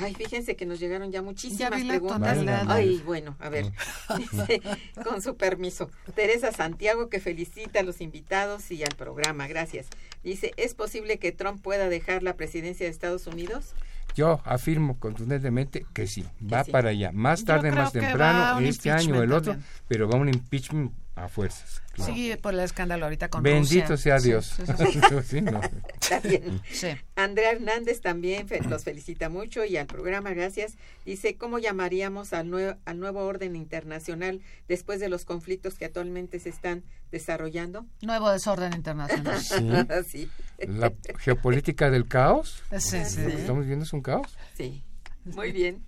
Ay, 0.00 0.14
fíjense 0.14 0.54
que 0.54 0.64
nos 0.64 0.78
llegaron 0.78 1.10
ya 1.10 1.22
muchísimas 1.22 1.82
Ya 1.82 1.88
preguntas. 1.88 2.38
Ay, 2.68 3.02
bueno, 3.04 3.36
a 3.40 3.48
ver, 3.48 3.66
dice, 4.16 4.62
con 5.02 5.20
su 5.22 5.36
permiso. 5.36 5.90
Teresa 6.14 6.52
Santiago 6.52 7.08
que 7.08 7.20
felicita 7.20 7.80
a 7.80 7.82
los 7.82 8.00
invitados 8.00 8.70
y 8.70 8.82
al 8.84 8.94
programa, 8.96 9.48
gracias. 9.48 9.86
Dice, 10.22 10.52
¿es 10.56 10.74
posible 10.74 11.18
que 11.18 11.32
Trump 11.32 11.60
pueda 11.62 11.88
dejar 11.88 12.22
la 12.22 12.36
presidencia 12.36 12.86
de 12.86 12.90
Estados 12.90 13.26
Unidos? 13.26 13.74
Yo 14.14 14.40
afirmo 14.44 14.98
contundentemente 14.98 15.86
que 15.92 16.06
sí, 16.06 16.24
va 16.52 16.64
sí. 16.64 16.70
para 16.70 16.90
allá. 16.90 17.12
Más 17.12 17.44
tarde, 17.44 17.70
más 17.70 17.92
temprano, 17.92 18.60
este 18.60 18.90
año 18.90 19.18
o 19.18 19.22
el 19.22 19.32
otro, 19.32 19.52
también. 19.52 19.70
pero 19.86 20.08
va 20.08 20.16
un 20.16 20.28
impeachment 20.28 20.92
a 21.24 21.28
fuerzas. 21.28 21.82
claro. 21.92 22.14
Sí, 22.14 22.34
por 22.40 22.54
el 22.54 22.60
escándalo 22.60 23.04
ahorita 23.06 23.28
con 23.28 23.42
Bendito 23.42 23.88
Rusia. 23.88 23.96
sea 23.96 24.18
Dios. 24.18 24.46
sí, 24.56 24.62
sí, 24.66 25.00
sí. 25.08 25.16
Sí, 25.24 25.40
no. 25.42 25.60
Está 26.00 26.20
bien. 26.20 26.60
Sí. 26.70 26.88
Andrea 27.16 27.52
Hernández 27.52 28.00
también 28.00 28.46
fe- 28.48 28.60
los 28.62 28.84
felicita 28.84 29.28
mucho 29.28 29.64
y 29.64 29.76
al 29.76 29.86
programa, 29.86 30.30
gracias. 30.32 30.76
Dice, 31.04 31.36
¿cómo 31.36 31.58
llamaríamos 31.58 32.32
al, 32.32 32.48
nue- 32.48 32.76
al 32.84 32.98
nuevo 33.00 33.24
orden 33.24 33.56
internacional 33.56 34.40
después 34.68 35.00
de 35.00 35.08
los 35.08 35.24
conflictos 35.24 35.74
que 35.74 35.84
actualmente 35.86 36.38
se 36.40 36.48
están 36.50 36.84
desarrollando? 37.10 37.86
Nuevo 38.02 38.30
desorden 38.30 38.72
internacional. 38.74 39.40
Sí. 39.40 39.58
sí. 40.08 40.30
La 40.68 40.92
geopolítica 41.18 41.90
del 41.90 42.06
caos, 42.08 42.62
Sí, 42.78 43.04
sí. 43.04 43.22
lo 43.22 43.28
que 43.28 43.34
estamos 43.40 43.66
viendo 43.66 43.84
es 43.84 43.92
un 43.92 44.02
caos. 44.02 44.36
Sí, 44.56 44.84
muy 45.24 45.52
bien. 45.52 45.84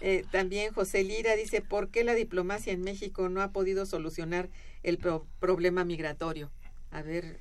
Eh, 0.00 0.24
también 0.30 0.72
José 0.72 1.04
Lira 1.04 1.36
dice, 1.36 1.60
¿por 1.60 1.88
qué 1.88 2.04
la 2.04 2.14
diplomacia 2.14 2.72
en 2.72 2.82
México 2.82 3.28
no 3.28 3.42
ha 3.42 3.52
podido 3.52 3.84
solucionar 3.86 4.48
el 4.82 4.98
pro- 4.98 5.26
problema 5.40 5.84
migratorio? 5.84 6.50
A 6.90 7.02
ver, 7.02 7.38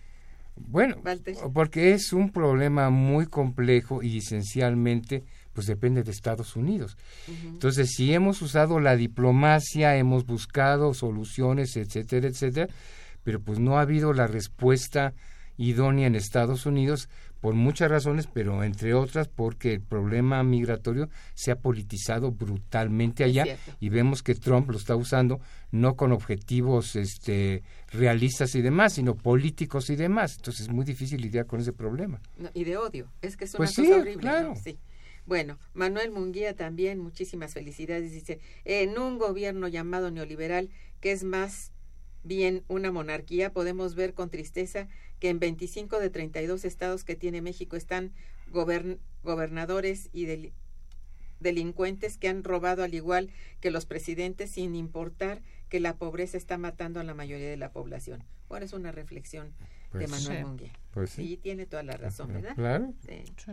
Bueno, 0.56 0.98
Walter. 1.06 1.36
porque 1.54 1.94
es 1.94 2.12
un 2.12 2.32
problema 2.32 2.90
muy 2.90 3.26
complejo 3.28 4.04
y 4.04 4.18
esencialmente 4.18 5.24
pues 5.54 5.68
depende 5.68 6.04
de 6.04 6.12
Estados 6.12 6.56
Unidos. 6.56 6.98
Entonces, 7.46 7.92
si 7.96 8.14
hemos 8.14 8.42
usado 8.42 8.80
la 8.80 8.96
diplomacia, 8.96 9.96
hemos 9.98 10.26
buscado 10.26 10.94
soluciones, 10.94 11.76
etcétera, 11.78 12.28
etcétera, 12.28 12.68
pero 13.24 13.40
pues 13.42 13.60
no 13.60 13.78
ha 13.78 13.82
habido 13.82 14.14
la 14.14 14.28
respuesta 14.28 15.14
idónea 15.58 16.08
en 16.08 16.16
Estados 16.16 16.66
Unidos 16.66 17.10
por 17.42 17.56
muchas 17.56 17.90
razones, 17.90 18.28
pero 18.28 18.64
entre 18.64 18.94
otras 18.94 19.28
porque 19.28 19.74
el 19.74 19.82
problema 19.82 20.44
migratorio 20.44 21.10
se 21.34 21.52
ha 21.52 21.56
politizado 21.56 22.32
brutalmente 22.32 23.24
allá 23.24 23.58
y 23.80 23.90
vemos 23.90 24.24
que 24.24 24.36
Trump 24.36 24.70
lo 24.70 24.78
está 24.78 24.96
usando 24.96 25.40
no 25.72 25.96
con 25.96 26.12
objetivos 26.12 26.96
este 26.96 27.64
realistas 27.92 28.56
y 28.56 28.62
demás, 28.62 28.94
sino 28.94 29.16
políticos 29.16 29.90
y 29.90 29.96
demás. 29.96 30.36
Entonces 30.38 30.68
es 30.68 30.70
muy 30.70 30.86
difícil 30.86 31.22
lidiar 31.22 31.46
con 31.46 31.60
ese 31.62 31.74
problema. 31.74 32.22
No, 32.38 32.50
y 32.54 32.64
de 32.64 32.78
odio, 32.78 33.12
es 33.22 33.38
que 33.38 33.46
es 33.46 33.54
una 33.54 33.58
Pues 33.60 33.72
cosa 33.72 33.84
sí, 33.84 33.92
horrible. 33.92 34.16
¿no? 34.16 34.20
claro. 34.22 34.54
Sí. 34.62 34.78
Bueno, 35.26 35.60
Manuel 35.76 36.10
Munguía 36.12 36.56
también, 36.56 37.00
muchísimas 37.00 37.54
felicidades. 37.54 38.12
Dice, 38.12 38.40
en 38.66 38.98
un 38.98 39.20
gobierno 39.20 39.68
llamado 39.68 40.10
neoliberal, 40.10 40.72
que 41.02 41.12
es 41.12 41.24
más 41.24 41.72
bien 42.24 42.64
una 42.68 42.92
monarquía, 42.92 43.52
podemos 43.54 43.96
ver 43.96 44.14
con 44.14 44.30
tristeza 44.30 44.88
que 45.20 45.30
en 45.30 45.40
25 45.40 46.00
de 46.00 46.10
32 46.10 46.66
estados 46.66 47.04
que 47.04 47.16
tiene 47.16 47.42
México 47.42 47.76
están 47.76 48.12
gobern- 48.52 48.98
gobernadores 49.24 50.10
y 50.14 50.26
del- 50.26 50.52
delincuentes 51.40 52.18
que 52.18 52.28
han 52.28 52.44
robado 52.44 52.84
al 52.84 52.94
igual 52.94 53.30
que 53.62 53.72
los 53.72 53.86
presidentes 53.86 54.52
sin 54.52 54.76
importar 54.76 55.42
que 55.70 55.80
la 55.80 55.96
pobreza 55.96 56.38
está 56.38 56.58
matando 56.58 57.00
a 57.00 57.04
la 57.04 57.14
mayoría 57.14 57.50
de 57.50 57.58
la 57.58 57.72
población. 57.72 58.24
Bueno, 58.50 58.66
es 58.66 58.74
una 58.74 58.92
reflexión 58.92 59.50
de 59.94 60.08
Pues 60.08 60.10
Manuel 60.10 60.38
sí. 60.38 60.44
Munguía. 60.44 60.74
Pues 60.92 61.10
sí. 61.12 61.28
sí, 61.28 61.38
tiene 61.38 61.66
toda 61.66 61.84
la 61.84 61.96
razón, 61.98 62.34
¿verdad? 62.34 62.56
Claro. 62.56 62.94
Sí. 63.08 63.24
Sí. 63.38 63.52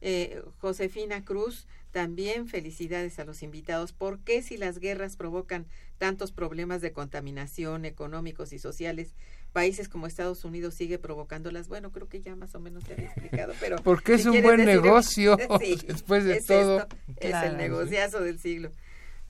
Eh, 0.00 0.42
Josefina 0.60 1.24
Cruz, 1.24 1.66
también 1.90 2.46
felicidades 2.48 3.18
a 3.18 3.24
los 3.24 3.42
invitados. 3.42 3.92
¿Por 3.92 4.18
qué 4.20 4.42
si 4.42 4.56
las 4.56 4.78
guerras 4.78 5.16
provocan 5.16 5.66
tantos 5.98 6.32
problemas 6.32 6.80
de 6.80 6.92
contaminación 6.92 7.84
económicos 7.84 8.52
y 8.52 8.58
sociales, 8.58 9.14
países 9.52 9.88
como 9.88 10.06
Estados 10.06 10.44
Unidos 10.44 10.74
sigue 10.74 10.98
provocándolas? 10.98 11.68
Bueno, 11.68 11.90
creo 11.90 12.08
que 12.08 12.20
ya 12.20 12.36
más 12.36 12.54
o 12.54 12.60
menos 12.60 12.84
te 12.84 12.92
había 12.92 13.06
explicado, 13.06 13.54
pero... 13.60 13.76
Porque 13.82 14.14
es 14.14 14.22
si 14.22 14.28
un 14.28 14.42
buen 14.42 14.60
decir- 14.60 14.66
negocio, 14.82 15.36
Sí, 15.60 15.78
después 15.86 16.24
de 16.24 16.36
es 16.38 16.46
todo. 16.46 16.80
esto, 16.80 16.96
es 17.20 17.34
el 17.44 17.56
negociazo 17.56 18.20
del 18.20 18.38
siglo. 18.38 18.70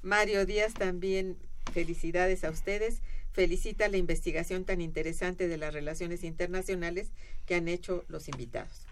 Mario 0.02 0.44
Díaz 0.46 0.74
también, 0.74 1.36
felicidades 1.72 2.44
a 2.44 2.50
ustedes. 2.50 3.02
felicita 3.32 3.86
la 3.88 3.98
investigación 3.98 4.64
tan 4.64 4.80
interesante 4.80 5.46
de 5.46 5.58
las 5.58 5.72
relaciones 5.72 6.24
internacionales 6.24 7.08
que 7.46 7.54
han 7.54 7.68
hecho 7.68 8.04
los 8.08 8.26
invitados. 8.28 8.86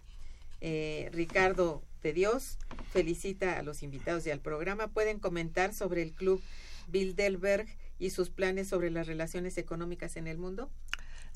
Eh, 0.61 1.11
Ricardo 1.13 1.83
de 2.03 2.13
Dios 2.13 2.59
felicita 2.93 3.59
a 3.59 3.63
los 3.63 3.83
invitados 3.83 4.27
y 4.27 4.31
al 4.31 4.41
programa. 4.41 4.89
Pueden 4.89 5.19
comentar 5.19 5.75
sobre 5.75 6.03
el 6.03 6.13
club 6.13 6.43
Bilderberg 6.89 7.67
y 7.99 8.11
sus 8.11 8.31
planes 8.31 8.69
sobre 8.69 8.91
las 8.91 9.07
relaciones 9.07 9.59
económicas 9.59 10.17
en 10.17 10.27
el 10.27 10.39
mundo. 10.39 10.71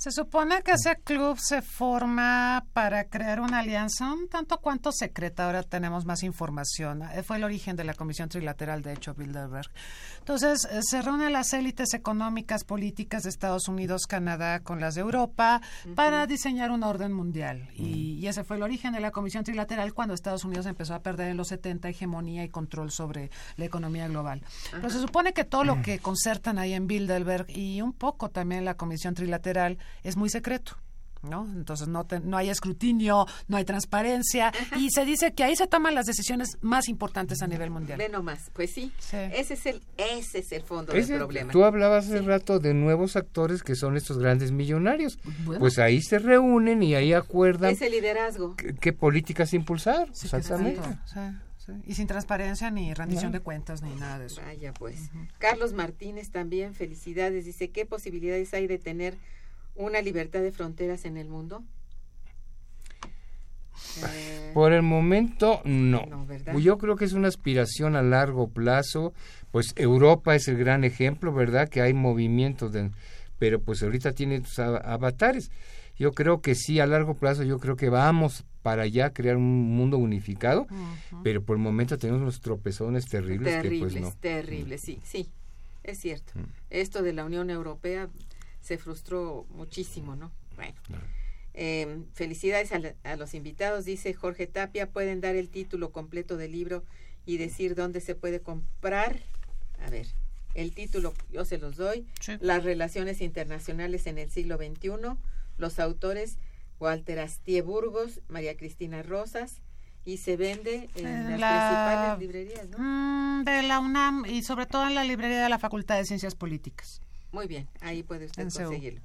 Se 0.01 0.13
supone 0.13 0.63
que 0.63 0.73
ese 0.73 0.97
club 1.05 1.39
se 1.39 1.61
forma 1.61 2.65
para 2.73 3.05
crear 3.05 3.39
una 3.39 3.59
alianza 3.59 4.11
un 4.11 4.31
tanto 4.31 4.57
cuanto 4.57 4.93
secreta. 4.93 5.45
Ahora 5.45 5.63
tenemos 5.63 6.07
más 6.07 6.23
información. 6.23 7.03
Eh, 7.03 7.23
fue 7.23 7.37
el 7.37 7.45
origen 7.45 7.77
de 7.77 7.85
la 7.85 7.93
Comisión 7.93 8.31
Trilateral, 8.31 8.81
de 8.81 8.95
hecho, 8.95 9.13
Bilderberg. 9.13 9.71
Entonces, 10.21 10.67
eh, 10.71 10.81
se 10.83 11.03
reúnen 11.03 11.35
las 11.35 11.53
élites 11.53 11.93
económicas, 11.93 12.65
políticas 12.65 13.25
de 13.25 13.29
Estados 13.29 13.69
Unidos, 13.69 14.07
Canadá 14.09 14.61
con 14.61 14.81
las 14.81 14.95
de 14.95 15.03
Europa 15.03 15.61
para 15.95 16.27
diseñar 16.27 16.71
un 16.71 16.83
orden 16.83 17.13
mundial. 17.13 17.69
Y, 17.77 18.27
ese 18.27 18.43
fue 18.43 18.57
el 18.57 18.63
origen 18.63 18.95
de 18.95 19.01
la 19.01 19.11
Comisión 19.11 19.45
Trilateral 19.45 19.93
cuando 19.93 20.15
Estados 20.15 20.45
Unidos 20.45 20.65
empezó 20.65 20.95
a 20.95 21.03
perder 21.03 21.29
en 21.29 21.37
los 21.37 21.49
70 21.49 21.91
hegemonía 21.91 22.43
y 22.43 22.49
control 22.49 22.91
sobre 22.91 23.31
la 23.57 23.67
economía 23.67 24.09
global. 24.09 24.41
Pero 24.71 24.89
se 24.89 25.01
supone 25.01 25.35
que 25.35 25.45
todo 25.45 25.65
lo 25.65 25.83
que 25.83 25.99
concertan 25.99 26.59
ahí 26.59 26.73
en 26.73 26.87
Bilderberg 26.87 27.51
y 27.51 27.83
un 27.83 27.93
poco 27.93 28.31
también 28.31 28.65
la 28.65 28.79
Comisión 28.79 29.13
Trilateral 29.15 29.77
es 30.03 30.17
muy 30.17 30.31
secreto. 30.31 30.77
¿no? 31.23 31.45
Entonces 31.45 31.89
no, 31.89 32.07
no 32.25 32.37
hay 32.37 32.49
escrutinio, 32.49 33.27
no 33.49 33.57
hay 33.57 33.65
transparencia 33.65 34.53
y 34.77 34.91
se 34.91 35.05
dice 35.05 35.33
que 35.33 35.45
ahí 35.45 35.57
se 35.57 35.67
toman 35.67 35.95
las 35.95 36.07
decisiones 36.07 36.57
más 36.61 36.89
importantes 36.89 37.43
a 37.43 37.47
nivel 37.47 37.71
mundial. 37.71 37.99
Ve 37.99 38.09
nomás, 38.09 38.51
pues 38.53 38.73
sí, 38.73 38.93
ese 39.13 39.55
es 39.55 39.67
el 39.67 39.83
ese 39.97 40.39
es 40.39 40.53
el 40.53 40.63
fondo 40.63 40.93
del 40.93 41.07
problema. 41.07 41.53
Tú 41.53 41.65
hablabas 41.65 42.07
hace 42.07 42.23
rato 42.23 42.59
de 42.59 42.75
nuevos 42.75 43.17
actores 43.17 43.63
que 43.63 43.75
son 43.75 43.97
estos 43.97 44.19
grandes 44.19 44.53
millonarios. 44.53 45.19
Pues 45.59 45.79
ahí 45.79 46.01
se 46.01 46.19
reúnen 46.19 46.83
y 46.83 46.95
ahí 46.95 47.13
acuerdan. 47.13 47.73
Ese 47.73 47.91
liderazgo. 47.91 48.57
¿Qué, 48.57 48.93
políticas 48.93 49.53
impulsar? 49.53 50.09
Exactamente. 50.09 50.81
Y 51.87 51.95
sin 51.95 52.09
transparencia 52.09 52.71
ni 52.71 52.93
rendición 52.95 53.31
de 53.31 53.41
cuentas 53.41 53.83
ni 53.83 53.95
nada 53.95 54.19
de 54.19 54.27
eso. 54.27 54.41
Vaya 54.45 54.73
pues. 54.73 55.11
Carlos 55.39 55.73
Martínez 55.73 56.31
también, 56.31 56.75
felicidades. 56.75 57.45
Dice, 57.45 57.71
¿qué 57.71 57.87
posibilidades 57.87 58.53
hay 58.55 58.67
de 58.67 58.79
tener 58.79 59.17
una 59.81 60.01
libertad 60.03 60.41
de 60.41 60.53
fronteras 60.53 61.05
en 61.05 61.17
el 61.17 61.29
mundo? 61.29 61.63
Eh, 64.05 64.51
Por 64.55 64.73
el 64.73 64.83
momento 64.83 65.61
no. 65.65 66.27
Yo 66.59 66.79
creo 66.79 66.97
que 66.97 67.05
es 67.05 67.13
una 67.13 67.29
aspiración 67.29 67.97
a 67.97 68.03
largo 68.03 68.49
plazo. 68.49 69.13
Pues 69.51 69.73
Europa 69.77 70.35
es 70.37 70.49
el 70.49 70.57
gran 70.57 70.85
ejemplo, 70.85 71.33
¿verdad? 71.33 71.69
Que 71.69 71.81
hay 71.81 71.95
movimientos, 71.95 72.73
de, 72.73 72.91
pero 73.39 73.61
pues 73.61 73.83
ahorita 73.83 74.13
tiene 74.13 74.45
sus 74.45 74.59
avatares. 74.59 75.51
Yo 75.99 76.13
creo 76.13 76.41
que 76.41 76.55
sí, 76.55 76.81
a 76.81 76.87
largo 76.87 77.15
plazo, 77.15 77.43
yo 77.43 77.59
creo 77.59 77.77
que 77.77 77.89
vamos 77.89 78.45
para 78.63 78.83
allá 78.83 79.13
crear 79.13 79.37
un 79.37 79.75
mundo 79.77 79.99
unificado, 79.99 80.67
pero 81.23 81.43
por 81.43 81.57
el 81.57 81.63
momento 81.63 81.99
tenemos 81.99 82.23
unos 82.23 82.41
tropezones 82.41 83.07
terribles. 83.07 83.55
Terribles, 83.55 83.95
que 83.95 84.01
pues 84.01 84.15
no. 84.15 84.21
terribles, 84.21 84.81
sí, 84.83 84.99
sí, 85.03 85.29
es 85.83 85.99
cierto. 85.99 86.33
Mm. 86.37 86.45
Esto 86.71 87.03
de 87.03 87.13
la 87.13 87.25
Unión 87.25 87.51
Europea 87.51 88.09
se 88.61 88.79
frustró 88.79 89.47
muchísimo, 89.51 90.17
¿no? 90.17 90.31
Bueno. 90.57 90.77
Eh, 91.55 92.05
felicidades 92.15 92.73
a, 92.73 93.17
los 93.17 93.35
invitados, 93.35 93.85
dice 93.85 94.15
Jorge 94.15 94.47
Tapia. 94.47 94.91
Pueden 94.91 95.21
dar 95.21 95.37
el 95.37 95.49
título 95.49 95.91
completo 95.91 96.37
del 96.37 96.53
libro 96.53 96.85
y 97.27 97.37
decir 97.39 97.75
dónde 97.75 98.01
se 98.01 98.15
puede 98.15 98.41
comprar. 98.41 99.19
A 99.85 99.91
ver, 99.91 100.07
el 100.55 100.73
título 100.73 101.15
yo 101.31 101.45
se 101.45 101.59
los 101.59 101.77
doy. 101.77 102.07
Las 102.41 102.65
relaciones 102.65 103.21
internacionales 103.21 104.07
en 104.07 104.19
el 104.19 104.31
siglo 104.31 104.57
XXI. 104.57 104.91
Los 105.59 105.79
autores 105.79 106.39
Walter 106.79 107.19
Astie 107.21 107.63
Burgos, 107.63 108.21
María 108.29 108.57
Cristina 108.57 109.03
Rosas. 109.03 109.61
Y 110.03 110.17
se 110.17 110.39
vende 110.39 110.89
en, 110.95 111.39
las 111.39 112.17
principales 112.17 112.19
librerías, 112.21 112.69
¿no? 112.71 112.79
Mm, 112.79 113.45
de 113.45 113.63
la 113.63 113.81
UNAM 113.81 114.25
y 114.25 114.43
sobre 114.43 114.65
todo 114.65 114.87
en 114.87 114.95
la 114.95 115.05
librería 115.05 115.43
de 115.43 115.49
la 115.51 115.59
Facultad 115.59 115.99
de 115.99 116.07
Ciencias 116.07 116.35
Políticas. 116.35 117.03
Muy 117.33 117.47
bien, 117.47 117.69
ahí 117.81 118.03
puede 118.03 118.27
usted 118.27 118.53
conseguirlo. 118.53 119.01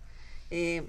Eh, 0.50 0.84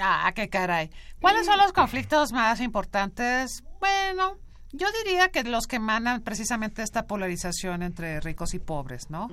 Ah, 0.00 0.32
qué 0.34 0.48
caray. 0.48 0.90
¿Cuáles 1.20 1.46
son 1.46 1.58
los 1.58 1.72
conflictos 1.72 2.32
más 2.32 2.60
importantes? 2.60 3.62
Bueno, 3.84 4.38
yo 4.72 4.86
diría 5.04 5.28
que 5.28 5.44
los 5.44 5.66
que 5.66 5.76
emanan 5.76 6.22
precisamente 6.22 6.82
esta 6.82 7.06
polarización 7.06 7.82
entre 7.82 8.18
ricos 8.20 8.54
y 8.54 8.58
pobres, 8.58 9.10
¿no? 9.10 9.28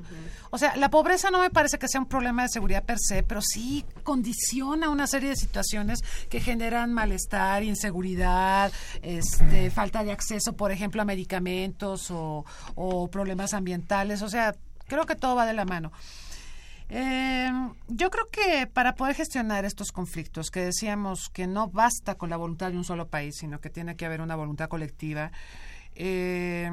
O 0.50 0.58
sea, 0.58 0.76
la 0.76 0.90
pobreza 0.90 1.32
no 1.32 1.40
me 1.40 1.50
parece 1.50 1.80
que 1.80 1.88
sea 1.88 2.02
un 2.02 2.08
problema 2.08 2.44
de 2.44 2.50
seguridad 2.50 2.84
per 2.84 2.98
se, 3.00 3.24
pero 3.24 3.42
sí 3.42 3.86
condiciona 4.04 4.90
una 4.90 5.08
serie 5.08 5.30
de 5.30 5.38
situaciones 5.38 6.00
que 6.30 6.42
generan 6.42 6.92
malestar, 6.92 7.64
inseguridad, 7.64 8.74
este, 9.02 9.72
falta 9.72 10.04
de 10.04 10.12
acceso, 10.12 10.52
por 10.52 10.74
ejemplo, 10.74 11.02
a 11.02 11.06
medicamentos 11.06 12.12
o, 12.12 12.44
o 12.76 13.08
problemas 13.08 13.54
ambientales. 13.54 14.22
O 14.22 14.28
sea, 14.28 14.54
creo 14.88 15.06
que 15.06 15.16
todo 15.16 15.38
va 15.38 15.46
de 15.46 15.54
la 15.54 15.64
mano. 15.64 15.94
Eh, 16.94 17.50
yo 17.88 18.12
creo 18.12 18.28
que 18.30 18.68
para 18.68 18.96
poder 18.96 19.16
gestionar 19.16 19.64
estos 19.64 19.94
conflictos, 19.94 20.52
que 20.52 20.60
decíamos 20.60 21.30
que 21.30 21.48
no 21.48 21.70
basta 21.70 22.16
con 22.16 22.30
la 22.30 22.36
voluntad 22.36 22.70
de 22.72 22.78
un 22.78 22.84
solo 22.84 23.08
país, 23.08 23.38
sino 23.38 23.62
que 23.62 23.70
tiene 23.70 23.96
que 23.96 24.06
haber 24.06 24.20
una 24.20 24.36
voluntad 24.36 24.68
colectiva, 24.68 25.32
eh, 25.96 26.70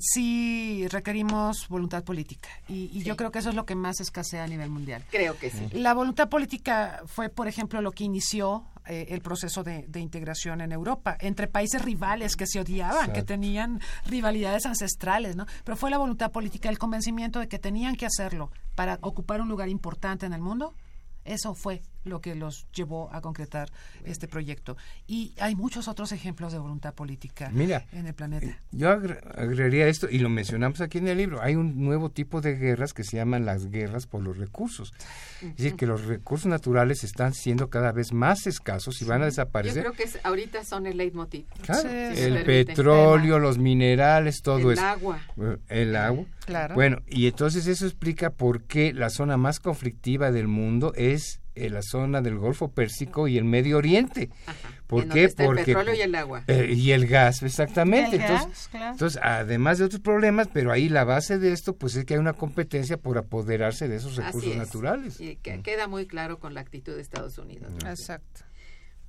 sí 0.00 0.86
requerimos 0.88 1.68
voluntad 1.68 2.02
política. 2.02 2.48
Y, 2.68 3.02
yo 3.04 3.16
creo 3.16 3.30
que 3.30 3.38
eso 3.38 3.50
es 3.50 3.54
lo 3.54 3.64
que 3.64 3.76
más 3.76 4.00
escasea 4.00 4.42
a 4.42 4.48
nivel 4.48 4.68
mundial. 4.68 5.04
Creo 5.10 5.38
que 5.38 5.50
sí. 5.50 5.68
La 5.72 5.94
voluntad 5.94 6.28
política 6.28 7.00
fue, 7.06 7.28
por 7.28 7.46
ejemplo, 7.46 7.80
lo 7.82 7.92
que 7.92 8.02
inició 8.02 8.64
eh, 8.86 9.06
el 9.10 9.20
proceso 9.20 9.62
de, 9.62 9.86
integración 9.94 10.60
en 10.60 10.72
Europa, 10.72 11.16
entre 11.20 11.46
países 11.46 11.82
rivales 11.82 12.36
que 12.36 12.46
se 12.46 12.60
odiaban, 12.60 13.12
que 13.12 13.22
tenían 13.22 13.80
rivalidades 14.06 14.66
ancestrales, 14.66 15.36
¿no? 15.36 15.46
Pero 15.64 15.76
fue 15.76 15.90
la 15.90 15.98
voluntad 15.98 16.32
política, 16.32 16.68
el 16.68 16.78
convencimiento 16.78 17.38
de 17.38 17.48
que 17.48 17.58
tenían 17.58 17.96
que 17.96 18.06
hacerlo 18.06 18.50
para 18.74 18.98
ocupar 19.02 19.40
un 19.40 19.48
lugar 19.48 19.68
importante 19.68 20.26
en 20.26 20.32
el 20.32 20.40
mundo. 20.40 20.74
Eso 21.24 21.54
fue 21.54 21.82
lo 22.04 22.20
que 22.20 22.34
los 22.34 22.66
llevó 22.72 23.12
a 23.12 23.20
concretar 23.20 23.70
este 24.04 24.28
proyecto. 24.28 24.76
Y 25.06 25.34
hay 25.38 25.54
muchos 25.54 25.88
otros 25.88 26.12
ejemplos 26.12 26.52
de 26.52 26.58
voluntad 26.58 26.94
política 26.94 27.50
en 27.92 28.06
el 28.06 28.14
planeta. 28.14 28.46
Eh, 28.46 28.56
yo 28.72 28.90
agregaría 28.90 29.86
esto, 29.86 30.08
y 30.10 30.18
lo 30.18 30.28
mencionamos 30.28 30.80
aquí 30.80 30.98
en 30.98 31.08
el 31.08 31.18
libro, 31.18 31.42
hay 31.42 31.56
un 31.56 31.82
nuevo 31.82 32.10
tipo 32.10 32.40
de 32.40 32.56
guerras 32.56 32.92
que 32.94 33.04
se 33.04 33.16
llaman 33.16 33.44
las 33.44 33.66
guerras 33.66 34.06
por 34.06 34.22
los 34.22 34.36
recursos. 34.36 34.92
Es 35.42 35.56
decir, 35.56 35.76
que 35.76 35.86
los 35.86 36.04
recursos 36.04 36.46
naturales 36.46 37.04
están 37.04 37.34
siendo 37.34 37.70
cada 37.70 37.92
vez 37.92 38.12
más 38.12 38.46
escasos 38.46 39.00
y 39.02 39.04
van 39.04 39.22
a 39.22 39.26
desaparecer. 39.26 39.84
Yo 39.84 39.92
creo 39.92 40.08
que 40.08 40.18
ahorita 40.22 40.64
son 40.64 40.86
el 40.86 40.96
leitmotiv. 40.96 41.46
el 41.84 42.44
petróleo, 42.44 43.38
los 43.38 43.58
minerales, 43.58 44.42
todo 44.42 44.72
eso. 44.72 44.80
El 44.80 44.86
agua. 44.86 45.20
El 45.68 45.96
agua. 45.96 46.24
Claro. 46.46 46.74
Bueno, 46.74 46.98
y 47.06 47.26
entonces 47.26 47.66
eso 47.66 47.86
explica 47.86 48.30
por 48.30 48.64
qué 48.64 48.92
la 48.92 49.10
zona 49.10 49.36
más 49.36 49.60
conflictiva 49.60 50.32
del 50.32 50.48
mundo 50.48 50.92
es 50.94 51.41
en 51.54 51.74
la 51.74 51.82
zona 51.82 52.20
del 52.20 52.38
Golfo 52.38 52.68
Pérsico 52.68 53.28
y 53.28 53.38
el 53.38 53.44
Medio 53.44 53.78
Oriente. 53.78 54.30
¿Por 54.86 55.08
qué? 55.08 55.28
Porque 55.28 55.60
el 55.60 55.66
petróleo 55.66 55.94
y 55.94 56.00
el 56.00 56.14
agua. 56.14 56.44
Eh, 56.46 56.72
y 56.74 56.92
el 56.92 57.06
gas, 57.06 57.42
exactamente. 57.42 58.16
entonces, 58.16 58.70
entonces, 58.74 59.20
además 59.22 59.78
de 59.78 59.84
otros 59.84 60.00
problemas, 60.00 60.48
pero 60.52 60.72
ahí 60.72 60.88
la 60.88 61.04
base 61.04 61.38
de 61.38 61.52
esto, 61.52 61.76
pues 61.76 61.96
es 61.96 62.04
que 62.04 62.14
hay 62.14 62.20
una 62.20 62.34
competencia 62.34 62.96
por 62.96 63.18
apoderarse 63.18 63.88
de 63.88 63.96
esos 63.96 64.16
recursos 64.16 64.54
naturales. 64.56 65.20
Y 65.20 65.36
que 65.36 65.60
queda 65.62 65.86
muy 65.86 66.06
claro 66.06 66.38
con 66.38 66.54
la 66.54 66.60
actitud 66.60 66.94
de 66.94 67.00
Estados 67.00 67.38
Unidos. 67.38 67.72
Exacto. 67.86 68.42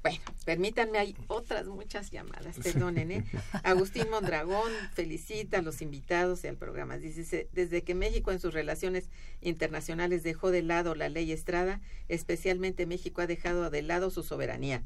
Bueno, 0.03 0.19
permítanme, 0.43 0.97
hay 0.97 1.15
otras 1.27 1.65
muchas 1.67 2.11
llamadas, 2.11 2.57
perdonen, 2.61 3.09
¿eh? 3.09 3.23
Agustín 3.63 4.09
Mondragón 4.09 4.69
felicita 4.93 5.59
a 5.59 5.61
los 5.61 5.81
invitados 5.81 6.43
y 6.43 6.47
al 6.47 6.57
programa. 6.57 6.97
Dice, 6.97 7.47
desde 7.53 7.83
que 7.83 7.95
México 7.95 8.33
en 8.33 8.41
sus 8.41 8.53
relaciones 8.53 9.09
internacionales 9.39 10.21
dejó 10.21 10.51
de 10.51 10.61
lado 10.61 10.93
la 10.93 11.07
ley 11.07 11.31
Estrada, 11.31 11.79
especialmente 12.09 12.85
México 12.85 13.21
ha 13.21 13.27
dejado 13.27 13.69
de 13.69 13.81
lado 13.81 14.11
su 14.11 14.23
soberanía. 14.23 14.83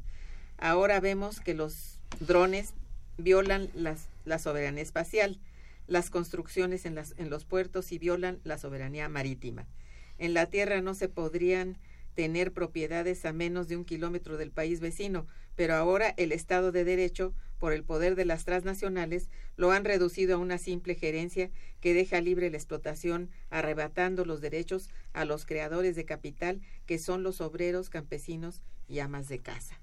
Ahora 0.56 1.00
vemos 1.00 1.40
que 1.40 1.54
los 1.54 1.98
drones 2.20 2.74
violan 3.16 3.70
las, 3.74 4.06
la 4.24 4.38
soberanía 4.38 4.84
espacial, 4.84 5.40
las 5.88 6.10
construcciones 6.10 6.86
en, 6.86 6.94
las, 6.94 7.14
en 7.18 7.28
los 7.28 7.44
puertos 7.44 7.90
y 7.90 7.98
violan 7.98 8.38
la 8.44 8.56
soberanía 8.56 9.08
marítima. 9.08 9.66
En 10.18 10.32
la 10.32 10.46
tierra 10.46 10.80
no 10.80 10.94
se 10.94 11.08
podrían 11.08 11.76
tener 12.18 12.52
propiedades 12.52 13.24
a 13.26 13.32
menos 13.32 13.68
de 13.68 13.76
un 13.76 13.84
kilómetro 13.84 14.38
del 14.38 14.50
país 14.50 14.80
vecino, 14.80 15.28
pero 15.54 15.76
ahora 15.76 16.14
el 16.16 16.32
Estado 16.32 16.72
de 16.72 16.82
Derecho, 16.82 17.32
por 17.60 17.72
el 17.72 17.84
poder 17.84 18.16
de 18.16 18.24
las 18.24 18.44
transnacionales, 18.44 19.28
lo 19.56 19.70
han 19.70 19.84
reducido 19.84 20.34
a 20.34 20.38
una 20.38 20.58
simple 20.58 20.96
gerencia 20.96 21.48
que 21.80 21.94
deja 21.94 22.20
libre 22.20 22.50
la 22.50 22.56
explotación, 22.56 23.30
arrebatando 23.50 24.24
los 24.24 24.40
derechos 24.40 24.90
a 25.12 25.24
los 25.24 25.46
creadores 25.46 25.94
de 25.94 26.06
capital, 26.06 26.60
que 26.86 26.98
son 26.98 27.22
los 27.22 27.40
obreros, 27.40 27.88
campesinos 27.88 28.62
y 28.88 28.98
amas 28.98 29.28
de 29.28 29.38
casa. 29.38 29.78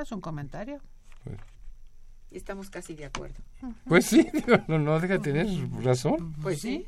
Es 0.00 0.12
un 0.12 0.20
comentario. 0.20 0.80
Y 2.30 2.36
estamos 2.36 2.70
casi 2.70 2.94
de 2.94 3.06
acuerdo. 3.06 3.40
Pues 3.86 4.06
sí, 4.06 4.28
no, 4.68 4.78
no 4.78 5.00
deja 5.00 5.18
tener 5.18 5.48
razón. 5.82 6.34
Pues 6.40 6.60
sí. 6.60 6.86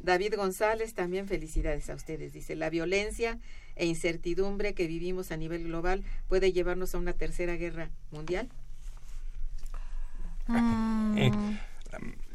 David 0.00 0.34
González, 0.36 0.94
también 0.94 1.28
felicidades 1.28 1.90
a 1.90 1.94
ustedes. 1.94 2.32
Dice, 2.32 2.56
la 2.56 2.70
violencia 2.70 3.38
e 3.76 3.86
incertidumbre 3.86 4.74
que 4.74 4.86
vivimos 4.86 5.30
a 5.30 5.36
nivel 5.36 5.64
global 5.64 6.02
puede 6.28 6.52
llevarnos 6.52 6.94
a 6.94 6.98
una 6.98 7.12
tercera 7.12 7.56
guerra 7.56 7.90
mundial. 8.10 8.48
Mm. 10.46 11.18
Eh, 11.18 11.32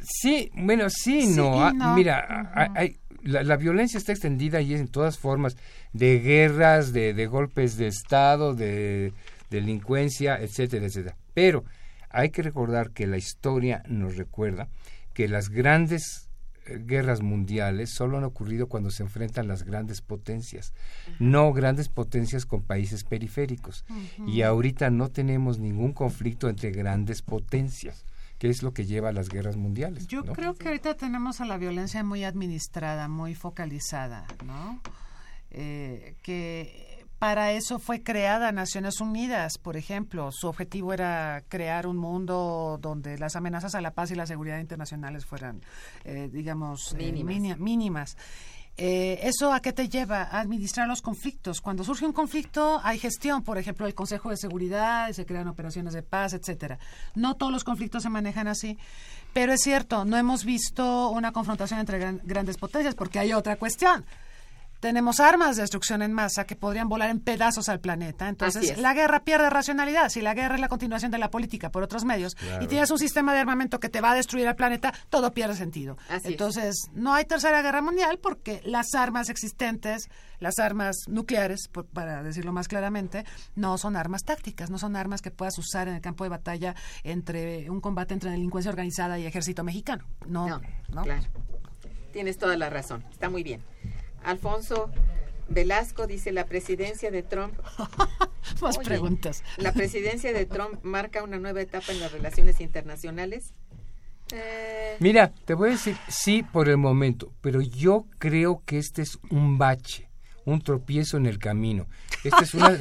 sí, 0.03 0.51
bueno, 0.53 0.89
sí, 0.89 1.28
no. 1.28 1.61
Ah, 1.61 1.93
mira, 1.95 2.51
hay, 2.76 2.97
la, 3.24 3.57
violencia 3.57 3.97
está 3.97 4.11
extendida 4.11 4.61
y 4.61 4.74
es 4.74 4.80
en 4.80 4.88
todas 4.88 5.18
formas, 5.18 5.57
de 5.93 6.20
guerras, 6.20 6.93
de, 6.93 7.13
de 7.13 7.28
golpes 7.28 7.78
de 7.78 7.88
Estado, 7.88 8.53
de 8.53 9.13
delincuencia, 9.49 10.38
etcétera, 10.39 10.86
etcétera. 10.86 11.16
Pero 11.34 11.66
hay 12.09 12.30
que 12.30 12.43
recordar 12.43 12.91
que 12.91 13.07
la 13.07 13.18
historia 13.18 13.84
nos 13.88 14.16
recuerda 14.16 14.70
que 15.13 15.28
las 15.28 15.49
grandes 15.49 16.24
guerras 16.66 17.22
mundiales 17.22 17.89
solo 17.89 18.18
han 18.18 18.24
ocurrido 18.24 18.68
cuando 18.68 18.91
se 18.91 19.03
enfrentan 19.03 19.47
las 19.47 19.63
grandes 19.63 20.01
potencias, 20.01 20.74
no 21.20 21.53
grandes 21.53 21.89
potencias 21.89 22.45
con 22.45 22.63
países 22.63 23.03
periféricos. 23.03 23.86
Y 24.26 24.41
ahorita 24.41 24.89
no 24.89 25.09
tenemos 25.09 25.59
ningún 25.59 25.93
conflicto 25.93 26.49
entre 26.49 26.72
grandes 26.72 27.22
potencias 27.22 28.05
que 28.38 28.49
es 28.49 28.63
lo 28.63 28.74
que 28.74 28.86
lleva 28.86 29.09
a 29.09 29.13
las 29.13 29.30
guerras 29.30 29.55
mundiales. 29.55 30.07
Yo 30.07 30.26
creo 30.26 30.55
que 30.55 30.68
ahorita 30.68 30.95
tenemos 30.95 31.39
a 31.39 31.45
la 31.45 31.57
violencia 31.57 32.03
muy 32.03 32.26
administrada, 32.26 33.07
muy 33.07 33.34
focalizada, 33.34 34.26
¿no? 34.45 34.82
Eh, 35.51 36.16
que 36.22 36.94
para 37.26 37.53
eso 37.53 37.80
fue 37.80 38.03
creada 38.03 38.51
Naciones 38.51 39.01
Unidas, 39.01 39.57
por 39.57 39.78
ejemplo. 39.78 40.32
Su 40.32 40.47
objetivo 40.47 40.93
era 40.93 41.43
crear 41.49 41.88
un 41.88 41.97
mundo 41.97 42.78
donde 42.80 43.17
las 43.17 43.36
amenazas 43.36 43.73
a 43.73 43.82
la 43.82 43.95
paz 43.95 44.11
y 44.11 44.15
la 44.15 44.28
seguridad 44.28 44.59
internacionales 44.59 45.26
fueran, 45.26 45.63
eh, 46.03 46.30
digamos, 46.32 46.95
eh, 46.99 47.11
mínimas. 47.57 48.15
Eh, 48.78 49.21
¿Eso 49.23 49.51
a 49.51 49.59
qué 49.59 49.73
te 49.73 49.89
lleva? 49.89 50.21
A 50.21 50.39
administrar 50.39 50.88
los 50.88 51.01
conflictos. 51.01 51.61
Cuando 51.61 51.84
surge 51.84 52.05
un 52.05 52.13
conflicto 52.13 52.80
hay 52.84 52.99
gestión, 52.99 53.41
por 53.41 53.57
ejemplo, 53.57 53.88
el 53.88 53.95
Consejo 53.95 54.30
de 54.30 54.38
Seguridad, 54.38 55.11
se 55.11 55.26
crean 55.26 55.47
operaciones 55.47 55.95
de 55.95 56.03
paz, 56.03 56.34
etcétera. 56.34 56.78
No 57.15 57.38
todos 57.38 57.51
los 57.51 57.63
conflictos 57.63 58.03
se 58.03 58.09
manejan 58.09 58.47
así, 58.47 58.78
pero 59.34 59.51
es 59.51 59.61
cierto, 59.61 60.05
no 60.05 60.15
hemos 60.15 60.45
visto 60.45 61.09
una 61.09 61.32
confrontación 61.32 61.80
entre 61.80 62.19
grandes 62.23 62.57
potencias 62.57 62.93
porque 62.93 63.17
hay 63.17 63.34
otra 63.34 63.55
cuestión 63.55 64.05
tenemos 64.80 65.19
armas 65.19 65.55
de 65.55 65.63
destrucción 65.63 66.01
en 66.01 66.13
masa 66.13 66.45
que 66.45 66.55
podrían 66.55 66.89
volar 66.89 67.09
en 67.09 67.19
pedazos 67.19 67.69
al 67.69 67.80
planeta. 67.80 68.30
Entonces, 68.30 68.78
la 68.78 68.93
guerra 68.93 69.23
pierde 69.23 69.49
racionalidad. 69.49 70.09
Si 70.09 70.21
la 70.21 70.34
guerra 70.34 70.55
es 70.55 70.61
la 70.61 70.67
continuación 70.67 71.11
de 71.11 71.17
la 71.17 71.32
política 71.32 71.71
por 71.71 71.84
otros 71.84 72.05
medios 72.05 72.36
y 72.61 72.67
tienes 72.67 72.91
un 72.91 72.99
sistema 72.99 73.34
de 73.34 73.39
armamento 73.39 73.80
que 73.80 73.89
te 73.89 74.01
va 74.01 74.11
a 74.11 74.15
destruir 74.15 74.47
al 74.47 74.55
planeta, 74.55 74.93
todo 75.09 75.32
pierde 75.32 75.55
sentido. 75.55 75.97
Entonces, 76.23 76.89
no 76.93 77.13
hay 77.13 77.26
tercera 77.26 77.61
guerra 77.61 77.82
mundial 77.82 78.19
porque 78.21 78.61
las 78.65 78.93
armas 78.95 79.30
existentes, 79.30 80.09
las 80.39 80.59
armas 80.59 80.97
nucleares, 81.07 81.69
para 81.93 82.23
decirlo 82.23 82.53
más 82.53 82.67
claramente, 82.67 83.26
no 83.55 83.78
son 83.78 83.95
armas 83.95 84.23
tácticas, 84.23 84.69
no 84.69 84.78
son 84.78 84.95
armas 84.95 85.21
que 85.21 85.32
puedas 85.32 85.57
usar 85.57 85.88
en 85.88 85.95
el 85.95 86.01
campo 86.01 86.23
de 86.23 86.30
batalla 86.30 86.76
entre 87.03 87.69
un 87.69 87.82
combate 87.82 88.13
entre 88.13 88.32
delincuencia 88.32 88.69
organizada 88.69 89.17
y 89.19 89.26
ejército 89.26 89.63
mexicano. 89.63 90.05
No, 90.28 90.47
no, 90.47 90.61
¿no? 90.89 91.03
claro. 91.03 91.26
Tienes 92.11 92.38
toda 92.38 92.55
la 92.55 92.69
razón. 92.69 93.03
Está 93.11 93.30
muy 93.30 93.43
bien. 93.43 93.61
Alfonso 94.26 94.91
Velasco 95.47 96.07
dice 96.07 96.32
la 96.32 96.45
presidencia 96.45 97.11
de 97.11 97.23
Trump. 97.23 97.53
Más 98.61 98.78
preguntas. 98.80 99.43
La 99.57 99.71
presidencia 99.71 100.34
de 100.34 100.45
Trump 100.45 100.84
marca 100.84 101.23
una 101.23 101.38
nueva 101.38 101.61
etapa 101.61 101.91
en 101.91 101.99
las 101.99 102.11
relaciones 102.11 102.61
internacionales. 102.61 103.53
Eh, 104.32 104.97
Mira, 104.99 105.32
te 105.45 105.53
voy 105.53 105.69
a 105.69 105.71
decir 105.73 105.95
sí 106.07 106.41
por 106.43 106.67
el 106.67 106.78
momento, 106.78 107.32
pero 107.41 107.61
yo 107.61 108.05
creo 108.17 108.63
que 108.65 108.80
este 108.80 109.03
es 109.03 109.19
un 109.30 109.57
bache 109.57 110.09
un 110.45 110.61
tropiezo 110.61 111.17
en 111.17 111.25
el 111.25 111.39
camino. 111.39 111.87
Esta 112.23 112.43
es 112.43 112.53
una, 112.53 112.77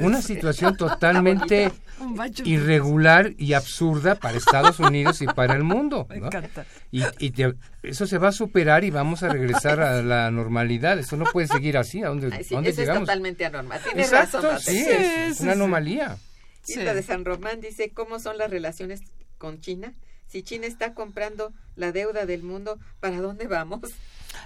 una 0.00 0.22
situación 0.22 0.76
totalmente 0.76 1.70
irregular 2.44 3.32
y 3.38 3.52
absurda 3.52 4.16
para 4.16 4.36
Estados 4.36 4.80
Unidos 4.80 5.22
y 5.22 5.26
para 5.26 5.54
el 5.54 5.64
mundo. 5.64 6.08
Y, 6.90 7.02
eso 7.82 8.06
se 8.06 8.18
va 8.18 8.28
a 8.28 8.32
superar 8.32 8.84
y 8.84 8.90
vamos 8.90 9.22
a 9.22 9.28
regresar 9.28 9.80
a 9.80 10.02
la 10.02 10.30
normalidad. 10.30 10.98
Esto 10.98 11.16
no 11.16 11.24
puede 11.26 11.46
seguir 11.46 11.78
así. 11.78 12.02
¿A 12.02 12.08
dónde, 12.08 12.28
eso 12.38 12.60
es 12.60 12.88
totalmente 12.88 13.44
anormal. 13.44 13.80
Razón. 14.10 14.60
Sí, 14.60 14.84
es 14.88 15.40
una 15.40 15.52
anomalía. 15.52 16.18
Y 16.66 16.74
de 16.76 17.02
San 17.02 17.24
Román 17.24 17.60
dice, 17.60 17.90
¿cómo 17.90 18.18
son 18.18 18.36
las 18.36 18.50
relaciones 18.50 19.00
con 19.38 19.60
China? 19.60 19.94
Si 20.26 20.42
China 20.42 20.66
está 20.66 20.92
comprando 20.92 21.52
la 21.76 21.92
deuda 21.92 22.26
del 22.26 22.42
mundo, 22.42 22.78
¿para 23.00 23.18
dónde 23.18 23.46
vamos? 23.46 23.80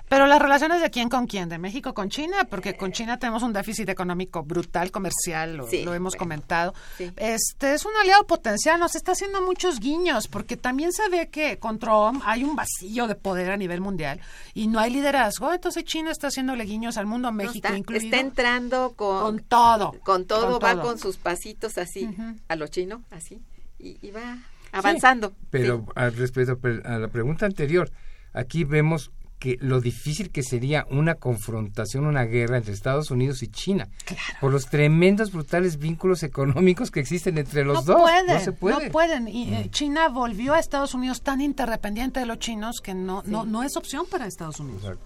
Pero 0.08 0.26
las 0.26 0.40
relaciones 0.40 0.80
de 0.80 0.90
quién 0.90 1.08
con 1.08 1.26
quién, 1.26 1.48
de 1.48 1.58
México 1.58 1.94
con 1.94 2.08
China, 2.08 2.44
porque 2.48 2.76
con 2.76 2.92
China 2.92 3.18
tenemos 3.18 3.42
un 3.42 3.52
déficit 3.52 3.88
económico 3.88 4.42
brutal, 4.42 4.90
comercial, 4.90 5.56
lo, 5.56 5.94
hemos 5.94 6.16
comentado. 6.16 6.74
Este 7.16 7.74
es 7.74 7.84
un 7.84 7.92
aliado 8.00 8.26
potencial, 8.26 8.78
nos 8.78 8.94
está 8.94 9.12
haciendo 9.12 9.40
muchos 9.42 9.80
guiños, 9.80 10.28
porque 10.28 10.56
también 10.56 10.92
se 10.92 11.08
ve 11.08 11.28
que 11.28 11.58
con 11.58 11.78
Trump 11.78 12.22
hay 12.26 12.44
un 12.44 12.54
vacío 12.54 13.06
de 13.06 13.14
poder 13.14 13.50
a 13.50 13.56
nivel 13.56 13.80
mundial 13.80 14.20
y 14.54 14.66
no 14.66 14.78
hay 14.78 14.90
liderazgo, 14.90 15.52
entonces 15.52 15.84
China 15.84 16.10
está 16.10 16.28
haciéndole 16.28 16.64
guiños 16.64 16.96
al 16.96 17.06
mundo, 17.06 17.32
México 17.32 17.66
está, 17.66 17.76
incluido. 17.76 18.04
Está 18.04 18.20
entrando 18.20 18.92
con, 18.94 19.40
todo. 19.40 19.94
Con 20.02 20.26
todo, 20.26 20.60
va 20.60 20.80
con 20.80 20.98
sus 20.98 21.16
pasitos 21.16 21.78
así, 21.78 22.08
a 22.48 22.56
lo 22.56 22.66
chino, 22.66 23.02
así, 23.10 23.40
y, 23.78 24.10
va 24.10 24.38
avanzando. 24.72 25.32
pero 25.50 25.86
al 25.94 26.14
respecto 26.14 26.58
a 26.84 26.98
la 26.98 27.08
pregunta 27.08 27.46
anterior, 27.46 27.90
aquí 28.32 28.64
vemos 28.64 29.10
que 29.42 29.58
lo 29.60 29.80
difícil 29.80 30.30
que 30.30 30.44
sería 30.44 30.86
una 30.88 31.16
confrontación, 31.16 32.06
una 32.06 32.22
guerra 32.22 32.58
entre 32.58 32.72
Estados 32.72 33.10
Unidos 33.10 33.42
y 33.42 33.48
China, 33.48 33.88
por 34.40 34.52
los 34.52 34.66
tremendos, 34.66 35.32
brutales 35.32 35.78
vínculos 35.78 36.22
económicos 36.22 36.92
que 36.92 37.00
existen 37.00 37.36
entre 37.38 37.64
los 37.64 37.84
dos. 37.84 38.08
no 38.28 38.38
se 38.38 38.52
puede. 38.52 38.86
No 38.86 38.92
pueden. 38.92 39.26
Y 39.26 39.52
eh, 39.52 39.64
mm. 39.64 39.70
China 39.70 40.08
volvió 40.10 40.54
a 40.54 40.60
Estados 40.60 40.94
Unidos 40.94 41.22
tan 41.22 41.40
interdependiente 41.40 42.20
de 42.20 42.26
los 42.26 42.38
chinos 42.38 42.80
que 42.80 42.94
no, 42.94 43.24
no, 43.26 43.44
no 43.44 43.64
es 43.64 43.76
opción 43.76 44.06
para 44.08 44.28
Estados 44.28 44.60
Unidos. 44.60 44.96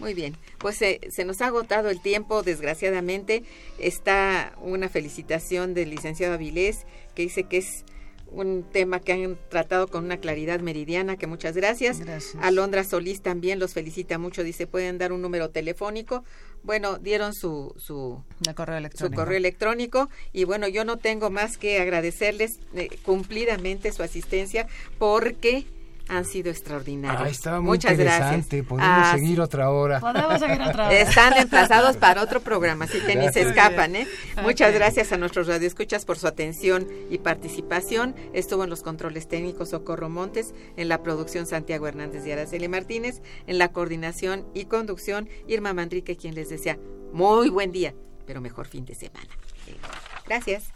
Muy 0.00 0.14
bien, 0.14 0.36
pues 0.58 0.82
eh, 0.82 0.98
se 1.08 1.24
nos 1.24 1.40
ha 1.40 1.46
agotado 1.46 1.88
el 1.88 2.02
tiempo, 2.02 2.42
desgraciadamente. 2.42 3.44
Está 3.78 4.52
una 4.62 4.88
felicitación 4.88 5.74
del 5.74 5.90
licenciado 5.90 6.34
Avilés, 6.34 6.86
que 7.14 7.22
dice 7.22 7.44
que 7.44 7.58
es 7.58 7.84
un 8.30 8.64
tema 8.64 9.00
que 9.00 9.12
han 9.12 9.38
tratado 9.48 9.88
con 9.88 10.04
una 10.04 10.18
claridad 10.18 10.60
meridiana, 10.60 11.16
que 11.16 11.26
muchas 11.26 11.56
gracias. 11.56 12.00
Alondra 12.40 12.84
Solís 12.84 13.22
también 13.22 13.58
los 13.58 13.74
felicita 13.74 14.18
mucho, 14.18 14.42
dice, 14.42 14.66
pueden 14.66 14.98
dar 14.98 15.12
un 15.12 15.22
número 15.22 15.50
telefónico. 15.50 16.24
Bueno, 16.62 16.98
dieron 16.98 17.32
su, 17.32 17.74
su, 17.76 18.22
correo, 18.54 18.78
electrónico. 18.78 19.14
su 19.14 19.14
correo 19.14 19.36
electrónico 19.36 20.08
y 20.32 20.44
bueno, 20.44 20.66
yo 20.66 20.84
no 20.84 20.96
tengo 20.96 21.30
más 21.30 21.58
que 21.58 21.80
agradecerles 21.80 22.58
eh, 22.74 22.88
cumplidamente 23.04 23.92
su 23.92 24.02
asistencia 24.02 24.66
porque 24.98 25.64
han 26.08 26.24
sido 26.24 26.50
extraordinarios. 26.50 27.22
Ah, 27.22 27.28
estaba 27.28 27.60
muy 27.60 27.72
Muchas 27.72 27.92
interesante. 27.92 28.62
Gracias. 28.62 28.66
Podemos 28.66 29.08
seguir 29.12 29.40
otra 29.40 29.70
hora. 29.70 30.00
Podemos 30.00 30.38
seguir 30.40 30.60
otra 30.62 30.86
hora. 30.86 30.98
Están 30.98 31.32
emplazados 31.36 31.96
para 31.96 32.22
otro 32.22 32.40
programa, 32.40 32.84
así 32.84 33.00
que 33.00 33.16
ni 33.16 33.28
se 33.32 33.42
escapan. 33.42 33.96
¿eh? 33.96 34.06
Muchas 34.42 34.72
gracias 34.72 35.12
a 35.12 35.16
nuestros 35.16 35.46
radioescuchas 35.46 36.04
por 36.04 36.18
su 36.18 36.26
atención 36.26 36.86
y 37.10 37.18
participación. 37.18 38.14
Estuvo 38.32 38.64
en 38.64 38.70
los 38.70 38.82
controles 38.82 39.28
técnicos 39.28 39.70
Socorro 39.70 40.08
Montes, 40.08 40.54
en 40.76 40.88
la 40.88 41.02
producción 41.02 41.46
Santiago 41.46 41.86
Hernández 41.86 42.26
y 42.26 42.32
Araceli 42.32 42.68
Martínez, 42.68 43.20
en 43.46 43.58
la 43.58 43.68
coordinación 43.68 44.46
y 44.54 44.66
conducción 44.66 45.28
Irma 45.48 45.72
Manrique, 45.72 46.16
quien 46.16 46.34
les 46.34 46.48
desea 46.48 46.78
muy 47.12 47.48
buen 47.48 47.72
día, 47.72 47.94
pero 48.26 48.40
mejor 48.40 48.66
fin 48.66 48.84
de 48.84 48.94
semana. 48.94 49.28
Gracias. 50.26 50.75